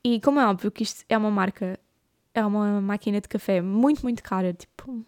E 0.04 0.20
como 0.22 0.40
é 0.40 0.48
óbvio 0.48 0.72
que 0.72 0.84
isto 0.84 1.04
é 1.10 1.18
uma 1.18 1.32
marca, 1.32 1.80
é 2.34 2.46
uma 2.46 2.82
máquina 2.82 3.20
de 3.22 3.28
café 3.28 3.62
muito, 3.62 4.02
muito 4.04 4.24
cara, 4.24 4.54
tipo, 4.54 5.06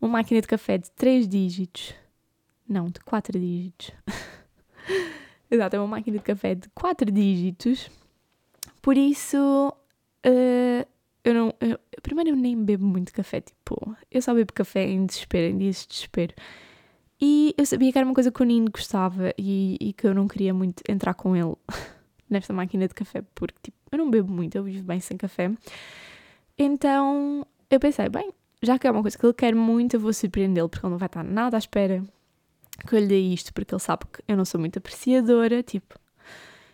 uma 0.00 0.10
máquina 0.10 0.40
de 0.40 0.46
café 0.46 0.78
de 0.78 0.90
3 0.92 1.28
dígitos, 1.28 1.94
não, 2.68 2.86
de 2.86 3.00
4 3.00 3.38
dígitos. 3.38 3.92
Exato, 5.50 5.76
é 5.76 5.78
uma 5.78 5.88
máquina 5.88 6.16
de 6.18 6.24
café 6.24 6.54
de 6.54 6.68
4 6.70 7.10
dígitos, 7.10 7.90
por 8.82 8.96
isso, 8.96 9.72
uh, 10.26 10.88
eu 11.24 11.34
não. 11.34 11.54
Eu, 11.60 11.78
primeiro, 12.02 12.30
eu 12.30 12.36
nem 12.36 12.62
bebo 12.62 12.84
muito 12.84 13.12
café, 13.12 13.40
tipo, 13.40 13.96
eu 14.10 14.20
só 14.20 14.34
bebo 14.34 14.52
café 14.52 14.84
em 14.84 15.06
desespero, 15.06 15.54
em 15.54 15.58
dias 15.58 15.82
de 15.82 15.88
desespero. 15.88 16.34
E 17.20 17.54
eu 17.56 17.64
sabia 17.64 17.92
que 17.92 17.98
era 17.98 18.04
uma 18.04 18.14
coisa 18.14 18.32
que 18.32 18.42
o 18.42 18.44
Nino 18.44 18.68
gostava 18.70 19.32
e, 19.38 19.76
e 19.80 19.92
que 19.92 20.06
eu 20.06 20.12
não 20.12 20.26
queria 20.26 20.52
muito 20.52 20.82
entrar 20.88 21.14
com 21.14 21.36
ele 21.36 21.54
nesta 22.28 22.52
máquina 22.52 22.88
de 22.88 22.94
café, 22.94 23.22
porque 23.34 23.58
tipo, 23.62 23.76
eu 23.92 23.98
não 23.98 24.10
bebo 24.10 24.32
muito, 24.32 24.56
eu 24.56 24.64
vivo 24.64 24.84
bem 24.84 24.98
sem 24.98 25.16
café. 25.16 25.52
Então 26.58 27.46
eu 27.70 27.78
pensei, 27.78 28.08
bem, 28.08 28.32
já 28.60 28.78
que 28.78 28.86
é 28.88 28.90
uma 28.90 29.02
coisa 29.02 29.16
que 29.16 29.24
ele 29.24 29.32
quer 29.32 29.54
muito, 29.54 29.94
eu 29.94 30.00
vou 30.00 30.12
surpreendê-lo, 30.12 30.68
porque 30.68 30.84
ele 30.84 30.90
não 30.90 30.98
vai 30.98 31.06
estar 31.06 31.22
nada 31.22 31.56
à 31.56 31.58
espera 31.58 32.02
que 32.86 32.94
eu 32.94 32.98
lhe 32.98 33.06
dê 33.06 33.20
isto, 33.20 33.52
porque 33.54 33.72
ele 33.74 33.80
sabe 33.80 34.04
que 34.12 34.22
eu 34.26 34.36
não 34.36 34.44
sou 34.44 34.60
muito 34.60 34.78
apreciadora. 34.78 35.62
Tipo, 35.62 35.94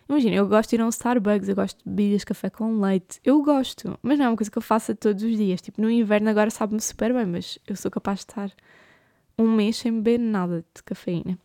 imagina, 0.09 0.35
eu 0.35 0.47
gosto 0.47 0.71
de 0.71 0.75
ir 0.75 0.81
a 0.81 0.85
um 0.85 0.89
Starbucks, 0.89 1.47
eu 1.47 1.55
gosto 1.55 1.77
de 1.77 1.83
bebidas 1.85 2.23
café 2.23 2.49
com 2.49 2.81
leite, 2.81 3.19
eu 3.23 3.41
gosto, 3.43 3.97
mas 4.01 4.17
não 4.17 4.25
é 4.25 4.29
uma 4.29 4.35
coisa 4.35 4.49
que 4.49 4.57
eu 4.57 4.61
faça 4.61 4.95
todos 4.95 5.23
os 5.23 5.37
dias. 5.37 5.61
Tipo, 5.61 5.81
no 5.81 5.89
inverno 5.89 6.29
agora 6.29 6.49
sabe-me 6.49 6.81
super 6.81 7.13
bem, 7.13 7.25
mas 7.25 7.59
eu 7.67 7.75
sou 7.75 7.91
capaz 7.91 8.19
de 8.19 8.23
estar 8.23 8.51
um 9.37 9.55
mês 9.55 9.77
sem 9.77 9.93
beber 9.93 10.19
nada 10.19 10.65
de 10.75 10.83
cafeína. 10.83 11.37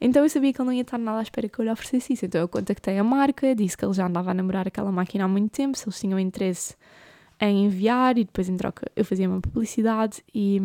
Então 0.00 0.22
eu 0.22 0.30
sabia 0.30 0.52
que 0.52 0.60
ele 0.60 0.66
não 0.66 0.72
ia 0.72 0.82
estar 0.82 0.98
nada 0.98 1.18
à 1.18 1.22
espera 1.22 1.48
que 1.48 1.58
eu 1.58 1.64
lhe 1.64 1.70
oferecesse 1.70 2.12
isso. 2.12 2.24
Então 2.24 2.40
eu 2.40 2.48
contactei 2.48 2.98
a 2.98 3.04
marca, 3.04 3.54
disse 3.54 3.76
que 3.76 3.84
ele 3.84 3.92
já 3.92 4.06
andava 4.06 4.30
a 4.30 4.34
namorar 4.34 4.66
aquela 4.66 4.92
máquina 4.92 5.24
há 5.24 5.28
muito 5.28 5.50
tempo, 5.50 5.76
se 5.76 5.84
eles 5.86 5.98
tinham 5.98 6.18
interesse 6.18 6.74
em 7.40 7.66
enviar 7.66 8.18
e 8.18 8.24
depois 8.24 8.48
em 8.48 8.56
troca 8.56 8.90
eu 8.94 9.04
fazia 9.04 9.28
uma 9.28 9.40
publicidade 9.40 10.22
e, 10.34 10.60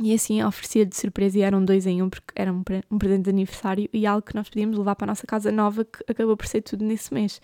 e 0.00 0.12
assim 0.12 0.42
oferecia 0.42 0.84
de 0.84 0.96
surpresa 0.96 1.38
e 1.38 1.42
eram 1.42 1.64
dois 1.64 1.86
em 1.86 2.02
um 2.02 2.10
porque 2.10 2.32
era 2.34 2.52
um, 2.52 2.62
presente 2.62 3.24
de 3.24 3.30
aniversário 3.30 3.88
e 3.92 4.06
algo 4.06 4.22
que 4.22 4.34
nós 4.34 4.48
podíamos 4.48 4.76
levar 4.76 4.94
para 4.94 5.06
a 5.06 5.08
nossa 5.08 5.26
casa 5.26 5.50
nova 5.50 5.84
que 5.84 6.04
acabou 6.06 6.36
por 6.36 6.46
ser 6.46 6.62
tudo 6.62 6.84
nesse 6.84 7.12
mês. 7.12 7.40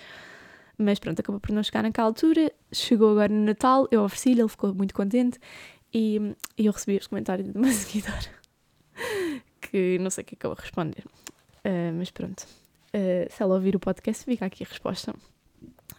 Mas 0.79 0.99
pronto, 0.99 1.21
acabou 1.21 1.41
por 1.41 1.53
não 1.53 1.63
chegar 1.63 1.83
naquela 1.83 2.09
altura, 2.09 2.53
chegou 2.73 3.13
agora 3.13 3.33
no 3.33 3.45
Natal, 3.45 3.87
eu 3.91 4.03
ofereci-lhe, 4.03 4.41
ele 4.41 4.49
ficou 4.49 4.75
muito 4.75 4.95
contente 4.95 5.39
e, 5.93 6.35
e 6.59 6.67
eu 6.67 6.73
recebi 6.73 6.97
os 6.99 7.07
comentários 7.07 7.51
de 7.51 7.57
uma 7.57 7.69
seguidora 7.73 8.43
que 9.61 9.99
não 9.99 10.11
sei 10.11 10.23
o 10.23 10.25
que 10.27 10.37
eu 10.45 10.51
vou 10.51 10.59
responder. 10.59 11.05
Uh, 11.65 11.93
mas 11.97 12.11
pronto. 12.11 12.43
Uh, 12.95 13.31
se 13.31 13.43
ela 13.43 13.55
ouvir 13.55 13.75
o 13.75 13.81
podcast, 13.81 14.25
fica 14.25 14.45
aqui 14.45 14.65
a 14.65 14.67
resposta. 14.67 15.15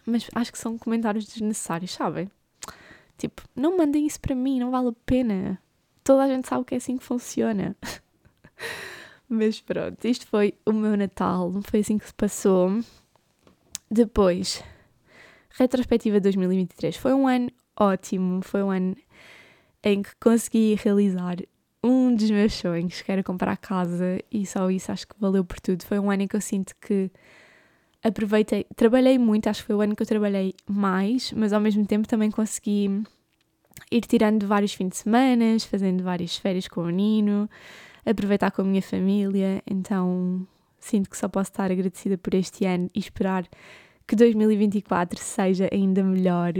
Mas 0.06 0.28
acho 0.34 0.52
que 0.52 0.58
são 0.58 0.78
comentários 0.78 1.26
desnecessários, 1.26 1.92
sabem? 1.92 2.30
Tipo, 3.18 3.42
não 3.56 3.76
mandem 3.76 4.06
isso 4.06 4.20
para 4.20 4.34
mim, 4.34 4.60
não 4.60 4.70
vale 4.70 4.88
a 4.88 4.94
pena. 5.04 5.60
Toda 6.04 6.24
a 6.24 6.28
gente 6.28 6.46
sabe 6.46 6.64
que 6.66 6.74
é 6.74 6.76
assim 6.76 6.98
que 6.98 7.02
funciona. 7.02 7.74
mas 9.28 9.60
pronto, 9.60 10.04
isto 10.04 10.26
foi 10.26 10.54
o 10.66 10.72
meu 10.72 10.96
Natal, 10.96 11.50
foi 11.62 11.80
assim 11.80 11.96
que 11.96 12.06
se 12.06 12.14
passou. 12.14 12.78
Depois, 13.90 14.62
retrospectiva 15.50 16.20
2023. 16.20 16.96
Foi 16.96 17.14
um 17.14 17.26
ano 17.26 17.50
ótimo, 17.74 18.42
foi 18.42 18.62
um 18.62 18.70
ano 18.70 18.96
em 19.82 20.02
que 20.02 20.14
consegui 20.20 20.74
realizar 20.74 21.36
um 21.82 22.14
dos 22.14 22.30
meus 22.30 22.54
sonhos, 22.54 23.02
que 23.02 23.12
era 23.12 23.22
comprar 23.22 23.56
casa, 23.56 24.18
e 24.30 24.46
só 24.46 24.70
isso 24.70 24.90
acho 24.90 25.06
que 25.06 25.14
valeu 25.18 25.44
por 25.44 25.60
tudo. 25.60 25.84
Foi 25.84 25.98
um 25.98 26.10
ano 26.10 26.22
em 26.22 26.26
que 26.26 26.36
eu 26.36 26.40
sinto 26.40 26.74
que 26.80 27.10
aproveitei, 28.02 28.66
trabalhei 28.76 29.18
muito, 29.18 29.48
acho 29.48 29.60
que 29.60 29.66
foi 29.68 29.76
o 29.76 29.80
ano 29.80 29.96
que 29.96 30.02
eu 30.02 30.06
trabalhei 30.06 30.54
mais, 30.66 31.32
mas 31.32 31.52
ao 31.52 31.60
mesmo 31.60 31.86
tempo 31.86 32.06
também 32.06 32.30
consegui 32.30 33.02
ir 33.90 34.02
tirando 34.02 34.46
vários 34.46 34.74
fins 34.74 34.90
de 34.90 34.96
semana, 34.98 35.58
fazendo 35.60 36.02
várias 36.02 36.36
férias 36.36 36.68
com 36.68 36.82
o 36.82 36.90
Nino, 36.90 37.48
aproveitar 38.04 38.50
com 38.50 38.62
a 38.62 38.64
minha 38.64 38.82
família, 38.82 39.62
então 39.66 40.46
sinto 40.78 41.08
que 41.08 41.16
só 41.16 41.28
posso 41.28 41.50
estar 41.50 41.70
agradecida 41.70 42.18
por 42.18 42.34
este 42.34 42.66
ano 42.66 42.90
e 42.94 42.98
esperar 42.98 43.48
que 44.06 44.14
2024 44.14 45.18
seja 45.18 45.68
ainda 45.72 46.02
melhor 46.02 46.52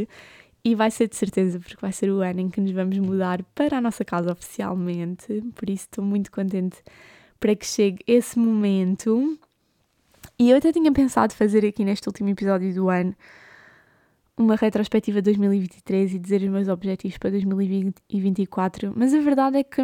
e 0.64 0.74
vai 0.74 0.90
ser 0.90 1.08
de 1.08 1.16
certeza, 1.16 1.60
porque 1.60 1.76
vai 1.78 1.92
ser 1.92 2.10
o 2.10 2.22
ano 2.22 2.40
em 2.40 2.48
que 2.48 2.58
nos 2.58 2.70
vamos 2.70 2.98
mudar 2.98 3.42
para 3.54 3.76
a 3.76 3.80
nossa 3.82 4.02
casa 4.02 4.32
oficialmente. 4.32 5.42
Por 5.54 5.68
isso 5.68 5.84
estou 5.84 6.02
muito 6.02 6.32
contente 6.32 6.82
para 7.38 7.54
que 7.54 7.66
chegue 7.66 8.02
esse 8.06 8.38
momento. 8.38 9.38
E 10.38 10.50
eu 10.50 10.56
até 10.56 10.72
tinha 10.72 10.90
pensado 10.90 11.34
fazer 11.34 11.66
aqui 11.66 11.84
neste 11.84 12.08
último 12.08 12.30
episódio 12.30 12.74
do 12.74 12.88
ano 12.88 13.14
uma 14.36 14.56
retrospectiva 14.56 15.20
de 15.20 15.30
2023 15.30 16.14
e 16.14 16.18
dizer 16.18 16.42
os 16.42 16.48
meus 16.48 16.68
objetivos 16.68 17.16
para 17.18 17.30
2024, 17.30 18.92
mas 18.96 19.14
a 19.14 19.20
verdade 19.20 19.58
é 19.58 19.64
que 19.64 19.82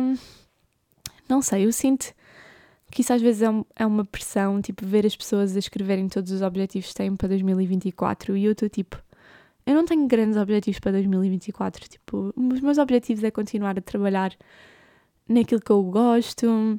não 1.28 1.40
sei, 1.40 1.66
eu 1.66 1.72
sinto 1.72 2.12
que 2.90 3.02
isso 3.02 3.12
às 3.12 3.22
vezes 3.22 3.42
é, 3.42 3.50
um, 3.50 3.64
é 3.76 3.86
uma 3.86 4.04
pressão, 4.04 4.60
tipo, 4.60 4.84
ver 4.84 5.06
as 5.06 5.14
pessoas 5.14 5.54
a 5.54 5.58
escreverem 5.60 6.08
todos 6.08 6.32
os 6.32 6.42
objetivos 6.42 6.88
que 6.88 6.94
têm 6.94 7.14
para 7.14 7.28
2024 7.28 8.36
e 8.36 8.44
eu 8.44 8.52
estou 8.52 8.68
tipo, 8.68 9.00
eu 9.64 9.74
não 9.74 9.84
tenho 9.84 10.06
grandes 10.08 10.36
objetivos 10.36 10.80
para 10.80 10.92
2024. 10.92 11.88
Tipo, 11.88 12.34
os 12.36 12.60
meus 12.60 12.78
objetivos 12.78 13.22
é 13.22 13.30
continuar 13.30 13.78
a 13.78 13.80
trabalhar 13.80 14.34
naquilo 15.28 15.60
que 15.60 15.70
eu 15.70 15.82
gosto, 15.84 16.76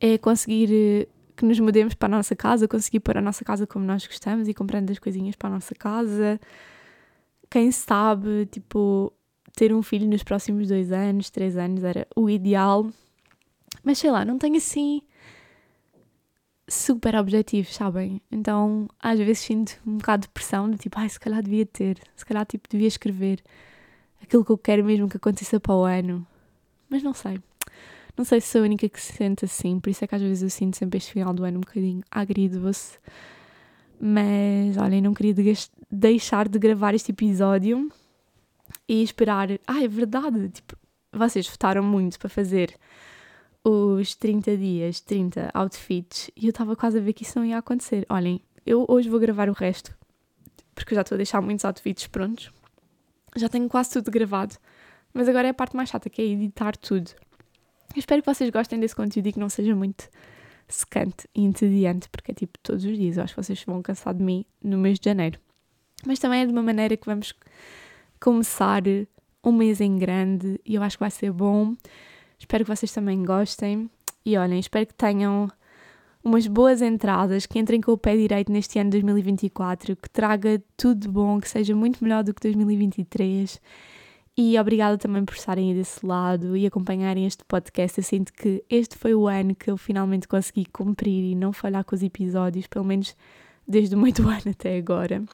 é 0.00 0.18
conseguir 0.18 0.68
eh, 0.70 1.08
que 1.36 1.44
nos 1.44 1.60
mudemos 1.60 1.94
para 1.94 2.06
a 2.06 2.16
nossa 2.16 2.34
casa, 2.34 2.66
conseguir 2.66 3.00
pôr 3.00 3.18
a 3.18 3.20
nossa 3.20 3.44
casa 3.44 3.66
como 3.66 3.84
nós 3.84 4.06
gostamos 4.06 4.48
e 4.48 4.54
comprando 4.54 4.90
as 4.90 4.98
coisinhas 4.98 5.36
para 5.36 5.48
a 5.48 5.52
nossa 5.52 5.74
casa. 5.74 6.40
quem 7.50 7.70
sabe, 7.70 8.46
tipo, 8.46 9.12
ter 9.54 9.72
um 9.72 9.82
filho 9.82 10.08
nos 10.08 10.22
próximos 10.22 10.68
dois 10.68 10.92
anos, 10.92 11.30
três 11.30 11.56
anos 11.56 11.84
era 11.84 12.06
o 12.16 12.28
ideal. 12.28 12.90
Mas 13.84 13.98
sei 13.98 14.10
lá, 14.10 14.24
não 14.24 14.38
tenho 14.38 14.56
assim 14.56 15.02
super 16.68 17.14
objetivos, 17.16 17.74
sabem? 17.74 18.20
Então 18.30 18.88
às 18.98 19.18
vezes 19.18 19.38
sinto 19.38 19.80
um 19.86 19.98
bocado 19.98 20.22
de 20.22 20.28
pressão, 20.28 20.70
de 20.70 20.78
tipo, 20.78 20.98
ai, 20.98 21.08
se 21.08 21.20
calhar 21.20 21.42
devia 21.42 21.64
ter, 21.64 21.98
se 22.16 22.24
calhar 22.26 22.44
tipo, 22.44 22.68
devia 22.68 22.88
escrever 22.88 23.42
aquilo 24.22 24.44
que 24.44 24.50
eu 24.50 24.58
quero 24.58 24.84
mesmo 24.84 25.08
que 25.08 25.16
aconteça 25.16 25.60
para 25.60 25.74
o 25.74 25.84
ano. 25.84 26.26
Mas 26.88 27.02
não 27.02 27.14
sei. 27.14 27.40
Não 28.16 28.24
sei 28.24 28.40
se 28.40 28.48
sou 28.48 28.62
a 28.62 28.64
única 28.64 28.88
que 28.88 29.00
se 29.00 29.12
sente 29.12 29.44
assim, 29.44 29.78
por 29.78 29.90
isso 29.90 30.04
é 30.04 30.08
que 30.08 30.14
às 30.14 30.22
vezes 30.22 30.42
eu 30.42 30.50
sinto 30.50 30.76
sempre 30.76 30.96
este 30.96 31.12
final 31.12 31.34
do 31.34 31.44
ano 31.44 31.58
um 31.58 31.60
bocadinho 31.60 32.02
agridoce. 32.10 32.98
Mas 34.00 34.76
olhem, 34.76 35.02
não 35.02 35.12
queria 35.12 35.34
deixar 35.90 36.48
de 36.48 36.58
gravar 36.58 36.94
este 36.94 37.12
episódio 37.12 37.90
e 38.88 39.02
esperar. 39.02 39.48
Ah, 39.66 39.82
é 39.82 39.88
verdade! 39.88 40.48
Tipo, 40.48 40.76
vocês 41.12 41.46
votaram 41.48 41.82
muito 41.82 42.18
para 42.18 42.28
fazer 42.28 42.74
os 43.64 44.14
30 44.14 44.56
dias, 44.56 45.00
30 45.00 45.50
outfits, 45.52 46.30
e 46.36 46.46
eu 46.46 46.50
estava 46.50 46.76
quase 46.76 46.98
a 46.98 47.00
ver 47.00 47.12
que 47.12 47.22
isso 47.22 47.38
não 47.38 47.44
ia 47.44 47.58
acontecer. 47.58 48.06
Olhem, 48.08 48.40
eu 48.64 48.84
hoje 48.88 49.08
vou 49.08 49.18
gravar 49.18 49.48
o 49.48 49.52
resto, 49.52 49.94
porque 50.74 50.94
eu 50.94 50.96
já 50.96 51.02
estou 51.02 51.16
a 51.16 51.18
deixar 51.18 51.40
muitos 51.40 51.64
outfits 51.64 52.06
prontos. 52.06 52.52
Já 53.34 53.48
tenho 53.48 53.68
quase 53.68 53.90
tudo 53.90 54.10
gravado, 54.10 54.56
mas 55.12 55.28
agora 55.28 55.48
é 55.48 55.50
a 55.50 55.54
parte 55.54 55.76
mais 55.76 55.88
chata, 55.88 56.08
que 56.08 56.22
é 56.22 56.24
editar 56.24 56.76
tudo. 56.76 57.10
Eu 57.96 58.00
espero 58.00 58.20
que 58.20 58.32
vocês 58.32 58.50
gostem 58.50 58.78
desse 58.78 58.94
conteúdo 58.94 59.26
e 59.26 59.32
que 59.32 59.40
não 59.40 59.48
seja 59.48 59.74
muito 59.74 60.10
secante 60.68 61.26
e 61.34 61.42
entediante, 61.42 62.10
porque 62.10 62.30
é 62.30 62.34
tipo 62.34 62.58
todos 62.62 62.84
os 62.84 62.94
dias. 62.94 63.16
Eu 63.16 63.24
acho 63.24 63.34
que 63.34 63.42
vocês 63.42 63.64
vão 63.64 63.80
cansar 63.80 64.12
de 64.12 64.22
mim 64.22 64.44
no 64.62 64.76
mês 64.76 64.98
de 65.00 65.08
janeiro. 65.08 65.40
Mas 66.06 66.18
também 66.18 66.42
é 66.42 66.46
de 66.46 66.52
uma 66.52 66.62
maneira 66.62 66.94
que 66.94 67.06
vamos 67.06 67.32
começar 68.20 68.82
um 69.42 69.50
mês 69.50 69.80
em 69.80 69.96
grande 69.96 70.60
e 70.62 70.74
eu 70.74 70.82
acho 70.82 70.98
que 70.98 71.04
vai 71.04 71.10
ser 71.10 71.32
bom. 71.32 71.74
Espero 72.38 72.64
que 72.64 72.76
vocês 72.76 72.92
também 72.92 73.24
gostem. 73.24 73.88
E 74.26 74.36
olhem, 74.36 74.58
espero 74.58 74.86
que 74.86 74.94
tenham 74.94 75.50
umas 76.22 76.46
boas 76.46 76.82
entradas, 76.82 77.46
que 77.46 77.58
entrem 77.58 77.80
com 77.80 77.92
o 77.92 77.96
pé 77.96 78.14
direito 78.14 78.52
neste 78.52 78.78
ano 78.78 78.90
de 78.90 79.00
2024, 79.00 79.96
que 79.96 80.10
traga 80.10 80.62
tudo 80.76 81.10
bom, 81.10 81.40
que 81.40 81.48
seja 81.48 81.74
muito 81.74 82.04
melhor 82.04 82.22
do 82.22 82.34
que 82.34 82.42
2023. 82.42 83.58
E 84.38 84.58
obrigada 84.58 84.98
também 84.98 85.24
por 85.24 85.34
estarem 85.34 85.70
aí 85.70 85.74
desse 85.74 86.04
lado 86.04 86.54
e 86.56 86.66
acompanharem 86.66 87.26
este 87.26 87.42
podcast. 87.44 87.98
Eu 87.98 88.04
sinto 88.04 88.32
que 88.34 88.62
este 88.68 88.96
foi 88.98 89.14
o 89.14 89.26
ano 89.26 89.54
que 89.54 89.70
eu 89.70 89.78
finalmente 89.78 90.28
consegui 90.28 90.66
cumprir 90.66 91.24
e 91.24 91.34
não 91.34 91.54
falhar 91.54 91.82
com 91.84 91.94
os 91.94 92.02
episódios, 92.02 92.66
pelo 92.66 92.84
menos 92.84 93.16
desde 93.66 93.94
o 93.94 93.98
meio 93.98 94.14
do 94.14 94.28
ano 94.28 94.50
até 94.50 94.76
agora 94.76 95.24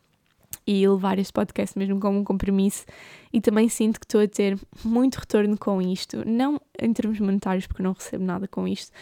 e 0.65 0.87
levar 0.87 1.19
este 1.19 1.33
podcast 1.33 1.77
mesmo 1.77 1.99
como 1.99 2.21
um 2.21 2.25
compromisso. 2.25 2.85
E 3.33 3.41
também 3.41 3.69
sinto 3.69 3.99
que 3.99 4.07
estou 4.07 4.21
a 4.21 4.29
ter 4.29 4.59
muito 4.85 5.17
retorno 5.17 5.59
com 5.59 5.83
isto, 5.83 6.23
não 6.25 6.61
em 6.81 6.93
termos 6.93 7.19
monetários, 7.19 7.67
porque 7.67 7.83
eu 7.83 7.85
não 7.85 7.93
recebo 7.93 8.25
nada 8.25 8.47
com 8.47 8.69
isto, 8.69 8.93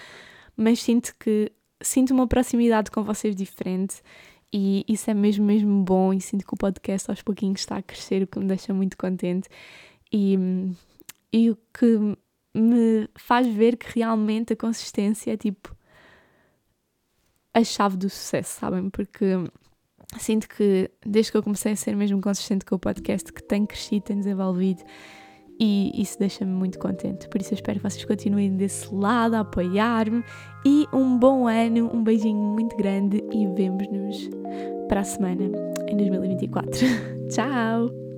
mas 0.57 0.83
sinto 0.83 1.15
que 1.19 1.53
sinto 1.83 2.13
uma 2.13 2.27
proximidade 2.27 2.91
com 2.91 3.03
vocês 3.03 3.35
diferente 3.37 4.03
e 4.53 4.85
isso 4.89 5.11
é 5.11 5.15
mesmo, 5.15 5.45
mesmo 5.45 5.83
bom. 5.85 6.13
E 6.13 6.21
sinto 6.21 6.47
que 6.47 6.55
o 6.55 6.57
podcast 6.57 7.11
aos 7.11 7.23
pouquinhos 7.23 7.61
está 7.61 7.77
a 7.77 7.83
crescer, 7.83 8.23
o 8.23 8.27
que 8.27 8.39
me 8.39 8.47
deixa 8.47 8.73
muito 8.75 8.97
contente 8.97 9.49
e, 10.13 10.39
e 11.33 11.51
o 11.51 11.57
que 11.73 12.17
me 12.55 13.09
faz 13.17 13.47
ver 13.47 13.77
que 13.77 13.99
realmente 13.99 14.53
a 14.53 14.57
consistência 14.57 15.33
é 15.33 15.37
tipo 15.37 15.75
a 17.53 17.65
chave 17.65 17.97
do 17.97 18.09
sucesso, 18.09 18.61
sabem? 18.61 18.91
Porque 18.91 19.27
sinto 20.19 20.49
que 20.49 20.91
desde 21.05 21.33
que 21.33 21.39
eu 21.39 21.43
comecei 21.43 21.73
a 21.73 21.77
ser 21.77 21.95
mesmo 21.97 22.21
consistente 22.21 22.65
com 22.65 22.75
o 22.77 22.79
podcast, 22.79 23.33
que 23.33 23.43
tem 23.43 23.67
crescido, 23.67 24.07
tem 24.07 24.19
desenvolvido 24.19 24.83
e 25.61 25.93
isso 25.95 26.19
deixa-me 26.19 26.53
muito 26.53 26.79
contente. 26.79 27.29
Por 27.29 27.41
isso 27.41 27.53
eu 27.53 27.57
espero 27.57 27.79
que 27.79 27.89
vocês 27.89 28.05
continuem 28.05 28.57
desse 28.57 28.93
lado 28.93 29.35
a 29.35 29.41
apoiar-me 29.41 30.25
e 30.65 30.87
um 30.93 31.19
bom 31.19 31.47
ano, 31.47 31.91
um 31.95 32.03
beijinho 32.03 32.41
muito 32.41 32.75
grande 32.77 33.23
e 33.31 33.47
vemos-nos 33.49 34.31
para 34.89 35.01
a 35.01 35.05
semana 35.05 35.45
em 35.87 35.97
2024. 35.97 36.81
Tchau! 37.31 38.10